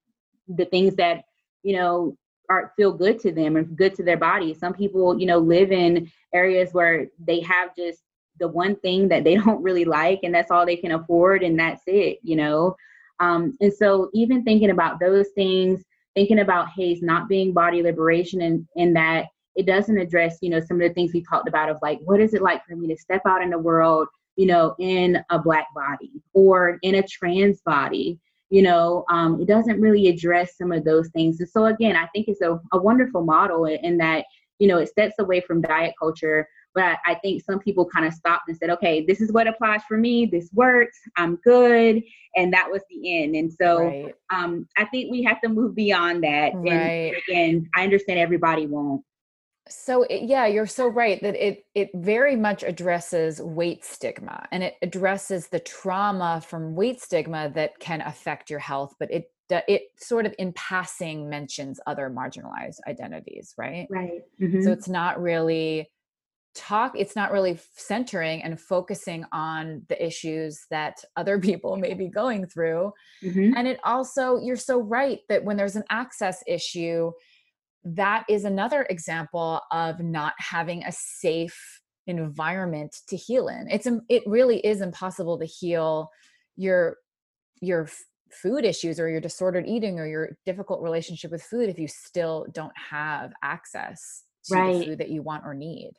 the 0.48 0.64
things 0.66 0.96
that, 0.96 1.24
you 1.62 1.76
know, 1.76 2.16
are 2.48 2.72
feel 2.76 2.92
good 2.92 3.18
to 3.20 3.30
them 3.30 3.56
and 3.56 3.76
good 3.76 3.94
to 3.94 4.02
their 4.02 4.16
body. 4.16 4.54
Some 4.54 4.72
people, 4.72 5.18
you 5.18 5.26
know, 5.26 5.38
live 5.38 5.70
in 5.70 6.10
areas 6.32 6.70
where 6.72 7.08
they 7.18 7.40
have 7.40 7.76
just 7.76 8.02
the 8.40 8.48
one 8.48 8.76
thing 8.76 9.08
that 9.08 9.24
they 9.24 9.34
don't 9.44 9.62
really 9.62 9.84
like 9.84 10.20
and 10.22 10.34
that's 10.34 10.50
all 10.50 10.66
they 10.66 10.76
can 10.76 10.92
afford 10.92 11.42
and 11.42 11.58
that's 11.58 11.82
it, 11.86 12.18
you 12.22 12.36
know. 12.36 12.76
Um, 13.20 13.56
and 13.60 13.72
so 13.72 14.10
even 14.14 14.44
thinking 14.44 14.70
about 14.70 15.00
those 15.00 15.28
things, 15.34 15.82
thinking 16.14 16.38
about 16.38 16.68
HAES 16.68 17.02
not 17.02 17.28
being 17.28 17.52
body 17.52 17.82
liberation 17.82 18.42
and, 18.42 18.66
and 18.76 18.96
that 18.96 19.26
it 19.58 19.66
doesn't 19.66 19.98
address 19.98 20.38
you 20.40 20.48
know 20.48 20.60
some 20.60 20.80
of 20.80 20.88
the 20.88 20.94
things 20.94 21.12
we 21.12 21.22
talked 21.22 21.48
about 21.48 21.68
of 21.68 21.76
like 21.82 21.98
what 22.04 22.20
is 22.20 22.32
it 22.32 22.40
like 22.40 22.64
for 22.64 22.76
me 22.76 22.88
to 22.88 22.96
step 22.96 23.20
out 23.26 23.42
in 23.42 23.50
the 23.50 23.58
world 23.58 24.08
you 24.36 24.46
know 24.46 24.74
in 24.78 25.18
a 25.30 25.38
black 25.38 25.66
body 25.74 26.12
or 26.32 26.78
in 26.82 26.94
a 26.94 27.02
trans 27.02 27.60
body 27.62 28.18
you 28.48 28.62
know 28.62 29.04
um, 29.10 29.40
it 29.40 29.48
doesn't 29.48 29.80
really 29.80 30.08
address 30.08 30.56
some 30.56 30.72
of 30.72 30.84
those 30.84 31.08
things 31.08 31.40
and 31.40 31.48
so 31.48 31.66
again 31.66 31.96
i 31.96 32.06
think 32.14 32.28
it's 32.28 32.40
a, 32.40 32.58
a 32.72 32.78
wonderful 32.78 33.24
model 33.24 33.66
in 33.66 33.98
that 33.98 34.24
you 34.58 34.68
know 34.68 34.78
it 34.78 34.88
steps 34.88 35.14
away 35.18 35.40
from 35.40 35.60
diet 35.60 35.92
culture 35.98 36.48
but 36.74 36.98
I 37.06 37.14
think 37.16 37.42
some 37.42 37.58
people 37.58 37.84
kind 37.86 38.06
of 38.06 38.12
stopped 38.12 38.44
and 38.46 38.56
said, 38.56 38.70
okay, 38.70 39.04
this 39.04 39.20
is 39.20 39.32
what 39.32 39.48
applies 39.48 39.80
for 39.88 39.96
me. 39.96 40.26
This 40.26 40.48
works. 40.52 40.96
I'm 41.16 41.34
good. 41.36 42.00
And 42.36 42.52
that 42.52 42.68
was 42.70 42.82
the 42.88 43.20
end. 43.20 43.34
And 43.34 43.52
so 43.52 43.86
right. 43.86 44.14
um, 44.30 44.68
I 44.76 44.84
think 44.84 45.10
we 45.10 45.24
have 45.24 45.40
to 45.40 45.48
move 45.48 45.74
beyond 45.74 46.22
that. 46.22 46.52
Right. 46.54 46.70
And 46.70 47.16
again, 47.26 47.70
I 47.74 47.82
understand 47.82 48.20
everybody 48.20 48.66
won't. 48.66 49.02
So 49.70 50.02
it, 50.04 50.22
yeah, 50.22 50.46
you're 50.46 50.66
so 50.66 50.88
right 50.88 51.20
that 51.22 51.34
it 51.34 51.64
it 51.74 51.90
very 51.94 52.36
much 52.36 52.62
addresses 52.62 53.40
weight 53.40 53.84
stigma 53.84 54.46
and 54.50 54.62
it 54.62 54.74
addresses 54.82 55.48
the 55.48 55.60
trauma 55.60 56.42
from 56.46 56.74
weight 56.74 57.00
stigma 57.00 57.50
that 57.54 57.78
can 57.78 58.00
affect 58.00 58.50
your 58.50 58.58
health, 58.58 58.94
but 58.98 59.10
it 59.10 59.30
it 59.50 59.82
sort 59.96 60.26
of 60.26 60.34
in 60.38 60.52
passing 60.52 61.28
mentions 61.28 61.80
other 61.86 62.10
marginalized 62.10 62.80
identities, 62.86 63.54
right? 63.56 63.86
Right. 63.88 64.22
Mm-hmm. 64.40 64.62
So 64.62 64.72
it's 64.72 64.88
not 64.88 65.20
really 65.20 65.90
talk 66.54 66.92
it's 66.96 67.14
not 67.14 67.30
really 67.30 67.58
centering 67.76 68.42
and 68.42 68.60
focusing 68.60 69.24
on 69.32 69.82
the 69.88 70.04
issues 70.04 70.66
that 70.70 70.96
other 71.16 71.38
people 71.48 71.76
may 71.76 71.94
be 71.94 72.08
going 72.08 72.46
through 72.46 72.92
mm-hmm. 73.22 73.52
and 73.56 73.68
it 73.68 73.78
also 73.84 74.38
you're 74.38 74.56
so 74.56 74.80
right 74.80 75.20
that 75.28 75.44
when 75.44 75.56
there's 75.56 75.76
an 75.76 75.84
access 75.88 76.42
issue 76.46 77.12
that 77.84 78.24
is 78.28 78.44
another 78.44 78.86
example 78.90 79.60
of 79.70 80.00
not 80.00 80.34
having 80.38 80.82
a 80.84 80.92
safe 80.92 81.80
environment 82.06 82.96
to 83.06 83.16
heal 83.16 83.48
in 83.48 83.68
it's 83.70 83.86
it 84.08 84.22
really 84.26 84.58
is 84.60 84.80
impossible 84.80 85.38
to 85.38 85.44
heal 85.44 86.08
your 86.56 86.96
your 87.60 87.88
food 88.30 88.64
issues 88.64 88.98
or 88.98 89.08
your 89.08 89.20
disordered 89.20 89.66
eating 89.66 89.98
or 89.98 90.06
your 90.06 90.30
difficult 90.46 90.82
relationship 90.82 91.30
with 91.30 91.42
food 91.42 91.68
if 91.68 91.78
you 91.78 91.86
still 91.86 92.46
don't 92.52 92.72
have 92.90 93.32
access 93.42 94.24
to 94.44 94.54
right. 94.54 94.78
the 94.78 94.84
food 94.86 94.98
that 94.98 95.10
you 95.10 95.22
want 95.22 95.44
or 95.44 95.54
need 95.54 95.92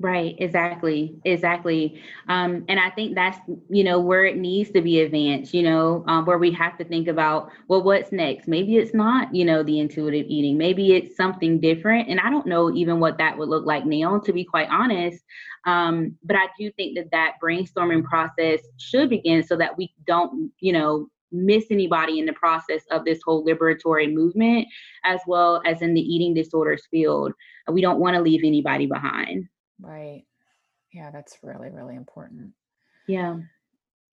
Right, 0.00 0.34
exactly, 0.40 1.20
exactly. 1.24 2.02
Um, 2.28 2.64
and 2.68 2.80
I 2.80 2.90
think 2.90 3.14
that's 3.14 3.38
you 3.70 3.84
know 3.84 4.00
where 4.00 4.24
it 4.24 4.36
needs 4.36 4.70
to 4.72 4.82
be 4.82 5.00
advanced. 5.00 5.54
You 5.54 5.62
know, 5.62 6.04
um, 6.08 6.24
where 6.26 6.36
we 6.36 6.50
have 6.50 6.76
to 6.78 6.84
think 6.84 7.06
about 7.06 7.50
well, 7.68 7.80
what's 7.80 8.10
next? 8.10 8.48
Maybe 8.48 8.76
it's 8.76 8.92
not 8.92 9.32
you 9.32 9.44
know 9.44 9.62
the 9.62 9.78
intuitive 9.78 10.26
eating. 10.28 10.58
Maybe 10.58 10.94
it's 10.94 11.16
something 11.16 11.60
different. 11.60 12.08
And 12.08 12.18
I 12.18 12.28
don't 12.28 12.46
know 12.46 12.74
even 12.74 12.98
what 12.98 13.18
that 13.18 13.38
would 13.38 13.48
look 13.48 13.66
like 13.66 13.86
now, 13.86 14.18
to 14.18 14.32
be 14.32 14.44
quite 14.44 14.68
honest. 14.68 15.22
Um, 15.64 16.16
but 16.24 16.36
I 16.36 16.48
do 16.58 16.72
think 16.72 16.96
that 16.98 17.12
that 17.12 17.34
brainstorming 17.42 18.02
process 18.02 18.60
should 18.78 19.10
begin 19.10 19.44
so 19.44 19.56
that 19.58 19.78
we 19.78 19.94
don't 20.08 20.50
you 20.58 20.72
know 20.72 21.06
miss 21.30 21.66
anybody 21.70 22.18
in 22.18 22.26
the 22.26 22.32
process 22.32 22.82
of 22.90 23.04
this 23.04 23.20
whole 23.24 23.46
liberatory 23.46 24.12
movement, 24.12 24.66
as 25.04 25.20
well 25.28 25.62
as 25.64 25.82
in 25.82 25.94
the 25.94 26.00
eating 26.02 26.34
disorders 26.34 26.82
field. 26.90 27.32
We 27.70 27.80
don't 27.80 28.00
want 28.00 28.16
to 28.16 28.20
leave 28.22 28.42
anybody 28.44 28.86
behind. 28.86 29.48
Right. 29.80 30.24
Yeah, 30.92 31.10
that's 31.10 31.38
really, 31.42 31.70
really 31.70 31.96
important. 31.96 32.52
Yeah. 33.08 33.38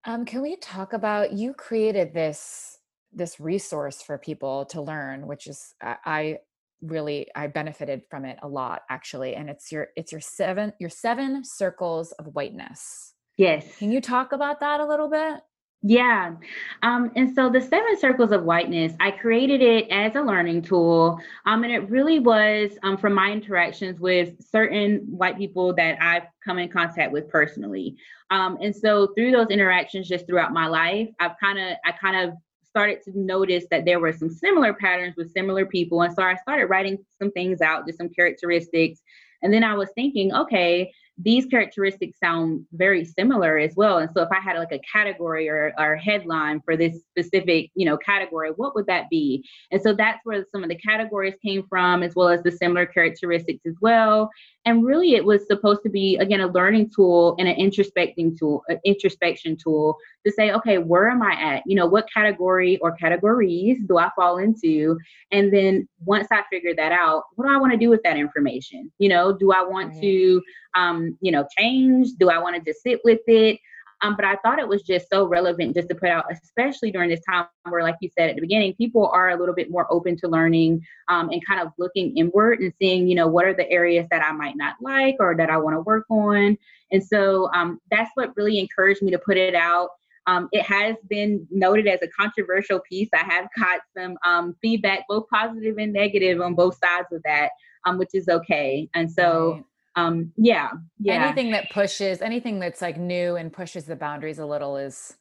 Um, 0.06 0.26
can 0.26 0.42
we 0.42 0.56
talk 0.56 0.94
about 0.94 1.34
you 1.34 1.54
created 1.54 2.14
this 2.14 2.80
this 3.14 3.40
resource 3.40 4.02
for 4.02 4.18
people 4.18 4.66
to 4.66 4.82
learn, 4.82 5.28
which 5.28 5.48
is 5.48 5.76
I, 5.82 5.98
I 6.06 6.38
really 6.82 7.28
I 7.36 7.48
benefited 7.48 8.02
from 8.10 8.26
it 8.26 8.40
a 8.42 8.48
lot 8.48 8.82
actually. 8.90 9.36
And 9.36 9.50
it's 9.50 9.72
your 9.72 9.90
it's 9.96 10.12
your 10.12 10.22
seven 10.22 10.74
your 10.80 10.90
seven 10.90 11.44
circles 11.44 12.12
of 12.14 12.28
whiteness. 12.34 13.14
Yes. 13.38 13.78
Can 13.78 13.92
you 13.92 14.02
talk 14.02 14.32
about 14.32 14.60
that 14.62 14.80
a 14.80 14.88
little 14.88 15.10
bit? 15.10 15.42
Yeah. 15.84 16.36
Um, 16.84 17.12
and 17.16 17.34
so 17.34 17.50
the 17.50 17.60
seven 17.60 17.98
circles 17.98 18.32
of 18.32 18.44
whiteness, 18.44 18.94
I 19.00 19.10
created 19.10 19.62
it 19.62 19.90
as 19.90 20.16
a 20.16 20.22
learning 20.22 20.62
tool. 20.62 21.20
Um, 21.48 21.64
and 21.64 21.74
it 21.74 21.90
really 21.90 22.20
was 22.20 22.72
um, 22.84 22.98
from 22.98 23.16
my 23.16 23.32
interactions 23.32 24.00
with 24.00 24.40
certain 24.52 25.00
white 25.10 25.38
people 25.38 25.74
that 25.76 25.98
I've 26.00 26.28
come 26.46 26.60
in 26.60 26.70
contact 26.70 27.12
with 27.12 27.28
personally. 27.30 27.96
Um, 28.30 28.60
and 28.62 28.76
so 28.76 29.08
through 29.16 29.32
those 29.32 29.48
interactions 29.48 30.08
just 30.08 30.28
throughout 30.28 30.54
my 30.54 30.68
life, 30.68 31.10
I've 31.20 31.38
kind 31.42 31.58
of, 31.58 31.78
I 31.84 31.92
kind 31.94 32.30
of 32.30 32.38
started 32.64 33.02
to 33.04 33.20
notice 33.20 33.66
that 33.72 33.84
there 33.84 34.00
were 34.00 34.14
some 34.14 34.30
similar 34.30 34.74
patterns 34.74 35.16
with 35.18 35.34
similar 35.34 35.66
people. 35.66 36.04
And 36.04 36.14
so 36.14 36.22
I 36.22 36.36
started 36.36 36.68
writing 36.68 37.00
some 37.20 37.32
things 37.32 37.60
out, 37.60 37.88
just 37.88 37.98
some 37.98 38.10
characteristics. 38.10 39.02
And 39.42 39.52
then 39.52 39.64
I 39.64 39.74
was 39.74 39.90
thinking, 39.96 40.32
okay, 40.34 40.94
these 41.24 41.46
characteristics 41.46 42.20
sound 42.20 42.66
very 42.74 43.06
similar 43.06 43.58
as 43.58 43.76
well. 43.76 44.00
And 44.00 44.10
so 44.16 44.22
if 44.22 44.30
I 44.32 44.40
had 44.40 44.58
like 44.58 44.72
a 44.72 44.80
category 44.80 45.50
or, 45.50 45.74
or 45.78 45.96
headline 45.96 46.62
for 46.62 46.76
this 46.76 47.02
specific, 47.10 47.72
you 47.76 47.86
know, 47.86 47.98
category, 47.98 48.52
what 48.56 48.76
would 48.76 48.88
that 48.88 49.10
be? 49.10 49.46
And 49.72 49.82
so 49.82 49.94
that's 49.94 50.20
where 50.24 50.46
some 50.52 50.64
of 50.64 50.70
the 50.70 50.76
categories 50.76 51.36
came 51.44 51.66
from, 51.68 52.04
as 52.04 52.16
well 52.16 52.30
as 52.30 52.42
the 52.44 52.52
similar 52.52 52.86
characteristics 52.86 53.62
as 53.66 53.76
well. 53.82 54.30
And 54.66 54.86
really 54.86 55.16
it 55.16 55.26
was 55.26 55.48
supposed 55.48 55.82
to 55.84 55.90
be, 55.90 56.18
again, 56.18 56.42
a 56.42 56.48
learning 56.48 56.92
tool 56.96 57.36
and 57.40 57.48
an 57.48 57.56
introspecting 57.56 58.38
tool, 58.38 58.64
an 58.68 58.80
introspection 58.86 59.58
tool 59.58 59.98
to 60.26 60.32
say, 60.32 60.52
okay, 60.52 60.78
where 60.78 61.10
am 61.10 61.24
I 61.24 61.34
at? 61.34 61.64
You 61.66 61.76
know, 61.76 61.88
what 61.88 62.06
category 62.14 62.78
or 62.78 62.92
categories 62.92 63.80
do 63.88 63.98
I 63.98 64.12
fall 64.16 64.38
into? 64.38 64.98
And 65.32 65.52
then 65.52 65.88
once 66.06 66.28
I 66.32 66.44
figure 66.52 66.76
that 66.76 66.92
out, 66.92 67.24
what 67.36 67.46
do 67.46 67.52
I 67.52 67.58
want 67.58 67.72
to 67.72 67.78
do 67.78 67.90
with 67.90 68.02
that 68.04 68.18
information? 68.18 68.92
You 69.00 69.10
know, 69.10 69.36
do 69.36 69.52
I 69.52 69.64
want 69.64 70.00
to 70.02 70.42
um, 70.76 71.18
you 71.22 71.32
know, 71.32 71.46
change? 71.58 72.10
Do 72.20 72.30
I 72.30 72.40
want 72.40 72.56
to 72.56 72.62
just 72.62 72.84
sit 72.84 73.02
with 73.04 73.22
it? 73.28 73.60
Um, 74.02 74.16
but 74.16 74.26
I 74.26 74.36
thought 74.38 74.60
it 74.60 74.68
was 74.68 74.82
just 74.82 75.08
so 75.10 75.26
relevant 75.26 75.76
just 75.76 75.90
to 75.90 75.96
put 75.96 76.10
out, 76.10 76.26
especially 76.32 76.92
during 76.92 77.10
this 77.10 77.22
time 77.30 77.46
where, 77.70 77.84
like 77.84 77.96
you 78.02 78.10
said 78.18 78.30
at 78.30 78.36
the 78.36 78.42
beginning, 78.42 78.74
people 78.74 79.08
are 79.08 79.30
a 79.30 79.38
little 79.38 79.54
bit 79.54 79.70
more 79.70 79.92
open 79.92 80.18
to 80.18 80.28
learning 80.28 80.82
um, 81.08 81.30
and 81.30 81.46
kind 81.46 81.62
of 81.62 81.72
looking 81.78 82.18
inward 82.18 82.60
and 82.60 82.74
seeing, 82.80 83.08
you 83.08 83.16
know, 83.16 83.28
what 83.28 83.46
are 83.46 83.54
the 83.54 83.70
areas 83.70 84.08
that 84.10 84.24
I 84.24 84.32
might 84.32 84.58
not 84.58 84.76
like 84.82 85.18
or 85.20 85.36
that 85.38 85.50
I 85.50 85.58
want 85.58 85.76
to 85.76 85.82
work 85.82 86.06
on. 86.10 86.58
And 86.92 87.04
so 87.04 87.50
um, 87.54 87.80
that's 87.92 88.10
what 88.16 88.36
really 88.36 88.60
encouraged 88.60 89.02
me 89.02 89.12
to 89.12 89.20
put 89.20 89.38
it 89.38 89.56
out. 89.56 89.90
Um, 90.28 90.50
it 90.52 90.64
has 90.64 90.96
been 91.10 91.48
noted 91.50 91.88
as 91.88 92.02
a 92.02 92.08
controversial 92.08 92.80
piece. 92.80 93.10
I 93.14 93.24
have 93.24 93.48
got 93.58 93.82
some 93.98 94.18
um, 94.26 94.56
feedback, 94.62 95.06
both 95.10 95.28
positive 95.30 95.78
and 95.78 95.94
negative, 95.94 96.42
on 96.42 96.54
both 96.54 96.78
sides 96.78 97.08
of 97.12 97.22
that, 97.24 97.50
um, 97.86 97.98
which 97.98 98.12
is 98.14 98.28
okay. 98.30 98.88
And 98.94 99.12
so 99.12 99.66
um 99.96 100.32
yeah 100.38 100.70
yeah. 101.00 101.26
Anything 101.26 101.52
that 101.52 101.70
pushes 101.72 102.22
anything 102.22 102.60
that's 102.60 102.82
like 102.82 102.98
new 102.98 103.36
and 103.36 103.52
pushes 103.52 103.86
the 103.86 103.96
boundaries 103.96 104.40
a 104.40 104.46
little 104.46 104.78
is 104.78 105.16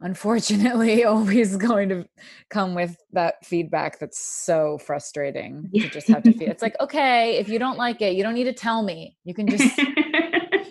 unfortunately 0.00 1.04
always 1.04 1.56
going 1.56 1.88
to 1.88 2.08
come 2.50 2.74
with 2.74 2.96
that 3.12 3.44
feedback 3.44 3.98
that's 3.98 4.18
so 4.18 4.78
frustrating 4.78 5.68
to 5.74 5.88
just 5.88 6.08
have 6.08 6.22
to 6.22 6.32
feel. 6.32 6.50
It's 6.50 6.62
like 6.62 6.76
okay 6.80 7.38
if 7.38 7.48
you 7.48 7.58
don't 7.58 7.78
like 7.78 8.00
it 8.02 8.14
you 8.14 8.22
don't 8.22 8.34
need 8.34 8.44
to 8.44 8.52
tell 8.52 8.82
me. 8.82 9.16
You 9.24 9.34
can 9.34 9.48
just 9.48 9.80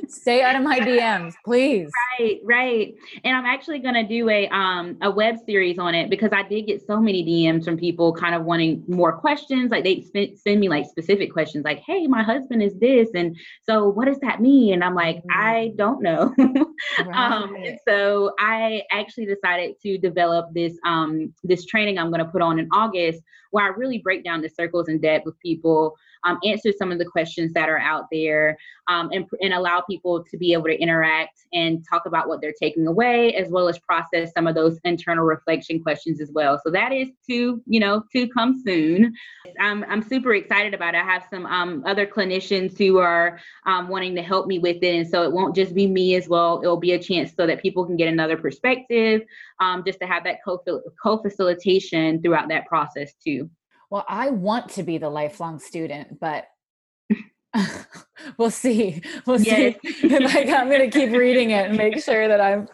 Stay 0.10 0.42
out 0.42 0.56
of 0.56 0.64
my 0.64 0.80
DMs, 0.80 1.34
please. 1.46 1.90
Right, 2.20 2.40
right. 2.44 2.96
And 3.24 3.36
I'm 3.36 3.46
actually 3.46 3.80
gonna 3.80 4.08
do 4.08 4.30
a 4.30 4.48
um 4.50 4.98
a 5.02 5.12
web 5.12 5.38
series 5.46 5.78
on 5.80 5.96
it 5.96 6.10
because 6.10 6.32
I 6.34 6.44
did 6.44 6.68
get 6.68 6.86
so 6.86 7.00
many 7.00 7.24
DMs 7.24 7.66
from 7.66 7.78
people 7.78 8.14
kind 8.14 8.36
of 8.36 8.46
wanting 8.46 8.84
more 8.88 9.12
questions. 9.12 9.72
Like 9.72 9.84
they 9.84 10.06
send 10.36 10.60
me 10.60 10.70
like 10.70 10.86
specific 10.86 11.32
questions, 11.32 11.66
like, 11.66 11.80
"Hey, 11.80 12.08
my 12.08 12.24
husband 12.24 12.64
is 12.64 12.74
this, 12.80 13.10
and 13.14 13.36
so 13.64 13.90
what 13.90 14.06
does 14.06 14.20
that 14.20 14.42
mean?" 14.42 14.74
And 14.74 14.84
I'm 14.84 14.96
like, 14.96 15.18
mm-hmm. 15.18 15.40
I 15.40 15.72
don't 15.76 16.02
know. 16.02 16.34
Um, 17.00 17.08
right. 17.08 17.32
um, 17.32 17.56
and 17.56 17.80
so 17.88 18.34
I 18.40 18.84
actually 18.92 19.26
decided 19.26 19.76
to 19.82 19.98
develop 19.98 20.54
this 20.54 20.78
um 20.86 21.34
this 21.44 21.66
training 21.66 21.98
I'm 21.98 22.12
gonna 22.12 22.26
put 22.26 22.42
on 22.42 22.60
in 22.60 22.68
August 22.72 23.22
where 23.52 23.66
I 23.66 23.70
really 23.70 24.00
break 24.00 24.24
down 24.24 24.42
the 24.42 24.50
circles 24.50 24.88
in 24.88 25.00
depth 25.00 25.26
with 25.26 25.40
people, 25.40 25.96
um, 26.24 26.38
answer 26.46 26.72
some 26.78 26.92
of 26.92 27.00
the 27.00 27.06
questions 27.06 27.54
that 27.54 27.70
are 27.70 27.80
out 27.80 28.06
there, 28.12 28.58
um, 28.88 29.10
and, 29.12 29.26
and 29.42 29.54
allow 29.54 29.82
people 29.82 29.97
to 30.04 30.38
be 30.38 30.54
able 30.54 30.66
to 30.66 30.80
interact 30.80 31.40
and 31.54 31.84
talk 31.90 32.06
about 32.06 32.28
what 32.28 32.42
they're 32.42 32.54
taking 32.62 32.88
away, 32.88 33.36
as 33.36 33.50
well 33.50 33.68
as 33.68 33.80
process 33.80 34.32
some 34.36 34.48
of 34.48 34.56
those 34.56 34.80
internal 34.84 35.26
reflection 35.26 35.82
questions 35.82 36.22
as 36.22 36.32
well. 36.34 36.60
So 36.64 36.72
that 36.72 36.92
is 36.92 37.10
to, 37.30 37.62
you 37.66 37.80
know, 37.80 38.04
to 38.14 38.28
come 38.30 38.62
soon. 38.66 39.14
I'm, 39.60 39.84
I'm 39.86 40.02
super 40.02 40.34
excited 40.34 40.74
about 40.74 40.94
it. 40.96 41.00
I 41.00 41.04
have 41.04 41.26
some 41.30 41.46
um, 41.46 41.84
other 41.86 42.06
clinicians 42.06 42.78
who 42.78 42.98
are 43.00 43.40
um, 43.66 43.88
wanting 43.88 44.16
to 44.16 44.22
help 44.22 44.48
me 44.48 44.60
with 44.60 44.78
it. 44.84 44.96
And 44.96 45.08
so 45.08 45.24
it 45.24 45.32
won't 45.32 45.56
just 45.56 45.74
be 45.74 45.88
me 45.88 46.16
as 46.16 46.28
well. 46.28 46.62
It'll 46.62 46.78
be 46.78 46.94
a 46.94 47.00
chance 47.00 47.32
so 47.36 47.48
that 47.48 47.62
people 47.62 47.86
can 47.86 47.98
get 47.98 48.08
another 48.08 48.38
perspective, 48.38 49.22
um, 49.60 49.84
just 49.86 50.00
to 50.00 50.08
have 50.08 50.24
that 50.26 50.40
co-facilitation 51.04 52.22
throughout 52.22 52.50
that 52.50 52.66
process 52.68 53.14
too. 53.24 53.50
Well, 53.90 54.06
I 54.08 54.32
want 54.32 54.72
to 54.72 54.84
be 54.84 54.98
the 54.98 55.10
lifelong 55.10 55.60
student, 55.60 56.20
but 56.20 56.46
we'll 58.38 58.52
see. 58.52 59.02
We'll 59.26 59.40
see. 59.40 59.78
like 60.04 60.48
I'm 60.50 60.70
going 60.70 60.90
to 60.90 60.90
keep 60.90 61.12
reading 61.12 61.52
it 61.52 61.70
and 61.70 61.78
make 61.78 62.02
sure 62.04 62.28
that 62.28 62.42
I'm 62.42 62.68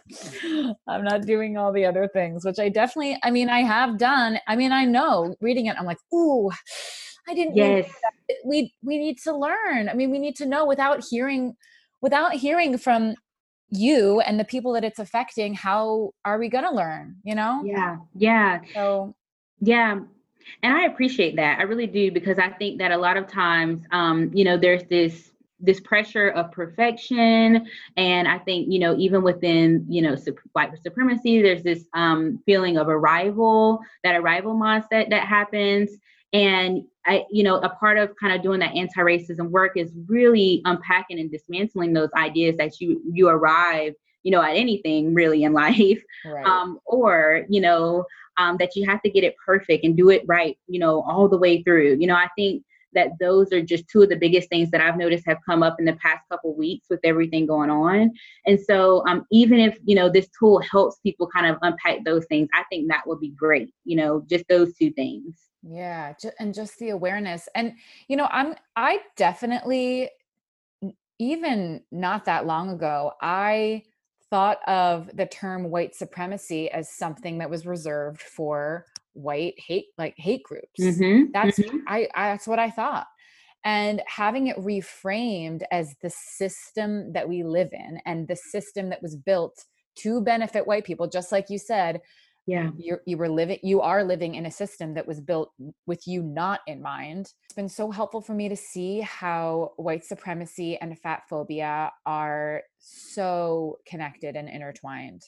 I'm 0.87 1.03
not 1.03 1.25
doing 1.25 1.57
all 1.57 1.71
the 1.71 1.85
other 1.85 2.07
things, 2.07 2.45
which 2.45 2.59
I 2.59 2.69
definitely. 2.69 3.17
I 3.23 3.31
mean, 3.31 3.49
I 3.49 3.61
have 3.61 3.97
done. 3.97 4.39
I 4.47 4.55
mean, 4.55 4.71
I 4.71 4.85
know 4.85 5.35
reading 5.41 5.67
it. 5.67 5.75
I'm 5.77 5.85
like, 5.85 5.99
ooh, 6.13 6.49
I 7.27 7.33
didn't. 7.33 7.55
Yes. 7.55 7.89
We 8.45 8.73
we 8.83 8.97
need 8.97 9.17
to 9.19 9.35
learn. 9.35 9.89
I 9.89 9.93
mean, 9.93 10.11
we 10.11 10.19
need 10.19 10.35
to 10.37 10.45
know 10.45 10.65
without 10.65 11.03
hearing, 11.09 11.55
without 12.01 12.33
hearing 12.33 12.77
from 12.77 13.15
you 13.69 14.19
and 14.21 14.39
the 14.39 14.45
people 14.45 14.73
that 14.73 14.83
it's 14.83 14.99
affecting. 14.99 15.53
How 15.53 16.11
are 16.25 16.37
we 16.37 16.49
going 16.49 16.65
to 16.65 16.71
learn? 16.71 17.17
You 17.23 17.35
know? 17.35 17.61
Yeah. 17.65 17.97
Yeah. 18.15 18.61
So. 18.73 19.15
Yeah, 19.65 20.01
and 20.61 20.73
I 20.73 20.85
appreciate 20.85 21.35
that. 21.37 21.59
I 21.59 21.63
really 21.63 21.87
do 21.87 22.11
because 22.11 22.39
I 22.39 22.49
think 22.49 22.79
that 22.79 22.91
a 22.91 22.97
lot 22.97 23.17
of 23.17 23.27
times, 23.27 23.83
um, 23.91 24.31
you 24.33 24.43
know, 24.43 24.57
there's 24.57 24.83
this 24.83 25.31
this 25.59 25.79
pressure 25.79 26.27
of 26.29 26.51
perfection 26.51 27.65
and 27.95 28.27
i 28.27 28.37
think 28.39 28.67
you 28.69 28.79
know 28.79 28.97
even 28.97 29.23
within 29.23 29.85
you 29.87 30.01
know 30.01 30.13
white 30.51 30.71
supremacy 30.81 31.41
there's 31.41 31.63
this 31.63 31.85
um, 31.93 32.37
feeling 32.45 32.75
of 32.75 32.89
arrival 32.89 33.79
that 34.03 34.15
arrival 34.15 34.55
mindset 34.55 35.09
that 35.09 35.25
happens 35.25 35.91
And 36.33 36.83
I, 37.05 37.25
you 37.29 37.43
know, 37.43 37.57
a 37.57 37.69
part 37.69 37.97
of 37.97 38.15
kind 38.19 38.33
of 38.33 38.41
doing 38.41 38.59
that 38.59 38.75
anti-racism 38.75 39.49
work 39.49 39.73
is 39.77 39.91
really 40.07 40.61
unpacking 40.65 41.19
and 41.19 41.31
dismantling 41.31 41.93
those 41.93 42.09
ideas 42.17 42.57
that 42.57 42.81
you 42.81 43.01
you 43.11 43.29
arrive, 43.29 43.93
you 44.23 44.31
know, 44.31 44.41
at 44.41 44.55
anything 44.55 45.13
really 45.13 45.43
in 45.43 45.53
life, 45.65 46.01
right. 46.25 46.45
um, 46.45 46.79
or 46.85 47.45
you 47.49 47.61
know, 47.61 48.05
um, 48.37 48.57
that 48.57 48.75
you 48.75 48.85
have 48.87 49.01
to 49.03 49.09
get 49.09 49.23
it 49.23 49.35
perfect 49.45 49.83
and 49.83 49.97
do 49.97 50.09
it 50.09 50.23
right, 50.27 50.57
you 50.67 50.79
know, 50.79 51.01
all 51.03 51.27
the 51.27 51.37
way 51.37 51.63
through. 51.63 51.97
You 51.99 52.07
know, 52.07 52.15
I 52.15 52.29
think 52.37 52.63
that 52.93 53.09
those 53.19 53.51
are 53.51 53.61
just 53.61 53.87
two 53.87 54.03
of 54.03 54.09
the 54.09 54.15
biggest 54.15 54.49
things 54.49 54.69
that 54.71 54.81
I've 54.81 54.97
noticed 54.97 55.25
have 55.27 55.39
come 55.47 55.63
up 55.63 55.77
in 55.79 55.85
the 55.85 55.93
past 55.93 56.21
couple 56.29 56.55
weeks 56.55 56.87
with 56.89 56.99
everything 57.03 57.45
going 57.45 57.69
on. 57.69 58.11
And 58.45 58.59
so 58.59 59.03
um, 59.07 59.25
even 59.31 59.59
if, 59.59 59.77
you 59.83 59.95
know, 59.95 60.09
this 60.09 60.29
tool 60.37 60.61
helps 60.61 60.99
people 60.99 61.27
kind 61.27 61.47
of 61.47 61.57
unpack 61.61 62.03
those 62.05 62.25
things, 62.25 62.49
I 62.53 62.63
think 62.69 62.89
that 62.89 63.03
would 63.07 63.19
be 63.19 63.31
great, 63.31 63.73
you 63.83 63.95
know, 63.95 64.23
just 64.29 64.45
those 64.47 64.75
two 64.75 64.91
things. 64.91 65.37
Yeah, 65.65 66.13
and 66.39 66.53
just 66.53 66.77
the 66.79 66.89
awareness. 66.89 67.47
And 67.55 67.73
you 68.09 68.17
know, 68.17 68.27
I'm 68.29 68.53
I 68.75 68.99
definitely 69.15 70.09
even 71.19 71.81
not 71.89 72.25
that 72.25 72.45
long 72.45 72.69
ago, 72.69 73.13
I 73.21 73.83
thought 74.33 74.67
of 74.67 75.15
the 75.15 75.27
term 75.27 75.69
white 75.69 75.93
supremacy 75.93 76.67
as 76.71 76.89
something 76.89 77.37
that 77.37 77.51
was 77.51 77.67
reserved 77.67 78.19
for 78.19 78.83
white 79.13 79.53
hate 79.59 79.89
like 79.99 80.15
hate 80.17 80.41
groups. 80.41 80.79
Mm-hmm. 80.81 81.25
That's 81.31 81.59
mm-hmm. 81.59 81.77
I, 81.87 82.07
I 82.15 82.29
that's 82.29 82.47
what 82.47 82.57
I 82.57 82.71
thought. 82.71 83.05
And 83.63 84.01
having 84.07 84.47
it 84.47 84.57
reframed 84.57 85.61
as 85.71 85.93
the 86.01 86.09
system 86.09 87.13
that 87.13 87.29
we 87.29 87.43
live 87.43 87.69
in 87.73 87.99
and 88.07 88.27
the 88.27 88.35
system 88.35 88.89
that 88.89 89.03
was 89.03 89.15
built 89.15 89.65
to 89.97 90.19
benefit 90.19 90.65
white 90.65 90.83
people, 90.83 91.07
just 91.07 91.31
like 91.31 91.51
you 91.51 91.59
said, 91.59 92.01
yeah. 92.45 92.71
You 92.77 92.97
you 93.05 93.17
were 93.17 93.29
living 93.29 93.59
you 93.63 93.81
are 93.81 94.03
living 94.03 94.35
in 94.35 94.45
a 94.45 94.51
system 94.51 94.93
that 94.95 95.07
was 95.07 95.21
built 95.21 95.51
with 95.85 96.05
you 96.07 96.21
not 96.21 96.59
in 96.67 96.81
mind. 96.81 97.31
It's 97.45 97.53
been 97.55 97.69
so 97.69 97.89
helpful 97.89 98.21
for 98.21 98.33
me 98.33 98.49
to 98.49 98.55
see 98.55 98.99
how 98.99 99.71
white 99.77 100.03
supremacy 100.03 100.77
and 100.77 100.97
fat 100.99 101.23
phobia 101.29 101.91
are 102.05 102.63
so 102.79 103.79
connected 103.85 104.35
and 104.35 104.49
intertwined 104.49 105.23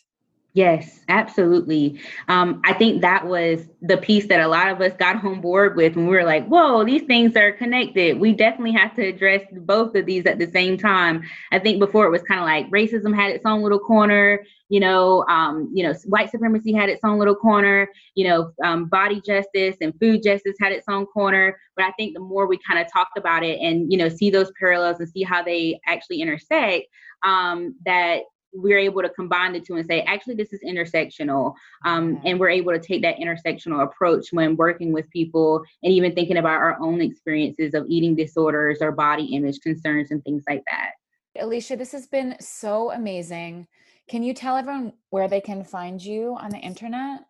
Yes, 0.55 1.01
absolutely. 1.09 1.99
Um, 2.29 2.61
I 2.63 2.71
think 2.71 3.01
that 3.01 3.27
was 3.27 3.67
the 3.81 3.97
piece 3.97 4.27
that 4.27 4.39
a 4.39 4.47
lot 4.47 4.69
of 4.69 4.79
us 4.79 4.93
got 4.97 5.21
on 5.25 5.41
board 5.41 5.75
with 5.75 5.97
when 5.97 6.07
we 6.07 6.15
were 6.15 6.23
like, 6.23 6.47
whoa, 6.47 6.85
these 6.85 7.01
things 7.03 7.35
are 7.35 7.51
connected. 7.51 8.17
We 8.21 8.31
definitely 8.31 8.71
have 8.71 8.95
to 8.95 9.05
address 9.05 9.41
both 9.51 9.95
of 9.95 10.05
these 10.05 10.25
at 10.25 10.39
the 10.39 10.47
same 10.49 10.77
time. 10.77 11.23
I 11.51 11.59
think 11.59 11.79
before 11.79 12.05
it 12.05 12.09
was 12.09 12.21
kind 12.23 12.39
of 12.39 12.45
like 12.45 12.71
racism 12.71 13.13
had 13.13 13.31
its 13.31 13.45
own 13.45 13.63
little 13.63 13.79
corner, 13.79 14.45
you 14.69 14.79
know, 14.79 15.25
um, 15.27 15.69
you 15.73 15.83
know, 15.85 15.93
white 16.05 16.31
supremacy 16.31 16.71
had 16.71 16.87
its 16.87 17.01
own 17.03 17.19
little 17.19 17.35
corner, 17.35 17.89
you 18.15 18.25
know, 18.25 18.53
um, 18.63 18.85
body 18.85 19.21
justice 19.25 19.75
and 19.81 19.93
food 19.99 20.23
justice 20.23 20.55
had 20.61 20.71
its 20.71 20.85
own 20.87 21.05
corner. 21.07 21.59
But 21.75 21.83
I 21.83 21.91
think 21.97 22.13
the 22.13 22.21
more 22.21 22.47
we 22.47 22.57
kind 22.65 22.79
of 22.79 22.89
talked 22.93 23.17
about 23.17 23.43
it 23.43 23.59
and, 23.59 23.91
you 23.91 23.97
know, 23.97 24.07
see 24.07 24.29
those 24.29 24.53
parallels 24.57 25.01
and 25.01 25.09
see 25.09 25.23
how 25.23 25.43
they 25.43 25.81
actually 25.85 26.21
intersect, 26.21 26.85
um, 27.23 27.75
that 27.85 28.21
we're 28.55 28.79
able 28.79 29.01
to 29.01 29.09
combine 29.09 29.53
the 29.53 29.59
two 29.59 29.75
and 29.75 29.85
say, 29.85 30.01
actually, 30.01 30.35
this 30.35 30.53
is 30.53 30.61
intersectional. 30.65 31.53
Um, 31.85 32.19
and 32.25 32.39
we're 32.39 32.49
able 32.49 32.71
to 32.71 32.79
take 32.79 33.01
that 33.01 33.17
intersectional 33.17 33.83
approach 33.83 34.27
when 34.31 34.55
working 34.55 34.91
with 34.91 35.09
people 35.09 35.63
and 35.83 35.91
even 35.91 36.15
thinking 36.15 36.37
about 36.37 36.61
our 36.61 36.79
own 36.79 37.01
experiences 37.01 37.73
of 37.73 37.85
eating 37.87 38.15
disorders 38.15 38.79
or 38.81 38.91
body 38.91 39.35
image 39.35 39.59
concerns 39.61 40.11
and 40.11 40.23
things 40.23 40.43
like 40.47 40.63
that. 40.67 40.91
Alishia, 41.39 41.77
this 41.77 41.91
has 41.91 42.07
been 42.07 42.35
so 42.39 42.91
amazing. 42.91 43.67
Can 44.07 44.23
you 44.23 44.33
tell 44.33 44.55
everyone 44.55 44.93
where 45.09 45.27
they 45.27 45.41
can 45.41 45.63
find 45.63 46.03
you 46.03 46.37
on 46.39 46.49
the 46.49 46.57
internet? 46.57 47.21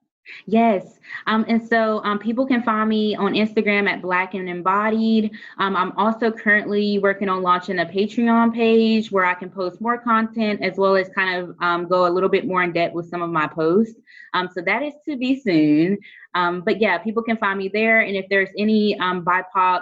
Yes. 0.48 1.00
Um, 1.28 1.46
and 1.48 1.66
so 1.68 2.04
um, 2.04 2.20
people 2.20 2.46
can 2.46 2.64
find 2.64 2.90
me 2.90 3.16
on 3.16 3.34
Instagram 3.34 3.88
at 3.88 4.02
Black 4.02 4.34
and 4.34 4.50
Embodied. 4.50 5.32
Um, 5.60 5.76
I'm 5.76 5.92
also 5.94 6.32
currently 6.32 7.00
working 7.00 7.30
on 7.30 7.42
launching 7.42 7.80
a 7.80 7.86
Patreon 7.86 8.54
page 8.54 9.12
where 9.12 9.26
I 9.26 9.34
can 9.34 9.50
post 9.50 9.82
more 9.82 9.98
content 9.98 10.62
as 10.62 10.78
well 10.78 10.96
as 10.96 11.10
kind 11.10 11.44
of 11.44 11.56
um, 11.62 11.88
go 11.88 12.08
a 12.08 12.12
little 12.12 12.30
bit 12.30 12.48
more 12.48 12.64
in 12.64 12.72
depth 12.72 12.96
with 12.96 13.10
some 13.10 13.22
of 13.22 13.30
my 13.30 13.48
posts. 13.48 14.00
Um, 14.34 14.50
so 14.54 14.62
that 14.62 14.84
is 14.84 14.94
to 15.08 15.16
be 15.16 15.40
soon. 15.40 15.98
Um, 16.34 16.62
but 16.62 16.82
yeah, 16.82 16.98
people 16.98 17.24
can 17.24 17.38
find 17.38 17.58
me 17.58 17.70
there. 17.72 18.02
And 18.02 18.16
if 18.16 18.26
there's 18.30 18.50
any 18.58 18.98
BIPOC 19.00 19.82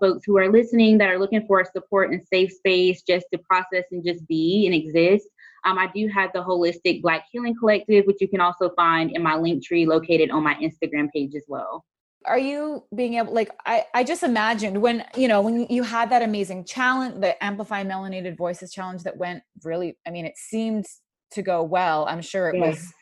folks 0.00 0.24
who 0.24 0.38
are 0.38 0.50
listening 0.50 0.96
that 0.98 1.08
are 1.08 1.18
looking 1.18 1.44
for 1.46 1.60
a 1.60 1.66
support 1.66 2.12
and 2.12 2.22
safe 2.28 2.52
space 2.52 3.02
just 3.02 3.26
to 3.32 3.38
process 3.38 3.84
and 3.90 4.04
just 4.04 4.26
be 4.28 4.64
and 4.66 4.74
exist, 4.74 5.28
um, 5.64 5.78
I 5.78 5.90
do 5.94 6.08
have 6.08 6.30
the 6.32 6.42
Holistic 6.42 7.02
Black 7.02 7.26
Healing 7.30 7.54
Collective, 7.58 8.04
which 8.06 8.20
you 8.20 8.28
can 8.28 8.40
also 8.40 8.70
find 8.76 9.10
in 9.12 9.22
my 9.22 9.36
link 9.36 9.64
tree 9.64 9.86
located 9.86 10.30
on 10.30 10.42
my 10.42 10.54
Instagram 10.54 11.08
page 11.14 11.34
as 11.34 11.44
well. 11.48 11.84
Are 12.24 12.38
you 12.38 12.84
being 12.94 13.14
able, 13.14 13.34
like, 13.34 13.50
I, 13.66 13.84
I 13.94 14.04
just 14.04 14.22
imagined 14.22 14.80
when, 14.80 15.04
you 15.16 15.26
know, 15.26 15.40
when 15.40 15.66
you 15.68 15.82
had 15.82 16.10
that 16.10 16.22
amazing 16.22 16.64
challenge, 16.64 17.20
the 17.20 17.42
Amplify 17.42 17.82
Melanated 17.82 18.36
Voices 18.36 18.72
challenge 18.72 19.02
that 19.02 19.16
went 19.16 19.42
really, 19.64 19.96
I 20.06 20.10
mean, 20.10 20.26
it 20.26 20.36
seemed 20.36 20.86
to 21.32 21.42
go 21.42 21.64
well. 21.64 22.06
I'm 22.06 22.22
sure 22.22 22.48
it 22.48 22.56
yes. 22.56 22.76
was 22.76 22.92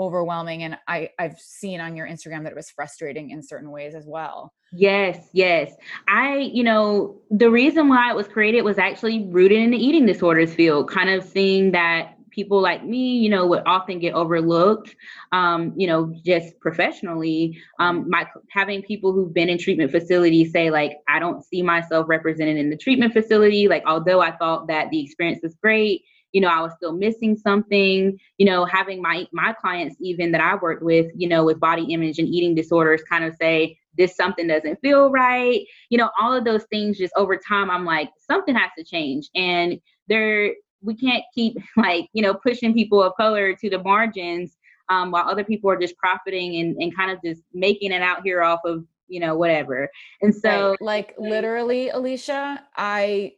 overwhelming 0.00 0.62
and 0.62 0.78
I, 0.88 1.10
I've 1.18 1.38
seen 1.38 1.80
on 1.80 1.94
your 1.94 2.08
Instagram 2.08 2.42
that 2.44 2.52
it 2.52 2.56
was 2.56 2.70
frustrating 2.70 3.30
in 3.30 3.42
certain 3.42 3.70
ways 3.70 3.94
as 3.94 4.06
well. 4.06 4.52
Yes, 4.72 5.28
yes. 5.32 5.72
I, 6.08 6.38
you 6.38 6.64
know, 6.64 7.20
the 7.30 7.50
reason 7.50 7.88
why 7.88 8.10
it 8.10 8.16
was 8.16 8.26
created 8.26 8.62
was 8.62 8.78
actually 8.78 9.26
rooted 9.26 9.58
in 9.58 9.70
the 9.70 9.76
eating 9.76 10.06
disorders 10.06 10.54
field, 10.54 10.90
kind 10.90 11.10
of 11.10 11.24
seeing 11.24 11.72
that 11.72 12.14
people 12.30 12.62
like 12.62 12.84
me, 12.84 13.18
you 13.18 13.28
know, 13.28 13.46
would 13.46 13.62
often 13.66 13.98
get 13.98 14.14
overlooked, 14.14 14.94
um, 15.32 15.74
you 15.76 15.86
know, 15.86 16.14
just 16.24 16.58
professionally. 16.60 17.60
Um, 17.78 18.08
my 18.08 18.26
having 18.50 18.82
people 18.82 19.12
who've 19.12 19.34
been 19.34 19.48
in 19.48 19.58
treatment 19.58 19.90
facilities 19.90 20.52
say 20.52 20.70
like, 20.70 20.92
I 21.08 21.18
don't 21.18 21.44
see 21.44 21.60
myself 21.62 22.06
represented 22.08 22.56
in 22.56 22.70
the 22.70 22.76
treatment 22.76 23.12
facility. 23.12 23.68
Like, 23.68 23.82
although 23.86 24.20
I 24.20 24.30
thought 24.32 24.68
that 24.68 24.90
the 24.90 25.02
experience 25.02 25.40
was 25.42 25.56
great, 25.56 26.02
you 26.32 26.40
know 26.40 26.48
i 26.48 26.60
was 26.60 26.72
still 26.76 26.92
missing 26.92 27.36
something 27.36 28.18
you 28.38 28.46
know 28.46 28.64
having 28.64 29.00
my 29.02 29.26
my 29.32 29.52
clients 29.52 29.96
even 30.00 30.32
that 30.32 30.40
i 30.40 30.54
worked 30.56 30.82
with 30.82 31.10
you 31.14 31.28
know 31.28 31.44
with 31.44 31.60
body 31.60 31.92
image 31.92 32.18
and 32.18 32.28
eating 32.28 32.54
disorders 32.54 33.02
kind 33.08 33.24
of 33.24 33.34
say 33.34 33.76
this 33.96 34.16
something 34.16 34.46
doesn't 34.46 34.80
feel 34.80 35.10
right 35.10 35.66
you 35.88 35.98
know 35.98 36.10
all 36.20 36.32
of 36.32 36.44
those 36.44 36.64
things 36.64 36.98
just 36.98 37.12
over 37.16 37.36
time 37.36 37.70
i'm 37.70 37.84
like 37.84 38.10
something 38.18 38.54
has 38.54 38.70
to 38.76 38.84
change 38.84 39.28
and 39.34 39.80
there 40.08 40.52
we 40.82 40.94
can't 40.94 41.24
keep 41.34 41.56
like 41.76 42.08
you 42.12 42.22
know 42.22 42.34
pushing 42.34 42.72
people 42.72 43.02
of 43.02 43.14
color 43.16 43.54
to 43.54 43.70
the 43.70 43.78
margins 43.78 44.56
um, 44.88 45.12
while 45.12 45.28
other 45.28 45.44
people 45.44 45.70
are 45.70 45.78
just 45.78 45.96
profiting 45.98 46.56
and, 46.56 46.76
and 46.78 46.96
kind 46.96 47.12
of 47.12 47.22
just 47.24 47.42
making 47.54 47.92
it 47.92 48.02
out 48.02 48.22
here 48.24 48.42
off 48.42 48.58
of 48.64 48.84
you 49.08 49.20
know 49.20 49.36
whatever 49.36 49.88
and 50.22 50.34
so 50.34 50.70
right. 50.70 50.82
like 50.82 51.14
literally 51.18 51.90
alishia 51.92 52.58
i 52.76 53.32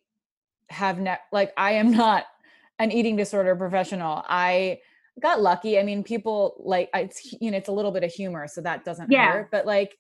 have 0.69 0.99
ne- 0.99 1.17
like 1.33 1.53
i 1.57 1.73
am 1.73 1.91
not 1.91 2.25
an 2.83 2.91
eating 2.91 3.17
disorder 3.17 3.55
professional. 3.55 4.25
I 4.29 4.81
got 5.21 5.41
lucky. 5.41 5.79
I 5.79 5.85
mean, 5.85 6.03
people 6.03 6.57
like 6.59 6.91
it's 6.95 7.33
you 7.41 7.51
know 7.51 7.57
it's 7.57 7.69
a 7.69 7.73
little 7.73 7.93
bit 7.93 8.03
of 8.05 8.11
humor, 8.11 8.49
so 8.49 8.61
that 8.63 8.85
doesn't 8.85 9.11
yeah. 9.11 9.33
hurt. 9.33 9.51
But 9.51 9.67
like 9.67 9.97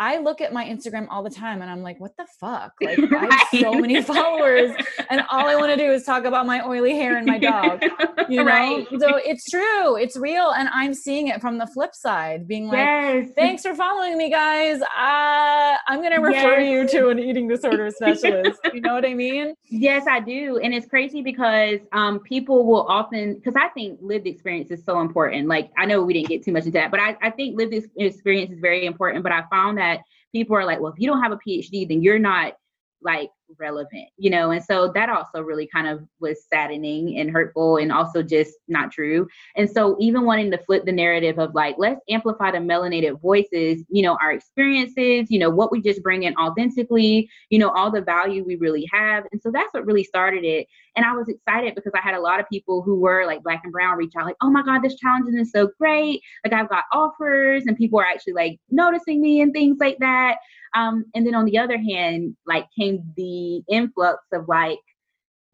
I 0.00 0.18
look 0.18 0.40
at 0.40 0.52
my 0.52 0.64
Instagram 0.64 1.08
all 1.10 1.24
the 1.24 1.30
time 1.30 1.60
and 1.60 1.70
I'm 1.70 1.82
like, 1.82 1.98
what 1.98 2.16
the 2.16 2.26
fuck? 2.40 2.72
Like 2.88 2.98
I 3.12 3.34
have 3.34 3.60
so 3.60 3.74
many 3.74 4.00
followers 4.02 4.70
and 5.10 5.22
all 5.30 5.46
I 5.46 5.56
want 5.56 5.70
to 5.72 5.76
do 5.76 5.92
is 5.92 6.04
talk 6.04 6.24
about 6.24 6.46
my 6.46 6.64
oily 6.64 6.92
hair 6.92 7.18
and 7.18 7.26
my 7.26 7.38
dog. 7.38 7.82
You 8.28 8.38
know? 8.38 8.44
Right. 8.44 8.86
So 8.98 9.16
it's 9.16 9.44
true. 9.50 9.96
It's 9.96 10.16
real. 10.16 10.52
And 10.52 10.70
I'm 10.72 10.94
seeing 10.94 11.28
it 11.28 11.40
from 11.40 11.58
the 11.58 11.66
flip 11.66 11.94
side, 11.94 12.48
being 12.48 12.68
like, 12.68 12.78
yes. 12.78 13.28
thanks 13.36 13.62
for 13.62 13.74
following 13.74 14.16
me, 14.16 14.30
guys. 14.30 14.80
Uh, 14.80 15.76
I'm 15.86 16.02
gonna 16.02 16.20
refer 16.20 16.60
yes. 16.60 16.92
you 16.92 17.00
to 17.00 17.08
an 17.08 17.18
eating 17.18 17.48
disorder 17.48 17.90
specialist. 17.90 18.60
you 18.72 18.80
know 18.80 18.94
what 18.94 19.04
I 19.04 19.12
mean? 19.12 19.54
Yes, 19.68 20.06
I 20.08 20.20
do. 20.20 20.58
And 20.62 20.72
it's 20.72 20.86
crazy 20.86 21.20
because 21.20 21.80
um 21.92 22.20
people 22.20 22.64
will 22.64 22.86
often 22.86 23.34
because 23.34 23.56
I 23.56 23.68
think 23.68 23.98
lived 24.00 24.26
experience 24.26 24.70
is 24.70 24.82
so 24.84 25.00
important. 25.00 25.48
Like 25.48 25.70
I 25.76 25.84
know 25.84 26.02
we 26.02 26.14
didn't 26.14 26.28
get 26.28 26.42
too 26.42 26.52
much 26.52 26.64
into 26.64 26.78
that, 26.78 26.90
but 26.90 27.00
I, 27.00 27.16
I 27.20 27.30
think 27.30 27.58
lived 27.58 27.74
experience 27.96 28.52
is 28.52 28.60
very 28.60 28.86
important. 28.86 29.22
But 29.22 29.32
I 29.32 29.42
found 29.50 29.78
that 29.78 29.87
that 29.88 30.00
people 30.32 30.56
are 30.56 30.64
like, 30.64 30.80
well, 30.80 30.92
if 30.92 30.98
you 30.98 31.08
don't 31.08 31.22
have 31.22 31.32
a 31.32 31.38
PhD, 31.38 31.88
then 31.88 32.02
you're 32.02 32.18
not 32.18 32.54
like 33.02 33.30
relevant, 33.58 34.08
you 34.16 34.30
know? 34.30 34.50
And 34.50 34.62
so 34.62 34.90
that 34.92 35.08
also 35.08 35.40
really 35.40 35.66
kind 35.66 35.86
of 35.86 36.02
was 36.20 36.44
saddening 36.48 37.18
and 37.18 37.30
hurtful 37.30 37.76
and 37.76 37.92
also 37.92 38.22
just 38.22 38.54
not 38.68 38.92
true. 38.92 39.26
And 39.56 39.70
so 39.70 39.96
even 40.00 40.24
wanting 40.24 40.50
to 40.50 40.58
flip 40.58 40.84
the 40.84 40.92
narrative 40.92 41.38
of 41.38 41.54
like, 41.54 41.76
let's 41.78 42.00
amplify 42.08 42.50
the 42.50 42.58
melanated 42.58 43.20
voices, 43.20 43.82
you 43.88 44.02
know, 44.02 44.18
our 44.20 44.32
experiences, 44.32 45.30
you 45.30 45.38
know, 45.38 45.50
what 45.50 45.72
we 45.72 45.80
just 45.80 46.02
bring 46.02 46.24
in 46.24 46.36
authentically, 46.36 47.28
you 47.50 47.58
know, 47.58 47.70
all 47.70 47.90
the 47.90 48.02
value 48.02 48.44
we 48.44 48.56
really 48.56 48.88
have. 48.92 49.24
And 49.32 49.40
so 49.40 49.50
that's 49.50 49.72
what 49.72 49.86
really 49.86 50.04
started 50.04 50.44
it. 50.44 50.66
And 50.96 51.06
I 51.06 51.12
was 51.14 51.28
excited 51.28 51.74
because 51.74 51.92
I 51.94 52.00
had 52.00 52.14
a 52.14 52.20
lot 52.20 52.40
of 52.40 52.48
people 52.48 52.82
who 52.82 52.98
were 52.98 53.24
like 53.24 53.42
black 53.42 53.60
and 53.62 53.72
brown 53.72 53.96
reach 53.96 54.14
out, 54.18 54.26
like, 54.26 54.36
oh 54.42 54.50
my 54.50 54.62
God, 54.62 54.82
this 54.82 54.96
challenge 54.96 55.26
is 55.32 55.52
so 55.52 55.70
great. 55.78 56.20
Like 56.44 56.52
I've 56.52 56.68
got 56.68 56.84
offers 56.92 57.64
and 57.66 57.76
people 57.76 58.00
are 58.00 58.04
actually 58.04 58.32
like 58.32 58.58
noticing 58.70 59.20
me 59.20 59.40
and 59.40 59.52
things 59.52 59.76
like 59.80 59.98
that. 60.00 60.38
Um, 60.74 61.04
and 61.14 61.26
then 61.26 61.34
on 61.34 61.44
the 61.44 61.58
other 61.58 61.78
hand, 61.78 62.36
like 62.46 62.66
came 62.78 63.02
the 63.16 63.37
influx 63.68 64.24
of 64.32 64.48
like 64.48 64.78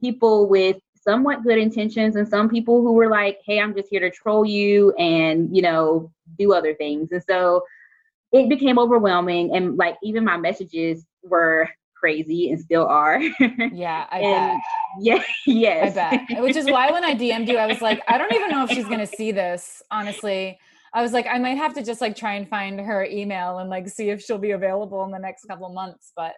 people 0.01 0.49
with 0.49 0.77
somewhat 1.05 1.43
good 1.45 1.59
intentions 1.59 2.17
and 2.17 2.27
some 2.27 2.49
people 2.49 2.83
who 2.83 2.93
were 2.93 3.09
like, 3.09 3.39
hey, 3.45 3.61
I'm 3.61 3.75
just 3.75 3.89
here 3.91 4.01
to 4.01 4.11
troll 4.11 4.45
you 4.45 4.93
and, 4.93 5.55
you 5.55 5.63
know, 5.63 6.11
do 6.39 6.53
other 6.53 6.75
things. 6.75 7.13
And 7.13 7.23
so 7.29 7.63
it 8.33 8.49
became 8.49 8.79
overwhelming. 8.79 9.55
And 9.55 9.77
like 9.77 9.97
even 10.03 10.25
my 10.25 10.37
messages 10.37 11.05
were 11.23 11.69
crazy 11.95 12.51
and 12.51 12.61
still 12.61 12.87
are. 12.87 13.21
Yeah, 13.73 14.07
I 14.11 14.19
and, 14.19 14.53
bet. 14.53 14.63
Yeah, 15.01 15.23
yes. 15.47 15.97
I 15.97 16.17
bet. 16.29 16.43
Which 16.43 16.57
is 16.57 16.67
why 16.67 16.91
when 16.91 17.05
I 17.05 17.15
DM'd 17.15 17.49
you, 17.49 17.59
I 17.59 17.67
was 17.67 17.83
like, 17.83 18.03
I 18.09 18.19
don't 18.19 18.33
even 18.33 18.51
know 18.51 18.65
if 18.65 18.71
she's 18.71 18.87
gonna 18.87 19.07
see 19.07 19.33
this, 19.33 19.83
honestly. 19.91 20.59
I 20.93 21.03
was 21.03 21.13
like, 21.13 21.27
I 21.27 21.39
might 21.39 21.59
have 21.59 21.75
to 21.75 21.83
just 21.83 22.01
like 22.01 22.15
try 22.15 22.35
and 22.35 22.49
find 22.49 22.79
her 22.81 23.05
email 23.05 23.59
and 23.59 23.69
like 23.69 23.89
see 23.89 24.11
if 24.11 24.23
she'll 24.23 24.39
be 24.39 24.53
available 24.53 25.05
in 25.05 25.11
the 25.11 25.19
next 25.19 25.45
couple 25.47 25.69
months. 25.71 26.13
But 26.15 26.35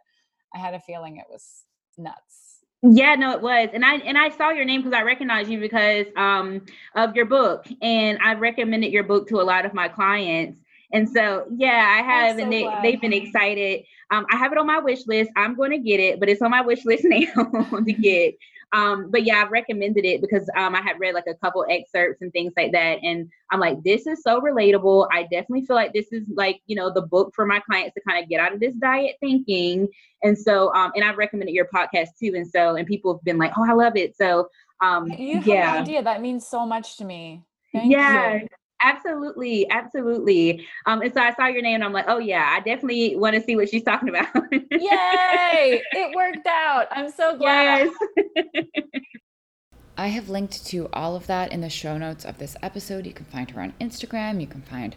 I 0.55 0.59
had 0.59 0.74
a 0.74 0.80
feeling 0.80 1.16
it 1.16 1.26
was 1.30 1.64
nuts. 1.99 2.61
Yeah, 2.82 3.14
no, 3.14 3.32
it 3.32 3.40
was. 3.40 3.70
And 3.72 3.84
I 3.84 3.97
and 3.97 4.18
I 4.18 4.28
saw 4.30 4.51
your 4.51 4.64
name 4.64 4.82
because 4.82 4.97
I 4.97 5.03
recognized 5.03 5.51
you 5.51 5.59
because 5.59 6.07
um 6.16 6.62
of 6.94 7.16
your 7.16 7.24
book. 7.24 7.66
And 7.80 8.18
I've 8.22 8.40
recommended 8.40 8.92
your 8.92 9.05
book 9.05 9.28
to 9.28 9.40
a 9.40 9.42
lot 9.42 9.66
of 9.66 9.74
my 9.74 9.88
clients. 9.88 10.61
And 10.93 11.09
so 11.09 11.47
yeah, 11.57 11.97
I 11.99 12.03
have 12.03 12.37
so 12.37 12.43
and 12.43 12.53
they, 12.53 12.62
glad. 12.62 12.84
they've 12.84 13.01
been 13.01 13.12
excited. 13.12 13.84
Um, 14.11 14.26
I 14.30 14.37
have 14.37 14.53
it 14.53 14.59
on 14.59 14.66
my 14.66 14.78
wish 14.78 15.07
list. 15.07 15.30
I'm 15.37 15.57
going 15.57 15.72
to 15.72 15.78
get 15.78 15.99
it, 15.99 16.20
but 16.20 16.28
it's 16.28 16.43
on 16.43 16.51
my 16.51 16.61
wish 16.61 16.84
list 16.84 17.05
now 17.09 17.45
to 17.62 17.93
get. 17.93 18.34
Um, 18.72 19.11
but 19.11 19.24
yeah, 19.24 19.43
I've 19.43 19.51
recommended 19.51 20.05
it 20.05 20.20
because 20.20 20.49
um, 20.57 20.74
I 20.74 20.82
had 20.82 20.99
read 20.99 21.14
like 21.14 21.26
a 21.28 21.34
couple 21.34 21.64
excerpts 21.70 22.20
and 22.20 22.32
things 22.32 22.53
like 22.57 22.72
that. 22.72 22.99
And 23.03 23.28
I'm 23.51 23.61
like, 23.61 23.82
this 23.84 24.07
is 24.07 24.22
so 24.22 24.41
relatable. 24.41 25.09
I 25.12 25.22
definitely 25.22 25.64
feel 25.66 25.76
like 25.76 25.93
this 25.93 26.12
is 26.12 26.24
like, 26.34 26.61
you 26.66 26.76
know, 26.76 26.93
the 26.93 27.03
book 27.03 27.32
for 27.34 27.47
my 27.47 27.61
clients 27.61 27.95
to 27.95 28.01
kind 28.07 28.22
of 28.22 28.28
get 28.28 28.41
out 28.41 28.53
of 28.53 28.61
this 28.61 28.74
diet 28.74 29.16
thinking. 29.20 29.89
And 30.22 30.37
so, 30.37 30.74
um, 30.74 30.93
and 30.95 31.05
I've 31.05 31.16
recommended 31.16 31.55
your 31.55 31.68
podcast 31.72 32.09
too. 32.20 32.32
And 32.34 32.47
so, 32.47 32.76
and 32.76 32.87
people 32.87 33.14
have 33.14 33.24
been 33.24 33.39
like, 33.39 33.53
oh, 33.57 33.64
I 33.68 33.72
love 33.72 33.97
it. 33.97 34.16
So, 34.16 34.49
um, 34.82 35.11
you 35.11 35.37
have 35.37 35.47
yeah. 35.47 35.72
no 35.72 35.78
idea. 35.78 36.03
That 36.03 36.20
means 36.20 36.47
so 36.47 36.66
much 36.66 36.99
to 36.99 37.05
me. 37.05 37.43
Thank 37.72 37.91
yeah. 37.91 38.34
You. 38.34 38.49
Absolutely, 38.83 39.68
absolutely. 39.70 40.66
Um, 40.87 41.03
and 41.03 41.12
so 41.12 41.20
I 41.20 41.35
saw 41.35 41.47
your 41.47 41.62
name 41.62 41.77
and 41.77 41.85
I'm 41.85 41.93
like, 41.93 42.07
oh 42.09 42.18
yeah, 42.18 42.55
I 42.55 42.61
definitely 42.61 43.16
want 43.16 43.35
to 43.35 43.43
see 43.43 43.57
what 43.57 43.68
she's 43.68 43.83
talking 43.83 44.09
about. 44.09 44.29
Yay! 44.53 45.83
It 45.93 46.14
worked 46.14 46.47
out. 46.47 46.87
I'm 46.91 47.11
so 47.11 47.37
glad. 47.37 47.89
Yes. 48.37 48.66
I 49.99 50.09
have 50.09 50.29
linked 50.29 50.66
to 50.66 50.91
all 50.93 51.16
of 51.16 51.27
that 51.27 51.53
in 51.53 51.62
the 51.62 51.70
show 51.70 51.97
notes 51.97 52.27
of 52.27 52.37
this 52.39 52.55
episode. 52.62 53.07
You 53.07 53.14
can 53.14 53.24
find 53.24 53.51
her 53.51 53.62
on 53.62 53.72
Instagram. 53.81 54.43
You 54.43 54.47
can 54.47 54.61
find 54.61 54.95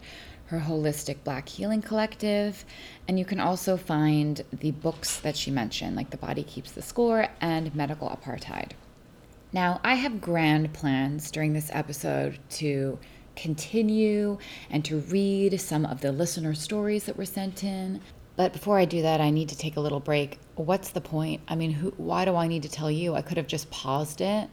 her 0.50 0.60
holistic 0.60 1.24
black 1.24 1.48
healing 1.48 1.82
collective 1.82 2.66
and 3.08 3.20
you 3.20 3.26
can 3.26 3.40
also 3.40 3.78
find 3.78 4.42
the 4.52 4.72
books 4.72 5.20
that 5.20 5.38
she 5.38 5.52
mentioned 5.52 5.96
like 5.96 6.10
the 6.10 6.18
body 6.18 6.42
keeps 6.42 6.72
the 6.72 6.82
score 6.82 7.28
and 7.40 7.74
medical 7.76 8.10
apartheid 8.10 8.72
now 9.54 9.80
i 9.84 9.94
have 9.94 10.20
grand 10.20 10.74
plans 10.74 11.30
during 11.30 11.54
this 11.54 11.70
episode 11.72 12.40
to 12.50 12.98
continue 13.42 14.38
and 14.70 14.84
to 14.86 15.00
read 15.00 15.60
some 15.62 15.86
of 15.86 16.02
the 16.02 16.12
listener 16.12 16.54
stories 16.54 17.06
that 17.06 17.18
were 17.18 17.26
sent 17.26 17.64
in. 17.64 18.02
But 18.36 18.54
before 18.54 18.78
I 18.78 18.86
do 18.86 19.02
that, 19.02 19.20
I 19.22 19.32
need 19.32 19.50
to 19.50 19.58
take 19.58 19.76
a 19.76 19.82
little 19.82 20.00
break. 20.00 20.40
What's 20.56 20.90
the 20.90 21.02
point? 21.02 21.42
I 21.48 21.56
mean, 21.56 21.72
who, 21.72 21.94
why 21.98 22.26
do 22.26 22.36
I 22.36 22.48
need 22.48 22.64
to 22.64 22.70
tell 22.70 22.90
you? 22.90 23.16
I 23.16 23.22
could 23.22 23.38
have 23.38 23.48
just 23.48 23.70
paused 23.70 24.22
it 24.22 24.50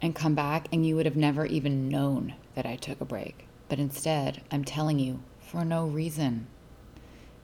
and 0.00 0.14
come 0.14 0.34
back, 0.34 0.68
and 0.72 0.86
you 0.86 0.94
would 0.96 1.06
have 1.06 1.16
never 1.16 1.46
even 1.46 1.88
known 1.88 2.34
that 2.54 2.66
I 2.66 2.76
took 2.76 3.00
a 3.00 3.06
break. 3.06 3.46
But 3.68 3.78
instead, 3.78 4.42
I'm 4.50 4.64
telling 4.64 4.98
you 4.98 5.20
for 5.40 5.64
no 5.64 5.86
reason. 5.86 6.46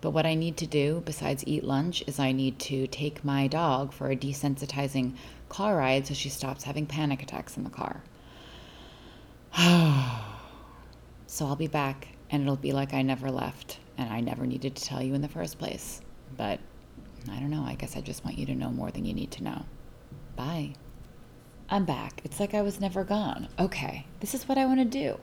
But 0.00 0.10
what 0.10 0.26
I 0.26 0.34
need 0.34 0.58
to 0.58 0.66
do, 0.66 1.02
besides 1.04 1.44
eat 1.46 1.64
lunch, 1.64 2.04
is 2.06 2.18
I 2.18 2.32
need 2.32 2.58
to 2.60 2.86
take 2.86 3.24
my 3.24 3.46
dog 3.46 3.92
for 3.92 4.10
a 4.10 4.16
desensitizing 4.16 5.14
car 5.48 5.76
ride 5.78 6.06
so 6.06 6.14
she 6.14 6.28
stops 6.28 6.64
having 6.64 6.86
panic 6.86 7.22
attacks 7.22 7.56
in 7.56 7.64
the 7.64 7.70
car. 7.70 8.02
So 11.34 11.46
I'll 11.46 11.56
be 11.56 11.66
back 11.66 12.06
and 12.30 12.44
it'll 12.44 12.54
be 12.54 12.70
like 12.70 12.94
I 12.94 13.02
never 13.02 13.28
left 13.28 13.80
and 13.98 14.08
I 14.08 14.20
never 14.20 14.46
needed 14.46 14.76
to 14.76 14.84
tell 14.84 15.02
you 15.02 15.14
in 15.14 15.20
the 15.20 15.26
first 15.26 15.58
place. 15.58 16.00
But 16.36 16.60
I 17.28 17.40
don't 17.40 17.50
know. 17.50 17.64
I 17.64 17.74
guess 17.74 17.96
I 17.96 18.02
just 18.02 18.24
want 18.24 18.38
you 18.38 18.46
to 18.46 18.54
know 18.54 18.70
more 18.70 18.92
than 18.92 19.04
you 19.04 19.14
need 19.14 19.32
to 19.32 19.42
know. 19.42 19.64
Bye. 20.36 20.74
I'm 21.68 21.86
back. 21.86 22.20
It's 22.22 22.38
like 22.38 22.54
I 22.54 22.62
was 22.62 22.80
never 22.80 23.02
gone. 23.02 23.48
Okay, 23.58 24.06
this 24.20 24.32
is 24.32 24.46
what 24.46 24.58
I 24.58 24.66
want 24.66 24.78
to 24.78 24.84
do. 24.84 25.18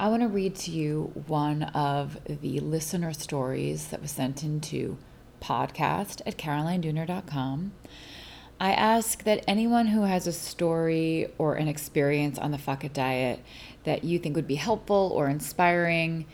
I 0.00 0.08
want 0.08 0.22
to 0.22 0.28
read 0.28 0.56
to 0.56 0.72
you 0.72 1.12
one 1.28 1.62
of 1.62 2.18
the 2.26 2.58
listener 2.58 3.12
stories 3.12 3.86
that 3.86 4.02
was 4.02 4.10
sent 4.10 4.42
into 4.42 4.98
podcast 5.40 6.22
at 6.26 6.36
carolinedooner.com. 6.36 7.70
I 8.58 8.72
ask 8.72 9.22
that 9.24 9.44
anyone 9.46 9.88
who 9.88 10.02
has 10.02 10.26
a 10.26 10.32
story 10.32 11.28
or 11.36 11.56
an 11.56 11.68
experience 11.68 12.38
on 12.38 12.52
the 12.52 12.58
fuck 12.58 12.84
it 12.84 12.94
diet 12.94 13.40
that 13.86 14.04
you 14.04 14.18
think 14.18 14.36
would 14.36 14.46
be 14.46 14.56
helpful 14.56 15.10
or 15.14 15.28
inspiring 15.28 16.26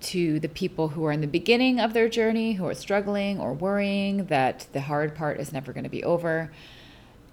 to 0.00 0.40
the 0.40 0.48
people 0.48 0.88
who 0.88 1.04
are 1.04 1.12
in 1.12 1.20
the 1.20 1.26
beginning 1.26 1.78
of 1.78 1.92
their 1.92 2.08
journey, 2.08 2.54
who 2.54 2.66
are 2.66 2.74
struggling 2.74 3.38
or 3.38 3.52
worrying 3.52 4.26
that 4.26 4.66
the 4.72 4.80
hard 4.80 5.14
part 5.14 5.38
is 5.38 5.52
never 5.52 5.72
going 5.72 5.84
to 5.84 5.90
be 5.90 6.02
over. 6.02 6.50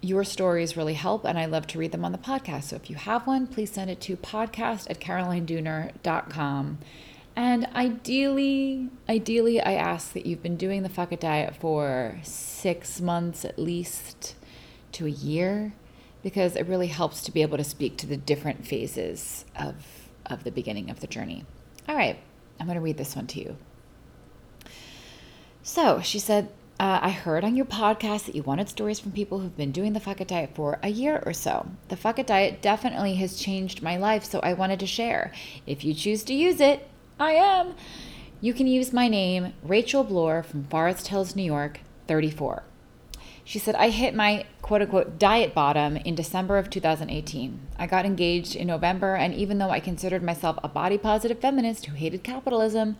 Your 0.02 0.24
stories 0.24 0.76
really 0.76 0.94
help, 0.94 1.24
and 1.24 1.38
I 1.38 1.46
love 1.46 1.66
to 1.68 1.78
read 1.78 1.92
them 1.92 2.04
on 2.04 2.12
the 2.12 2.18
podcast. 2.18 2.64
So 2.64 2.76
if 2.76 2.88
you 2.90 2.96
have 2.96 3.26
one, 3.26 3.46
please 3.46 3.72
send 3.72 3.90
it 3.90 4.00
to 4.02 4.16
podcast 4.16 4.88
at 4.90 5.00
carolinedooner.com. 5.00 6.78
And 7.36 7.66
ideally, 7.74 8.88
ideally, 9.08 9.60
I 9.60 9.74
ask 9.74 10.12
that 10.12 10.26
you've 10.26 10.42
been 10.42 10.56
doing 10.56 10.82
the 10.82 10.88
Fuck 10.88 11.18
Diet 11.20 11.56
for 11.56 12.18
six 12.22 13.00
months 13.00 13.44
at 13.44 13.58
least 13.58 14.34
to 14.92 15.06
a 15.06 15.10
year 15.10 15.72
because 16.22 16.56
it 16.56 16.66
really 16.66 16.88
helps 16.88 17.22
to 17.22 17.32
be 17.32 17.42
able 17.42 17.56
to 17.56 17.64
speak 17.64 17.96
to 17.98 18.06
the 18.06 18.16
different 18.16 18.66
phases 18.66 19.44
of, 19.56 19.74
of 20.26 20.44
the 20.44 20.50
beginning 20.50 20.90
of 20.90 21.00
the 21.00 21.06
journey. 21.06 21.44
All 21.88 21.96
right, 21.96 22.18
I'm 22.58 22.66
going 22.66 22.76
to 22.76 22.82
read 22.82 22.98
this 22.98 23.16
one 23.16 23.26
to 23.28 23.40
you. 23.40 23.56
So 25.62 26.00
she 26.00 26.18
said, 26.18 26.50
uh, 26.78 26.98
I 27.02 27.10
heard 27.10 27.44
on 27.44 27.56
your 27.56 27.66
podcast 27.66 28.24
that 28.24 28.34
you 28.34 28.42
wanted 28.42 28.70
stories 28.70 28.98
from 28.98 29.12
people 29.12 29.40
who've 29.40 29.56
been 29.56 29.70
doing 29.70 29.92
the 29.92 30.10
It 30.10 30.28
Diet 30.28 30.54
for 30.54 30.78
a 30.82 30.88
year 30.88 31.22
or 31.26 31.34
so. 31.34 31.68
The 31.88 31.98
It 32.16 32.26
Diet 32.26 32.62
definitely 32.62 33.16
has 33.16 33.38
changed 33.38 33.82
my 33.82 33.98
life, 33.98 34.24
so 34.24 34.40
I 34.40 34.54
wanted 34.54 34.80
to 34.80 34.86
share. 34.86 35.32
If 35.66 35.84
you 35.84 35.92
choose 35.92 36.24
to 36.24 36.34
use 36.34 36.58
it, 36.58 36.88
I 37.18 37.32
am. 37.32 37.74
You 38.40 38.54
can 38.54 38.66
use 38.66 38.94
my 38.94 39.08
name, 39.08 39.52
Rachel 39.62 40.04
Bloor 40.04 40.42
from 40.42 40.64
Forest 40.64 41.08
Hills, 41.08 41.36
New 41.36 41.42
York, 41.42 41.80
34. 42.08 42.62
She 43.50 43.58
said, 43.58 43.74
I 43.74 43.88
hit 43.88 44.14
my 44.14 44.44
quote 44.62 44.80
unquote 44.80 45.18
diet 45.18 45.54
bottom 45.54 45.96
in 45.96 46.14
December 46.14 46.56
of 46.56 46.70
2018. 46.70 47.58
I 47.76 47.88
got 47.88 48.06
engaged 48.06 48.54
in 48.54 48.68
November, 48.68 49.16
and 49.16 49.34
even 49.34 49.58
though 49.58 49.70
I 49.70 49.80
considered 49.80 50.22
myself 50.22 50.56
a 50.62 50.68
body 50.68 50.96
positive 50.96 51.40
feminist 51.40 51.86
who 51.86 51.96
hated 51.96 52.22
capitalism, 52.22 52.96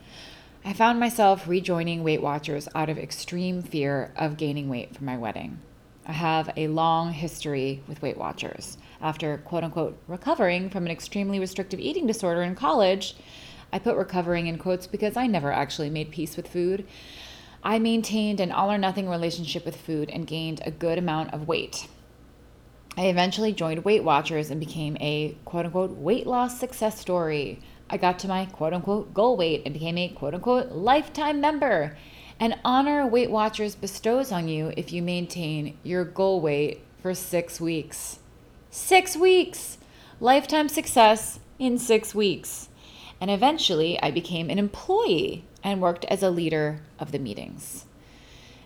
I 0.64 0.72
found 0.72 0.98
myself 0.98 1.46
rejoining 1.46 2.02
Weight 2.02 2.20
Watchers 2.20 2.68
out 2.74 2.88
of 2.88 2.98
extreme 2.98 3.62
fear 3.62 4.12
of 4.16 4.36
gaining 4.36 4.68
weight 4.68 4.96
for 4.96 5.04
my 5.04 5.16
wedding. 5.16 5.60
I 6.04 6.14
have 6.14 6.50
a 6.56 6.66
long 6.66 7.12
history 7.12 7.84
with 7.86 8.02
Weight 8.02 8.18
Watchers. 8.18 8.76
After 9.00 9.38
quote 9.38 9.62
unquote 9.62 10.02
recovering 10.08 10.68
from 10.68 10.84
an 10.84 10.90
extremely 10.90 11.38
restrictive 11.38 11.78
eating 11.78 12.08
disorder 12.08 12.42
in 12.42 12.56
college, 12.56 13.14
I 13.72 13.78
put 13.78 13.94
recovering 13.94 14.48
in 14.48 14.58
quotes 14.58 14.88
because 14.88 15.16
I 15.16 15.28
never 15.28 15.52
actually 15.52 15.90
made 15.90 16.10
peace 16.10 16.36
with 16.36 16.48
food. 16.48 16.88
I 17.62 17.78
maintained 17.78 18.40
an 18.40 18.52
all 18.52 18.70
or 18.70 18.78
nothing 18.78 19.08
relationship 19.08 19.66
with 19.66 19.76
food 19.76 20.10
and 20.10 20.26
gained 20.26 20.62
a 20.64 20.70
good 20.70 20.96
amount 20.96 21.34
of 21.34 21.46
weight. 21.46 21.88
I 22.96 23.06
eventually 23.06 23.52
joined 23.52 23.84
Weight 23.84 24.02
Watchers 24.02 24.50
and 24.50 24.58
became 24.58 24.96
a 25.00 25.36
quote 25.44 25.66
unquote 25.66 25.90
weight 25.90 26.26
loss 26.26 26.58
success 26.58 26.98
story. 26.98 27.60
I 27.88 27.96
got 27.96 28.18
to 28.20 28.28
my 28.28 28.46
quote 28.46 28.72
unquote 28.72 29.12
goal 29.12 29.36
weight 29.36 29.62
and 29.64 29.74
became 29.74 29.98
a 29.98 30.08
quote 30.08 30.34
unquote 30.34 30.72
lifetime 30.72 31.40
member. 31.40 31.96
An 32.38 32.58
honor 32.64 33.06
Weight 33.06 33.30
Watchers 33.30 33.74
bestows 33.74 34.32
on 34.32 34.48
you 34.48 34.72
if 34.76 34.92
you 34.92 35.02
maintain 35.02 35.76
your 35.82 36.04
goal 36.04 36.40
weight 36.40 36.82
for 37.02 37.14
six 37.14 37.60
weeks. 37.60 38.20
Six 38.70 39.16
weeks! 39.16 39.76
Lifetime 40.20 40.68
success 40.68 41.40
in 41.58 41.78
six 41.78 42.14
weeks. 42.14 42.70
And 43.20 43.30
eventually, 43.30 44.00
I 44.02 44.10
became 44.10 44.48
an 44.48 44.58
employee 44.58 45.44
and 45.62 45.80
worked 45.80 46.04
as 46.06 46.22
a 46.22 46.30
leader 46.30 46.80
of 46.98 47.12
the 47.12 47.18
meetings. 47.18 47.86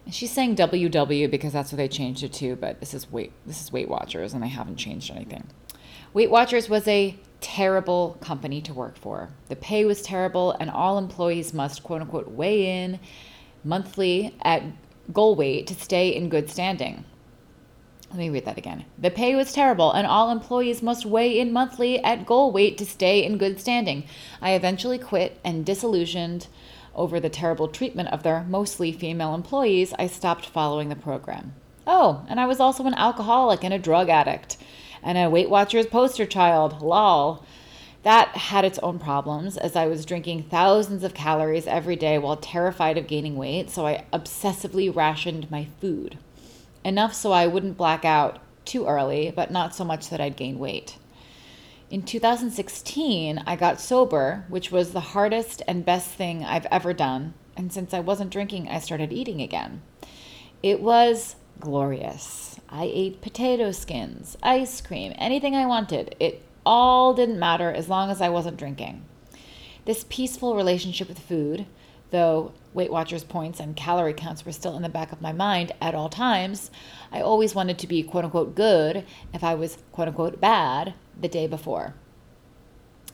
And 0.05 0.15
she's 0.15 0.31
saying 0.31 0.57
WW 0.57 1.31
because 1.31 1.53
that's 1.53 1.73
what 1.73 1.79
they 1.79 1.89
changed 1.89 2.23
it 2.23 2.33
to, 2.35 2.57
but 2.57 2.81
this 2.81 2.95
is 2.95 3.11
Weight 3.11 3.33
this 3.47 3.63
is 3.63 3.73
Weight 3.73 3.89
Watchers 3.89 4.35
and 4.35 4.43
they 4.43 4.49
haven't 4.49 4.77
changed 4.77 5.11
anything. 5.11 5.47
Weight 6.13 6.31
Watchers 6.31 6.69
was 6.69 6.87
a 6.87 7.19
terrible 7.41 8.17
company 8.21 8.61
to 8.63 8.75
work 8.75 8.97
for. 8.97 9.31
The 9.49 9.57
pay 9.57 9.85
was 9.85 10.03
terrible 10.03 10.53
and 10.61 10.71
all 10.71 10.99
employees 10.99 11.55
must 11.55 11.83
quote 11.83 12.03
unquote 12.03 12.29
weigh 12.29 12.85
in 12.85 13.01
monthly 13.65 14.35
at 14.43 14.63
goal 15.13 15.35
weight 15.35 15.67
to 15.69 15.75
stay 15.75 16.15
in 16.15 16.29
good 16.29 16.51
standing. 16.51 17.05
Let 18.11 18.19
me 18.19 18.31
read 18.31 18.45
that 18.45 18.59
again. 18.59 18.85
The 18.97 19.11
pay 19.11 19.35
was 19.35 19.53
terrible, 19.53 19.91
and 19.91 20.07
all 20.07 20.31
employees 20.31 20.85
must 20.85 21.05
weigh 21.05 21.37
in 21.37 21.53
monthly 21.53 21.99
at 22.05 22.25
goal 22.25 22.53
weight 22.53 22.79
to 22.79 22.87
stay 22.87 23.25
in 23.25 23.39
good 23.39 23.59
standing. 23.59 24.05
I 24.41 24.53
eventually 24.53 24.99
quit 24.99 25.41
and 25.43 25.67
disillusioned 25.67 26.47
over 26.95 27.21
the 27.21 27.29
terrible 27.29 27.69
treatment 27.69 28.09
of 28.11 28.23
their 28.23 28.45
mostly 28.45 28.93
female 28.93 29.35
employees, 29.35 29.93
I 29.99 30.07
stopped 30.07 30.47
following 30.47 30.89
the 30.89 30.97
program. 30.97 31.55
Oh, 31.87 32.25
and 32.29 32.41
I 32.41 32.47
was 32.47 32.61
also 32.61 32.87
an 32.87 32.95
alcoholic 32.95 33.63
and 33.63 33.75
a 33.75 33.79
drug 33.79 34.09
addict, 34.09 34.57
and 35.03 35.19
a 35.19 35.29
Weight 35.29 35.51
Watchers 35.51 35.87
poster 35.87 36.27
child. 36.27 36.81
Lol. 36.81 37.45
That 38.05 38.37
had 38.37 38.67
its 38.67 38.79
own 38.81 38.99
problems 38.99 39.57
as 39.57 39.77
I 39.77 39.87
was 39.87 40.05
drinking 40.05 40.45
thousands 40.45 41.05
of 41.05 41.15
calories 41.15 41.67
every 41.67 41.97
day 41.97 42.19
while 42.19 42.37
terrified 42.37 42.99
of 42.99 43.07
gaining 43.07 43.37
weight, 43.37 43.71
so 43.71 43.87
I 43.87 44.05
obsessively 44.13 44.95
rationed 44.95 45.51
my 45.51 45.69
food. 45.81 46.19
Enough 46.85 47.15
so 47.15 47.33
I 47.33 47.47
wouldn't 47.47 47.79
black 47.79 48.05
out 48.05 48.41
too 48.67 48.87
early, 48.87 49.33
but 49.35 49.51
not 49.51 49.75
so 49.75 49.85
much 49.85 50.11
that 50.11 50.21
I'd 50.21 50.37
gain 50.37 50.59
weight. 50.59 50.97
In 51.95 52.03
2016, 52.03 53.45
I 53.47 53.55
got 53.55 53.81
sober, 53.81 54.47
which 54.49 54.73
was 54.73 54.91
the 54.91 55.15
hardest 55.15 55.63
and 55.69 55.85
best 55.85 56.09
thing 56.09 56.45
I've 56.45 56.67
ever 56.69 56.93
done. 56.93 57.35
And 57.57 57.73
since 57.73 57.95
I 57.95 58.01
wasn't 58.01 58.33
drinking, 58.33 58.69
I 58.69 58.81
started 58.81 59.13
eating 59.13 59.41
again. 59.41 59.81
It 60.61 60.81
was 60.81 61.37
glorious. 61.61 62.59
I 62.69 62.91
ate 62.93 63.23
potato 63.23 63.71
skins, 63.71 64.37
ice 64.43 64.81
cream, 64.81 65.13
anything 65.19 65.55
I 65.55 65.67
wanted. 65.67 66.17
It 66.19 66.43
all 66.67 67.15
didn't 67.15 67.39
matter 67.39 67.71
as 67.71 67.89
long 67.89 68.11
as 68.11 68.21
I 68.21 68.29
wasn't 68.29 68.57
drinking. 68.57 69.05
This 69.85 70.05
peaceful 70.09 70.57
relationship 70.57 71.07
with 71.07 71.21
food, 71.21 71.65
though 72.11 72.53
Weight 72.73 72.91
Watchers 72.91 73.25
points 73.25 73.61
and 73.61 73.77
calorie 73.77 74.15
counts 74.15 74.45
were 74.45 74.53
still 74.53 74.77
in 74.77 74.83
the 74.83 74.89
back 74.89 75.13
of 75.13 75.23
my 75.23 75.33
mind 75.33 75.73
at 75.81 75.95
all 75.95 76.09
times, 76.09 76.71
I 77.13 77.21
always 77.21 77.55
wanted 77.55 77.79
to 77.79 77.87
be 77.87 78.03
quote 78.03 78.25
unquote 78.25 78.55
good 78.55 79.05
if 79.33 79.45
I 79.45 79.55
was 79.55 79.79
quote 79.93 80.09
unquote 80.09 80.41
bad 80.41 80.95
the 81.21 81.29
day 81.29 81.47
before. 81.47 81.95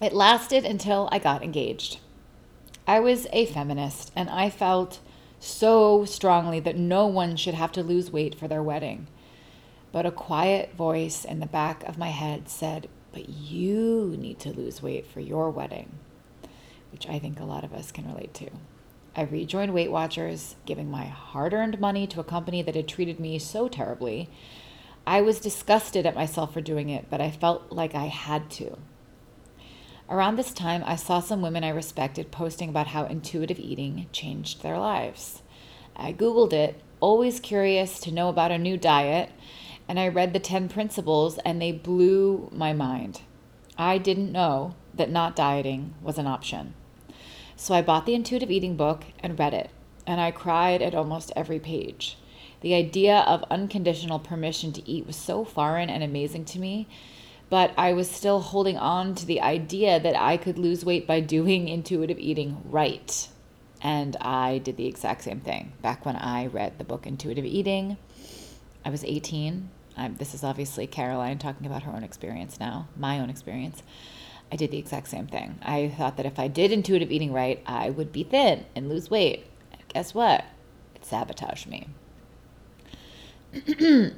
It 0.01 0.15
lasted 0.15 0.65
until 0.65 1.09
I 1.13 1.19
got 1.19 1.43
engaged. 1.43 1.99
I 2.87 3.01
was 3.01 3.27
a 3.33 3.47
feminist 3.47 4.11
and 4.17 4.31
I 4.31 4.49
felt 4.49 5.01
so 5.39 6.05
strongly 6.05 6.61
that 6.61 6.77
no 6.77 7.07
one 7.07 7.37
should 7.37 7.55
have 7.55 7.73
to 7.73 7.83
lose 7.83 8.11
weight 8.11 8.35
for 8.35 8.49
their 8.49 8.63
wedding. 8.63 9.07
But 9.93 10.07
a 10.07 10.11
quiet 10.11 10.75
voice 10.75 11.25
in 11.25 11.41
the 11.41 11.47
back 11.47 11.83
of 11.85 11.99
my 11.99 12.09
head 12.09 12.49
said, 12.49 12.89
But 13.13 13.29
you 13.29 14.17
need 14.19 14.39
to 14.41 14.53
lose 14.53 14.83
weight 14.83 15.07
for 15.07 15.21
your 15.21 15.51
wedding, 15.51 15.99
which 16.93 17.09
I 17.09 17.19
think 17.19 17.41
a 17.41 17.45
lot 17.45 17.65
of 17.65 17.73
us 17.73 17.91
can 17.91 18.07
relate 18.07 18.33
to. 18.35 18.51
I 19.17 19.23
rejoined 19.23 19.75
Weight 19.75 19.91
Watchers, 19.91 20.55
giving 20.67 20.91
my 20.91 21.05
hard 21.05 21.53
earned 21.53 21.81
money 21.81 22.07
to 22.07 22.21
a 22.21 22.25
company 22.25 22.63
that 22.63 22.77
had 22.77 22.87
treated 22.87 23.19
me 23.19 23.39
so 23.41 23.67
terribly. 23.67 24.31
I 25.07 25.21
was 25.21 25.41
disgusted 25.41 26.07
at 26.07 26.15
myself 26.15 26.53
for 26.53 26.61
doing 26.61 26.91
it, 26.91 27.07
but 27.11 27.21
I 27.21 27.31
felt 27.31 27.73
like 27.73 27.95
I 27.95 28.07
had 28.07 28.51
to. 28.53 28.79
Around 30.09 30.37
this 30.37 30.53
time, 30.53 30.83
I 30.87 30.97
saw 30.97 31.21
some 31.21 31.43
women 31.43 31.65
I 31.65 31.71
respected 31.71 32.31
posting 32.31 32.69
about 32.69 32.89
how 32.89 33.05
intuitive 33.05 33.59
eating 33.59 34.07
changed 34.13 34.63
their 34.63 34.79
lives. 34.79 35.43
I 35.97 36.13
Googled 36.13 36.53
it, 36.53 36.81
always 37.01 37.41
curious 37.41 37.99
to 38.01 38.13
know 38.13 38.29
about 38.29 38.53
a 38.53 38.59
new 38.59 38.77
diet, 38.77 39.31
and 39.89 39.99
I 39.99 40.09
read 40.09 40.33
the 40.33 40.39
10 40.39 40.69
principles, 40.69 41.39
and 41.39 41.61
they 41.61 41.73
blew 41.73 42.49
my 42.53 42.73
mind. 42.73 43.23
I 43.77 43.99
didn't 43.99 44.31
know 44.31 44.77
that 44.95 45.11
not 45.11 45.35
dieting 45.35 45.95
was 46.01 46.19
an 46.19 46.27
option. 46.27 46.75
So 47.61 47.75
I 47.75 47.83
bought 47.83 48.07
the 48.07 48.15
intuitive 48.15 48.51
eating 48.51 48.75
book 48.75 49.05
and 49.23 49.39
read 49.39 49.53
it, 49.53 49.69
and 50.07 50.19
I 50.19 50.31
cried 50.31 50.81
at 50.81 50.95
almost 50.95 51.31
every 51.37 51.59
page. 51.59 52.17
The 52.63 52.73
idea 52.73 53.19
of 53.19 53.45
unconditional 53.51 54.19
permission 54.19 54.73
to 54.73 54.91
eat 54.91 55.07
was 55.07 55.15
so 55.15 55.45
foreign 55.45 55.91
and 55.91 56.03
amazing 56.03 56.47
to 56.47 56.59
me, 56.59 56.89
but 57.51 57.75
I 57.77 57.93
was 57.93 58.11
still 58.11 58.41
holding 58.41 58.79
on 58.79 59.15
to 59.15 59.27
the 59.27 59.43
idea 59.43 60.01
that 60.01 60.19
I 60.19 60.39
could 60.39 60.59
lose 60.59 60.87
weight 60.87 61.07
by 61.07 61.21
doing 61.21 61.69
intuitive 61.77 62.19
eating 62.19 62.63
right. 62.65 63.29
And 63.83 64.17
I 64.23 64.57
did 64.57 64.79
the 64.79 64.87
exact 64.87 65.23
same 65.25 65.41
thing 65.41 65.75
back 65.83 66.07
when 66.07 66.17
I 66.17 66.47
read 66.47 66.79
the 66.79 66.85
book 66.85 67.07
Intuitive 67.07 67.45
Eating. 67.45 67.99
I 68.87 68.89
was 68.89 69.05
18. 69.05 69.69
I'm, 69.99 70.17
this 70.17 70.33
is 70.33 70.43
obviously 70.43 70.87
Caroline 70.87 71.37
talking 71.37 71.67
about 71.67 71.83
her 71.83 71.93
own 71.93 72.05
experience 72.05 72.59
now, 72.59 72.89
my 72.97 73.21
own 73.21 73.29
experience. 73.29 73.83
I 74.53 74.57
did 74.57 74.71
the 74.71 74.79
exact 74.79 75.09
same 75.09 75.27
thing. 75.27 75.59
I 75.63 75.89
thought 75.97 76.17
that 76.17 76.27
if 76.27 76.39
I 76.39 76.49
did 76.49 76.73
intuitive 76.73 77.11
eating 77.11 77.33
right, 77.33 77.63
I 77.67 77.91
would 77.91 78.13
be 78.13 78.25
thin 78.25 78.67
and 78.75 78.89
lose 78.89 79.11
weight. 79.11 79.47
Guess 79.93 80.15
what? 80.15 80.45
It 80.95 81.05
sabotaged 81.05 81.69
me. 81.69 81.89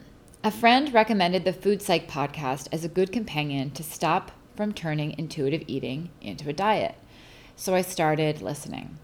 a 0.44 0.50
friend 0.50 0.92
recommended 0.92 1.44
the 1.44 1.52
Food 1.52 1.80
Psych 1.80 2.08
podcast 2.08 2.68
as 2.72 2.84
a 2.84 2.88
good 2.88 3.12
companion 3.12 3.70
to 3.70 3.82
stop 3.82 4.32
from 4.54 4.72
turning 4.72 5.18
intuitive 5.18 5.62
eating 5.66 6.10
into 6.20 6.48
a 6.48 6.52
diet. 6.52 6.94
So 7.56 7.74
I 7.74 7.82
started 7.82 8.42
listening. 8.42 8.98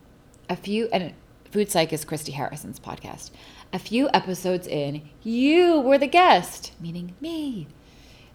A 0.49 0.57
few, 0.57 0.89
and 0.93 1.15
Food 1.51 1.71
Psych 1.71 1.93
is 1.93 2.05
Christy 2.05 2.33
Harrison's 2.33 2.81
podcast. 2.81 3.31
A 3.73 3.79
few 3.79 4.09
episodes 4.13 4.67
in, 4.67 5.09
you 5.23 5.81
were 5.81 5.99
the 5.99 6.07
guest, 6.07 6.73
meaning 6.81 7.15
me. 7.21 7.67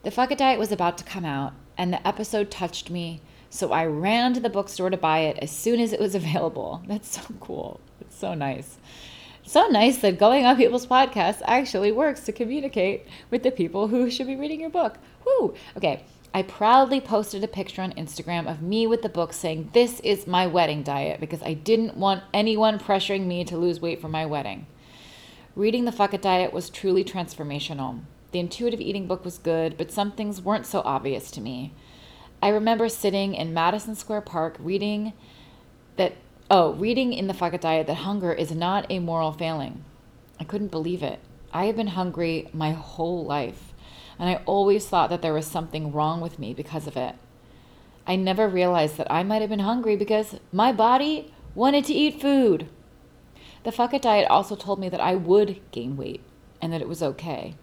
The 0.03 0.11
Fuck 0.11 0.31
It 0.31 0.37
Diet 0.37 0.59
was 0.59 0.71
about 0.71 0.97
to 0.97 1.03
come 1.03 1.25
out, 1.25 1.53
and 1.77 1.93
the 1.93 2.05
episode 2.07 2.51
touched 2.51 2.89
me. 2.89 3.21
So 3.49 3.71
I 3.71 3.85
ran 3.85 4.33
to 4.33 4.39
the 4.39 4.49
bookstore 4.49 4.89
to 4.89 4.97
buy 4.97 5.19
it 5.19 5.37
as 5.39 5.51
soon 5.51 5.79
as 5.79 5.93
it 5.93 5.99
was 5.99 6.15
available. 6.23 6.83
That's 6.87 7.09
so 7.09 7.21
cool. 7.39 7.79
It's 8.01 8.17
so 8.17 8.33
nice. 8.33 8.77
So 9.45 9.67
nice 9.67 9.97
that 9.97 10.17
going 10.17 10.45
on 10.45 10.55
people's 10.55 10.87
podcasts 10.87 11.41
actually 11.45 11.91
works 11.91 12.21
to 12.21 12.31
communicate 12.31 13.05
with 13.29 13.43
the 13.43 13.51
people 13.51 13.89
who 13.89 14.09
should 14.09 14.27
be 14.27 14.37
reading 14.37 14.61
your 14.61 14.69
book. 14.69 14.97
Whoo! 15.25 15.53
Okay, 15.75 16.05
I 16.33 16.41
proudly 16.41 16.99
posted 17.01 17.43
a 17.43 17.47
picture 17.47 17.81
on 17.81 17.91
Instagram 17.93 18.49
of 18.49 18.61
me 18.61 18.87
with 18.87 19.01
the 19.01 19.09
book 19.09 19.33
saying, 19.33 19.69
This 19.73 19.99
is 19.99 20.25
my 20.25 20.47
wedding 20.47 20.81
diet 20.81 21.19
because 21.19 21.43
I 21.43 21.53
didn't 21.53 21.97
want 21.97 22.23
anyone 22.33 22.79
pressuring 22.79 23.25
me 23.27 23.43
to 23.45 23.57
lose 23.57 23.81
weight 23.81 24.01
for 24.01 24.07
my 24.07 24.25
wedding. 24.25 24.65
Reading 25.55 25.85
the 25.85 25.91
Fuck 25.91 26.15
It 26.15 26.21
Diet 26.23 26.51
was 26.51 26.71
truly 26.71 27.03
transformational. 27.03 27.99
The 28.33 28.39
intuitive 28.39 28.81
eating 28.81 29.05
book 29.05 29.23
was 29.23 29.37
good, 29.37 29.77
but 29.77 29.91
some 29.91 30.11
things 30.11 30.41
weren't 30.41 30.65
so 30.65 30.81
obvious 30.83 31.29
to 31.31 31.39
me. 31.39 31.71
I 32.41 32.47
remember 32.47 32.89
sitting 32.89 33.35
in 33.35 33.53
Madison 33.53 33.93
Square 33.93 34.21
Park 34.21 34.55
reading 34.57 35.13
that, 35.97 36.13
oh, 36.49 36.73
reading 36.73 37.13
in 37.13 37.27
the 37.27 37.35
Fuck 37.35 37.53
It 37.53 37.61
Diet 37.61 37.85
that 37.85 37.93
hunger 37.93 38.33
is 38.33 38.51
not 38.51 38.87
a 38.89 38.97
moral 38.97 39.33
failing. 39.33 39.85
I 40.39 40.45
couldn't 40.45 40.71
believe 40.71 41.03
it. 41.03 41.19
I 41.53 41.65
have 41.65 41.75
been 41.75 41.87
hungry 41.87 42.49
my 42.51 42.71
whole 42.71 43.23
life, 43.23 43.71
and 44.17 44.27
I 44.27 44.41
always 44.47 44.87
thought 44.87 45.11
that 45.11 45.21
there 45.21 45.35
was 45.35 45.45
something 45.45 45.91
wrong 45.91 46.19
with 46.19 46.39
me 46.39 46.55
because 46.55 46.87
of 46.87 46.97
it. 46.97 47.13
I 48.07 48.15
never 48.15 48.47
realized 48.49 48.97
that 48.97 49.11
I 49.11 49.21
might 49.21 49.41
have 49.41 49.51
been 49.51 49.59
hungry 49.59 49.95
because 49.95 50.39
my 50.51 50.71
body 50.71 51.31
wanted 51.53 51.85
to 51.85 51.93
eat 51.93 52.19
food. 52.19 52.67
The 53.61 53.71
Fuck 53.71 53.93
It 53.93 54.01
Diet 54.01 54.27
also 54.27 54.55
told 54.55 54.79
me 54.79 54.89
that 54.89 54.99
I 54.99 55.13
would 55.13 55.61
gain 55.69 55.95
weight 55.95 56.21
and 56.59 56.73
that 56.73 56.81
it 56.81 56.89
was 56.89 57.03
okay. 57.03 57.53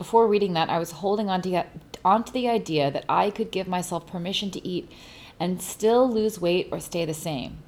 Before 0.00 0.26
reading 0.26 0.54
that, 0.54 0.70
I 0.70 0.78
was 0.78 0.92
holding 0.92 1.28
on 1.28 1.42
to, 1.42 1.66
onto 2.02 2.32
the 2.32 2.48
idea 2.48 2.90
that 2.90 3.04
I 3.06 3.28
could 3.28 3.50
give 3.50 3.68
myself 3.68 4.06
permission 4.06 4.50
to 4.52 4.66
eat 4.66 4.90
and 5.38 5.60
still 5.60 6.10
lose 6.10 6.40
weight 6.40 6.70
or 6.72 6.80
stay 6.80 7.04
the 7.04 7.12
same. 7.12 7.58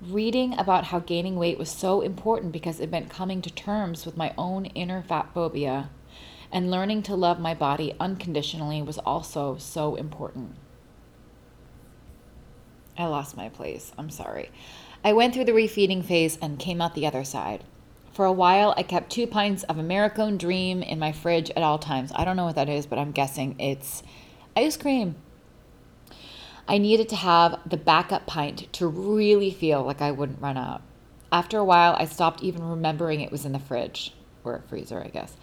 Reading 0.00 0.56
about 0.56 0.84
how 0.84 1.00
gaining 1.00 1.34
weight 1.34 1.58
was 1.58 1.68
so 1.68 2.00
important 2.00 2.52
because 2.52 2.78
it 2.78 2.92
meant 2.92 3.10
coming 3.10 3.42
to 3.42 3.50
terms 3.50 4.06
with 4.06 4.16
my 4.16 4.32
own 4.38 4.66
inner 4.66 5.02
fat 5.02 5.30
phobia 5.34 5.90
and 6.52 6.70
learning 6.70 7.02
to 7.02 7.16
love 7.16 7.40
my 7.40 7.54
body 7.54 7.96
unconditionally 7.98 8.80
was 8.82 8.98
also 8.98 9.56
so 9.56 9.96
important. 9.96 10.54
I 12.96 13.06
lost 13.06 13.36
my 13.36 13.48
place. 13.48 13.90
I'm 13.98 14.10
sorry. 14.10 14.52
I 15.04 15.12
went 15.12 15.34
through 15.34 15.46
the 15.46 15.50
refeeding 15.50 16.04
phase 16.04 16.38
and 16.40 16.56
came 16.56 16.80
out 16.80 16.94
the 16.94 17.08
other 17.08 17.24
side. 17.24 17.64
For 18.12 18.24
a 18.24 18.32
while, 18.32 18.74
I 18.76 18.82
kept 18.82 19.10
two 19.10 19.26
pints 19.26 19.62
of 19.64 19.76
Americone 19.76 20.36
Dream 20.36 20.82
in 20.82 20.98
my 20.98 21.12
fridge 21.12 21.50
at 21.50 21.62
all 21.62 21.78
times. 21.78 22.12
I 22.14 22.24
don't 22.24 22.36
know 22.36 22.44
what 22.44 22.56
that 22.56 22.68
is, 22.68 22.86
but 22.86 22.98
I'm 22.98 23.12
guessing 23.12 23.54
it's 23.58 24.02
ice 24.56 24.76
cream. 24.76 25.14
I 26.66 26.78
needed 26.78 27.08
to 27.10 27.16
have 27.16 27.60
the 27.64 27.76
backup 27.76 28.26
pint 28.26 28.72
to 28.74 28.86
really 28.86 29.50
feel 29.50 29.82
like 29.82 30.00
I 30.00 30.10
wouldn't 30.10 30.40
run 30.40 30.56
out. 30.56 30.82
After 31.32 31.58
a 31.58 31.64
while, 31.64 31.94
I 31.98 32.04
stopped 32.04 32.42
even 32.42 32.62
remembering 32.62 33.20
it 33.20 33.32
was 33.32 33.44
in 33.44 33.52
the 33.52 33.58
fridge 33.58 34.14
or 34.44 34.56
a 34.56 34.62
freezer, 34.62 35.02
I 35.02 35.08
guess. 35.08 35.36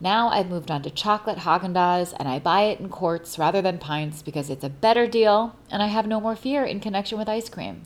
Now 0.00 0.28
I've 0.28 0.50
moved 0.50 0.70
on 0.70 0.82
to 0.82 0.90
chocolate 0.90 1.38
Haagen-Dazs 1.38 2.14
and 2.18 2.28
I 2.28 2.38
buy 2.38 2.62
it 2.62 2.78
in 2.78 2.88
quarts 2.88 3.38
rather 3.38 3.60
than 3.60 3.78
pints 3.78 4.22
because 4.22 4.50
it's 4.50 4.64
a 4.64 4.68
better 4.68 5.06
deal 5.06 5.56
and 5.70 5.82
I 5.82 5.86
have 5.86 6.06
no 6.06 6.20
more 6.20 6.36
fear 6.36 6.64
in 6.64 6.80
connection 6.80 7.18
with 7.18 7.28
ice 7.28 7.48
cream. 7.48 7.82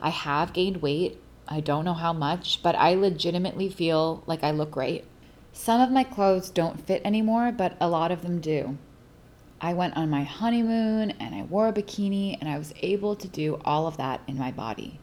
I 0.00 0.10
have 0.10 0.52
gained 0.52 0.82
weight 0.82 1.20
I 1.46 1.60
don't 1.60 1.84
know 1.84 1.94
how 1.94 2.12
much, 2.12 2.62
but 2.62 2.74
I 2.74 2.94
legitimately 2.94 3.68
feel 3.68 4.22
like 4.26 4.42
I 4.42 4.50
look 4.50 4.70
great. 4.70 5.04
Some 5.52 5.80
of 5.80 5.90
my 5.90 6.04
clothes 6.04 6.50
don't 6.50 6.84
fit 6.86 7.02
anymore, 7.04 7.52
but 7.52 7.76
a 7.80 7.88
lot 7.88 8.10
of 8.10 8.22
them 8.22 8.40
do. 8.40 8.78
I 9.60 9.72
went 9.72 9.96
on 9.96 10.10
my 10.10 10.24
honeymoon 10.24 11.12
and 11.12 11.34
I 11.34 11.42
wore 11.42 11.68
a 11.68 11.72
bikini 11.72 12.36
and 12.40 12.48
I 12.48 12.58
was 12.58 12.74
able 12.82 13.14
to 13.16 13.28
do 13.28 13.60
all 13.64 13.86
of 13.86 13.96
that 13.98 14.20
in 14.26 14.36
my 14.36 14.50
body. 14.50 14.98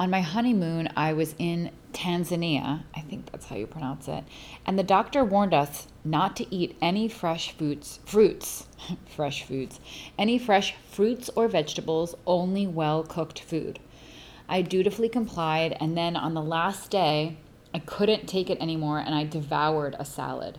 On 0.00 0.10
my 0.10 0.20
honeymoon, 0.20 0.88
I 0.96 1.12
was 1.12 1.34
in 1.38 1.72
Tanzania, 1.92 2.84
I 2.94 3.00
think 3.00 3.32
that's 3.32 3.46
how 3.46 3.56
you 3.56 3.66
pronounce 3.66 4.06
it, 4.06 4.22
and 4.64 4.78
the 4.78 4.84
doctor 4.84 5.24
warned 5.24 5.54
us 5.54 5.88
not 6.04 6.36
to 6.36 6.54
eat 6.54 6.76
any 6.80 7.08
fresh 7.08 7.50
fruits, 7.50 7.98
fruits, 8.04 8.68
fresh 9.06 9.42
foods, 9.42 9.80
any 10.16 10.38
fresh 10.38 10.76
fruits 10.88 11.30
or 11.34 11.48
vegetables, 11.48 12.14
only 12.26 12.66
well 12.66 13.02
cooked 13.02 13.40
food. 13.40 13.80
I 14.48 14.62
dutifully 14.62 15.08
complied, 15.08 15.76
and 15.78 15.96
then 15.96 16.16
on 16.16 16.34
the 16.34 16.42
last 16.42 16.90
day, 16.90 17.36
I 17.74 17.80
couldn't 17.80 18.26
take 18.26 18.48
it 18.48 18.60
anymore 18.60 18.98
and 18.98 19.14
I 19.14 19.24
devoured 19.24 19.94
a 19.98 20.04
salad. 20.04 20.58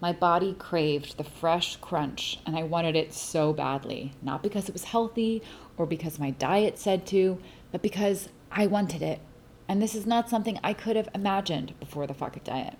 My 0.00 0.12
body 0.12 0.54
craved 0.58 1.16
the 1.16 1.24
fresh 1.24 1.76
crunch, 1.76 2.38
and 2.46 2.56
I 2.56 2.62
wanted 2.62 2.94
it 2.94 3.14
so 3.14 3.52
badly. 3.52 4.12
Not 4.22 4.42
because 4.42 4.68
it 4.68 4.74
was 4.74 4.84
healthy 4.84 5.42
or 5.76 5.86
because 5.86 6.18
my 6.18 6.30
diet 6.30 6.78
said 6.78 7.06
to, 7.06 7.40
but 7.72 7.82
because 7.82 8.28
I 8.52 8.66
wanted 8.66 9.02
it. 9.02 9.20
And 9.66 9.80
this 9.80 9.94
is 9.94 10.06
not 10.06 10.28
something 10.28 10.60
I 10.62 10.74
could 10.74 10.96
have 10.96 11.08
imagined 11.14 11.78
before 11.80 12.06
the 12.06 12.14
Fuck 12.14 12.42
diet. 12.44 12.76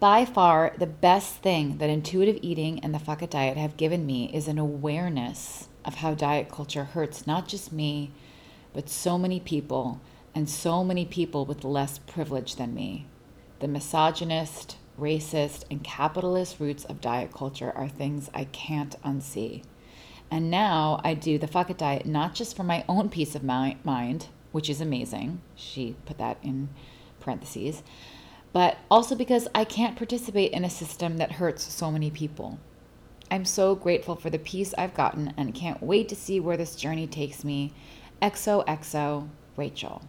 By 0.00 0.24
far, 0.24 0.72
the 0.78 0.86
best 0.86 1.36
thing 1.36 1.78
that 1.78 1.90
intuitive 1.90 2.38
eating 2.42 2.80
and 2.80 2.94
the 2.94 2.98
Fuck 2.98 3.28
diet 3.30 3.56
have 3.56 3.76
given 3.76 4.06
me 4.06 4.30
is 4.34 4.48
an 4.48 4.58
awareness 4.58 5.68
of 5.84 5.96
how 5.96 6.14
diet 6.14 6.50
culture 6.50 6.84
hurts 6.84 7.26
not 7.26 7.46
just 7.46 7.72
me, 7.72 8.10
but 8.72 8.88
so 8.88 9.18
many 9.18 9.40
people, 9.40 10.00
and 10.34 10.48
so 10.48 10.82
many 10.82 11.04
people 11.04 11.44
with 11.44 11.64
less 11.64 11.98
privilege 11.98 12.56
than 12.56 12.74
me. 12.74 13.06
The 13.60 13.68
misogynist, 13.68 14.76
racist, 14.98 15.64
and 15.70 15.84
capitalist 15.84 16.58
roots 16.58 16.84
of 16.84 17.00
diet 17.00 17.32
culture 17.32 17.72
are 17.74 17.88
things 17.88 18.30
I 18.34 18.44
can't 18.44 19.00
unsee. 19.02 19.62
And 20.30 20.50
now 20.50 21.00
I 21.04 21.14
do 21.14 21.38
the 21.38 21.46
fuck 21.46 21.68
it 21.68 21.78
diet 21.78 22.06
not 22.06 22.34
just 22.34 22.56
for 22.56 22.64
my 22.64 22.84
own 22.88 23.10
peace 23.10 23.34
of 23.34 23.42
mind, 23.42 24.28
which 24.50 24.70
is 24.70 24.80
amazing. 24.80 25.42
She 25.54 25.96
put 26.06 26.18
that 26.18 26.38
in 26.42 26.70
parentheses, 27.20 27.82
but 28.52 28.78
also 28.90 29.14
because 29.14 29.48
I 29.54 29.64
can't 29.64 29.96
participate 29.96 30.52
in 30.52 30.64
a 30.64 30.70
system 30.70 31.18
that 31.18 31.32
hurts 31.32 31.64
so 31.64 31.90
many 31.90 32.10
people. 32.10 32.58
I'm 33.30 33.44
so 33.44 33.74
grateful 33.74 34.16
for 34.16 34.28
the 34.28 34.38
peace 34.38 34.74
I've 34.76 34.94
gotten 34.94 35.32
and 35.36 35.54
can't 35.54 35.82
wait 35.82 36.08
to 36.10 36.16
see 36.16 36.40
where 36.40 36.56
this 36.56 36.76
journey 36.76 37.06
takes 37.06 37.44
me. 37.44 37.72
XOXO, 38.22 39.28
Rachel. 39.56 40.02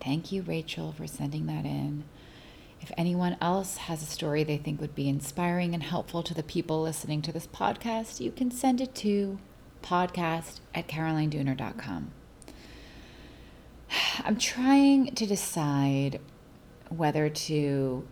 Thank 0.00 0.30
you, 0.30 0.42
Rachel, 0.42 0.92
for 0.92 1.08
sending 1.08 1.46
that 1.46 1.64
in. 1.64 2.04
If 2.80 2.92
anyone 2.96 3.36
else 3.40 3.78
has 3.78 4.00
a 4.00 4.06
story 4.06 4.44
they 4.44 4.56
think 4.56 4.80
would 4.80 4.94
be 4.94 5.08
inspiring 5.08 5.74
and 5.74 5.82
helpful 5.82 6.22
to 6.22 6.32
the 6.32 6.44
people 6.44 6.80
listening 6.80 7.20
to 7.22 7.32
this 7.32 7.48
podcast, 7.48 8.20
you 8.20 8.30
can 8.30 8.52
send 8.52 8.80
it 8.80 8.94
to 8.96 9.40
podcast 9.82 10.60
at 10.72 10.86
carolinedooner.com. 10.86 12.12
I'm 14.24 14.38
trying 14.38 15.14
to 15.16 15.26
decide 15.26 16.20
whether 16.88 17.28
to 17.28 18.06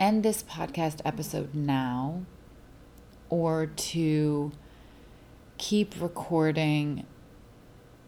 end 0.00 0.22
this 0.22 0.42
podcast 0.42 1.00
episode 1.04 1.54
now 1.54 2.24
or 3.28 3.66
to 3.66 4.52
keep 5.58 6.00
recording 6.00 7.04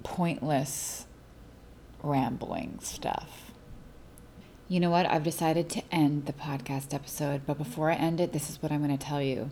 pointless 0.03 1.07
rambling 2.03 2.79
stuff. 2.81 3.53
You 4.69 4.81
know 4.81 4.91
what? 4.91 5.07
I've 5.07 5.23
decided 5.23 5.69
to 5.71 5.83
end 5.91 6.27
the 6.27 6.33
podcast 6.33 6.93
episode, 6.93 7.43
but 7.47 7.57
before 7.57 7.91
I 7.91 7.95
end 7.95 8.21
it, 8.21 8.33
this 8.33 8.51
is 8.51 8.63
what 8.63 8.71
I'm 8.71 8.85
going 8.85 8.97
to 8.97 9.05
tell 9.05 9.23
you. 9.23 9.51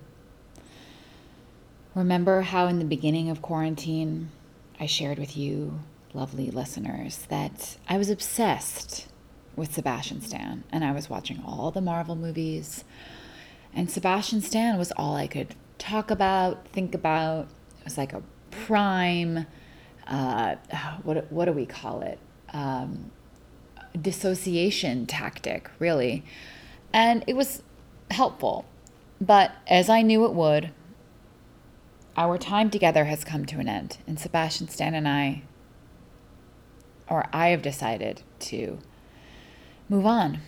Remember 1.95 2.43
how 2.43 2.67
in 2.67 2.79
the 2.79 2.85
beginning 2.85 3.31
of 3.31 3.41
quarantine, 3.41 4.31
I 4.79 4.85
shared 4.85 5.19
with 5.19 5.37
you, 5.37 5.81
lovely 6.13 6.51
listeners, 6.51 7.27
that 7.31 7.79
I 7.89 7.97
was 7.97 8.11
obsessed 8.11 9.09
with 9.57 9.73
Sebastian 9.73 10.21
Stan 10.21 10.65
and 10.71 10.85
I 10.85 10.93
was 10.93 11.09
watching 11.09 11.43
all 11.47 11.71
the 11.71 11.81
Marvel 11.81 12.15
movies. 12.15 12.85
And 13.75 13.91
Sebastian 13.91 14.43
Stan 14.43 14.77
was 14.77 14.93
all 14.93 15.17
I 15.17 15.27
could 15.27 15.55
talk 15.79 16.11
about, 16.11 16.69
think 16.69 16.95
about. 16.95 17.49
It 17.79 17.85
was 17.85 17.97
like 17.97 18.13
a 18.13 18.23
prime, 18.51 19.47
uh, 20.07 20.57
what, 21.03 21.31
what 21.33 21.45
do 21.47 21.53
we 21.53 21.67
call 21.67 22.03
it? 22.03 22.19
Um, 22.53 23.11
dissociation 24.01 25.07
tactic, 25.07 25.71
really. 25.79 26.25
And 26.93 27.25
it 27.27 27.35
was 27.35 27.63
helpful. 28.11 28.65
But 29.21 29.53
as 29.67 29.89
I 29.89 30.03
knew 30.03 30.25
it 30.25 30.35
would, 30.35 30.71
our 32.17 32.39
time 32.39 32.71
together 32.71 33.05
has 33.05 33.25
come 33.25 33.45
to 33.47 33.59
an 33.59 33.69
end, 33.69 33.99
and 34.07 34.19
Sebastian 34.19 34.69
Stan 34.69 34.95
and 34.95 35.07
I, 35.07 35.43
or 37.09 37.27
I 37.33 37.49
have 37.49 37.63
decided 37.63 38.23
to 38.41 38.79
move 39.89 40.07
on. 40.07 40.41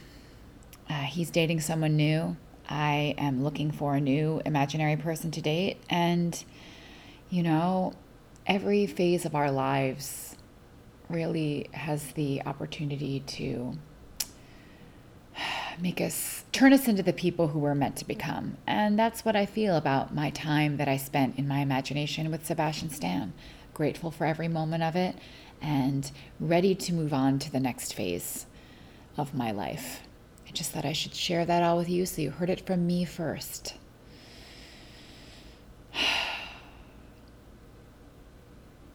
Uh, 0.88 1.02
he's 1.02 1.30
dating 1.30 1.60
someone 1.60 1.96
new. 1.96 2.36
I 2.68 3.14
am 3.18 3.42
looking 3.44 3.70
for 3.70 3.94
a 3.94 4.00
new 4.00 4.40
imaginary 4.44 4.96
person 4.96 5.30
to 5.32 5.42
date. 5.42 5.78
And, 5.88 6.42
you 7.30 7.42
know, 7.42 7.92
every 8.48 8.86
phase 8.86 9.26
of 9.26 9.34
our 9.34 9.50
lives 9.50 10.34
really 11.10 11.68
has 11.72 12.12
the 12.12 12.42
opportunity 12.46 13.20
to 13.20 13.76
make 15.80 16.00
us 16.00 16.44
turn 16.50 16.72
us 16.72 16.88
into 16.88 17.02
the 17.02 17.12
people 17.12 17.48
who 17.48 17.58
we're 17.58 17.74
meant 17.74 17.96
to 17.96 18.06
become. 18.06 18.56
And 18.66 18.98
that's 18.98 19.24
what 19.24 19.36
I 19.36 19.44
feel 19.44 19.76
about 19.76 20.14
my 20.14 20.30
time 20.30 20.78
that 20.78 20.88
I 20.88 20.96
spent 20.96 21.38
in 21.38 21.46
my 21.46 21.60
imagination 21.60 22.30
with 22.30 22.46
Sebastian 22.46 22.88
Stan. 22.90 23.34
Grateful 23.74 24.10
for 24.10 24.24
every 24.24 24.48
moment 24.48 24.82
of 24.82 24.96
it 24.96 25.14
and 25.60 26.10
ready 26.40 26.74
to 26.74 26.94
move 26.94 27.12
on 27.12 27.38
to 27.40 27.52
the 27.52 27.60
next 27.60 27.92
phase 27.92 28.46
of 29.16 29.34
my 29.34 29.50
life. 29.50 30.00
I 30.48 30.52
just 30.52 30.70
thought 30.70 30.86
I 30.86 30.94
should 30.94 31.14
share 31.14 31.44
that 31.44 31.62
all 31.62 31.76
with 31.76 31.90
you 31.90 32.06
so 32.06 32.22
you 32.22 32.30
heard 32.30 32.48
it 32.48 32.64
from 32.64 32.86
me 32.86 33.04
first. 33.04 33.74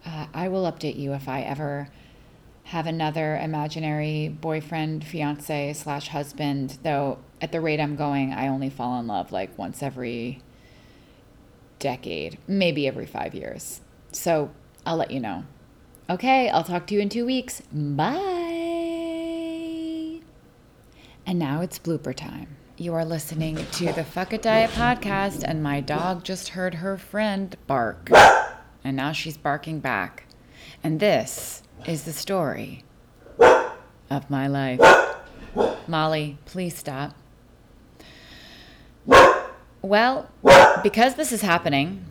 Uh, 0.05 0.27
I 0.33 0.47
will 0.47 0.63
update 0.63 0.97
you 0.97 1.13
if 1.13 1.27
I 1.29 1.41
ever 1.41 1.89
have 2.65 2.87
another 2.87 3.37
imaginary 3.37 4.29
boyfriend, 4.29 5.03
fiance 5.05 5.73
slash 5.73 6.07
husband. 6.09 6.77
Though 6.83 7.19
at 7.41 7.51
the 7.51 7.61
rate 7.61 7.79
I'm 7.79 7.95
going, 7.95 8.33
I 8.33 8.47
only 8.47 8.69
fall 8.69 8.99
in 8.99 9.07
love 9.07 9.31
like 9.31 9.57
once 9.57 9.83
every 9.83 10.41
decade, 11.79 12.37
maybe 12.47 12.87
every 12.87 13.05
five 13.05 13.35
years. 13.35 13.81
So 14.11 14.51
I'll 14.85 14.97
let 14.97 15.11
you 15.11 15.19
know. 15.19 15.43
Okay, 16.09 16.49
I'll 16.49 16.63
talk 16.63 16.87
to 16.87 16.95
you 16.95 17.01
in 17.01 17.09
two 17.09 17.25
weeks. 17.25 17.61
Bye. 17.71 18.19
And 21.25 21.39
now 21.39 21.61
it's 21.61 21.79
blooper 21.79 22.13
time. 22.15 22.57
You 22.77 22.93
are 22.95 23.05
listening 23.05 23.55
to 23.73 23.93
the 23.93 24.03
Fuck 24.03 24.33
It 24.33 24.41
Diet 24.41 24.71
podcast, 24.71 25.43
and 25.45 25.63
my 25.63 25.79
dog 25.79 26.23
just 26.23 26.49
heard 26.49 26.75
her 26.75 26.97
friend 26.97 27.55
bark. 27.67 28.09
And 28.83 28.97
now 28.97 29.11
she's 29.11 29.37
barking 29.37 29.79
back. 29.79 30.25
And 30.83 30.99
this 30.99 31.63
is 31.87 32.03
the 32.03 32.13
story 32.13 32.83
of 34.09 34.29
my 34.29 34.47
life. 34.47 34.81
Molly, 35.87 36.37
please 36.45 36.75
stop. 36.75 37.15
Well, 39.81 40.29
because 40.81 41.15
this 41.15 41.31
is 41.31 41.41
happening, 41.41 42.05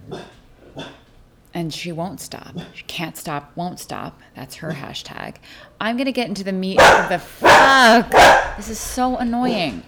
and 1.55 1.73
she 1.73 1.91
won't 1.91 2.21
stop. 2.21 2.55
She 2.75 2.85
can't 2.85 3.17
stop, 3.17 3.53
won't 3.57 3.81
stop. 3.81 4.21
That's 4.37 4.57
her 4.57 4.73
hashtag. 4.73 5.37
I'm 5.81 5.97
going 5.97 6.07
to 6.07 6.13
get 6.13 6.29
into 6.29 6.45
the 6.45 6.53
meat 6.53 6.81
of 6.81 7.09
the 7.09 7.19
fuck. 7.19 8.11
This 8.57 8.69
is 8.69 8.79
so 8.79 9.17
annoying. 9.17 9.85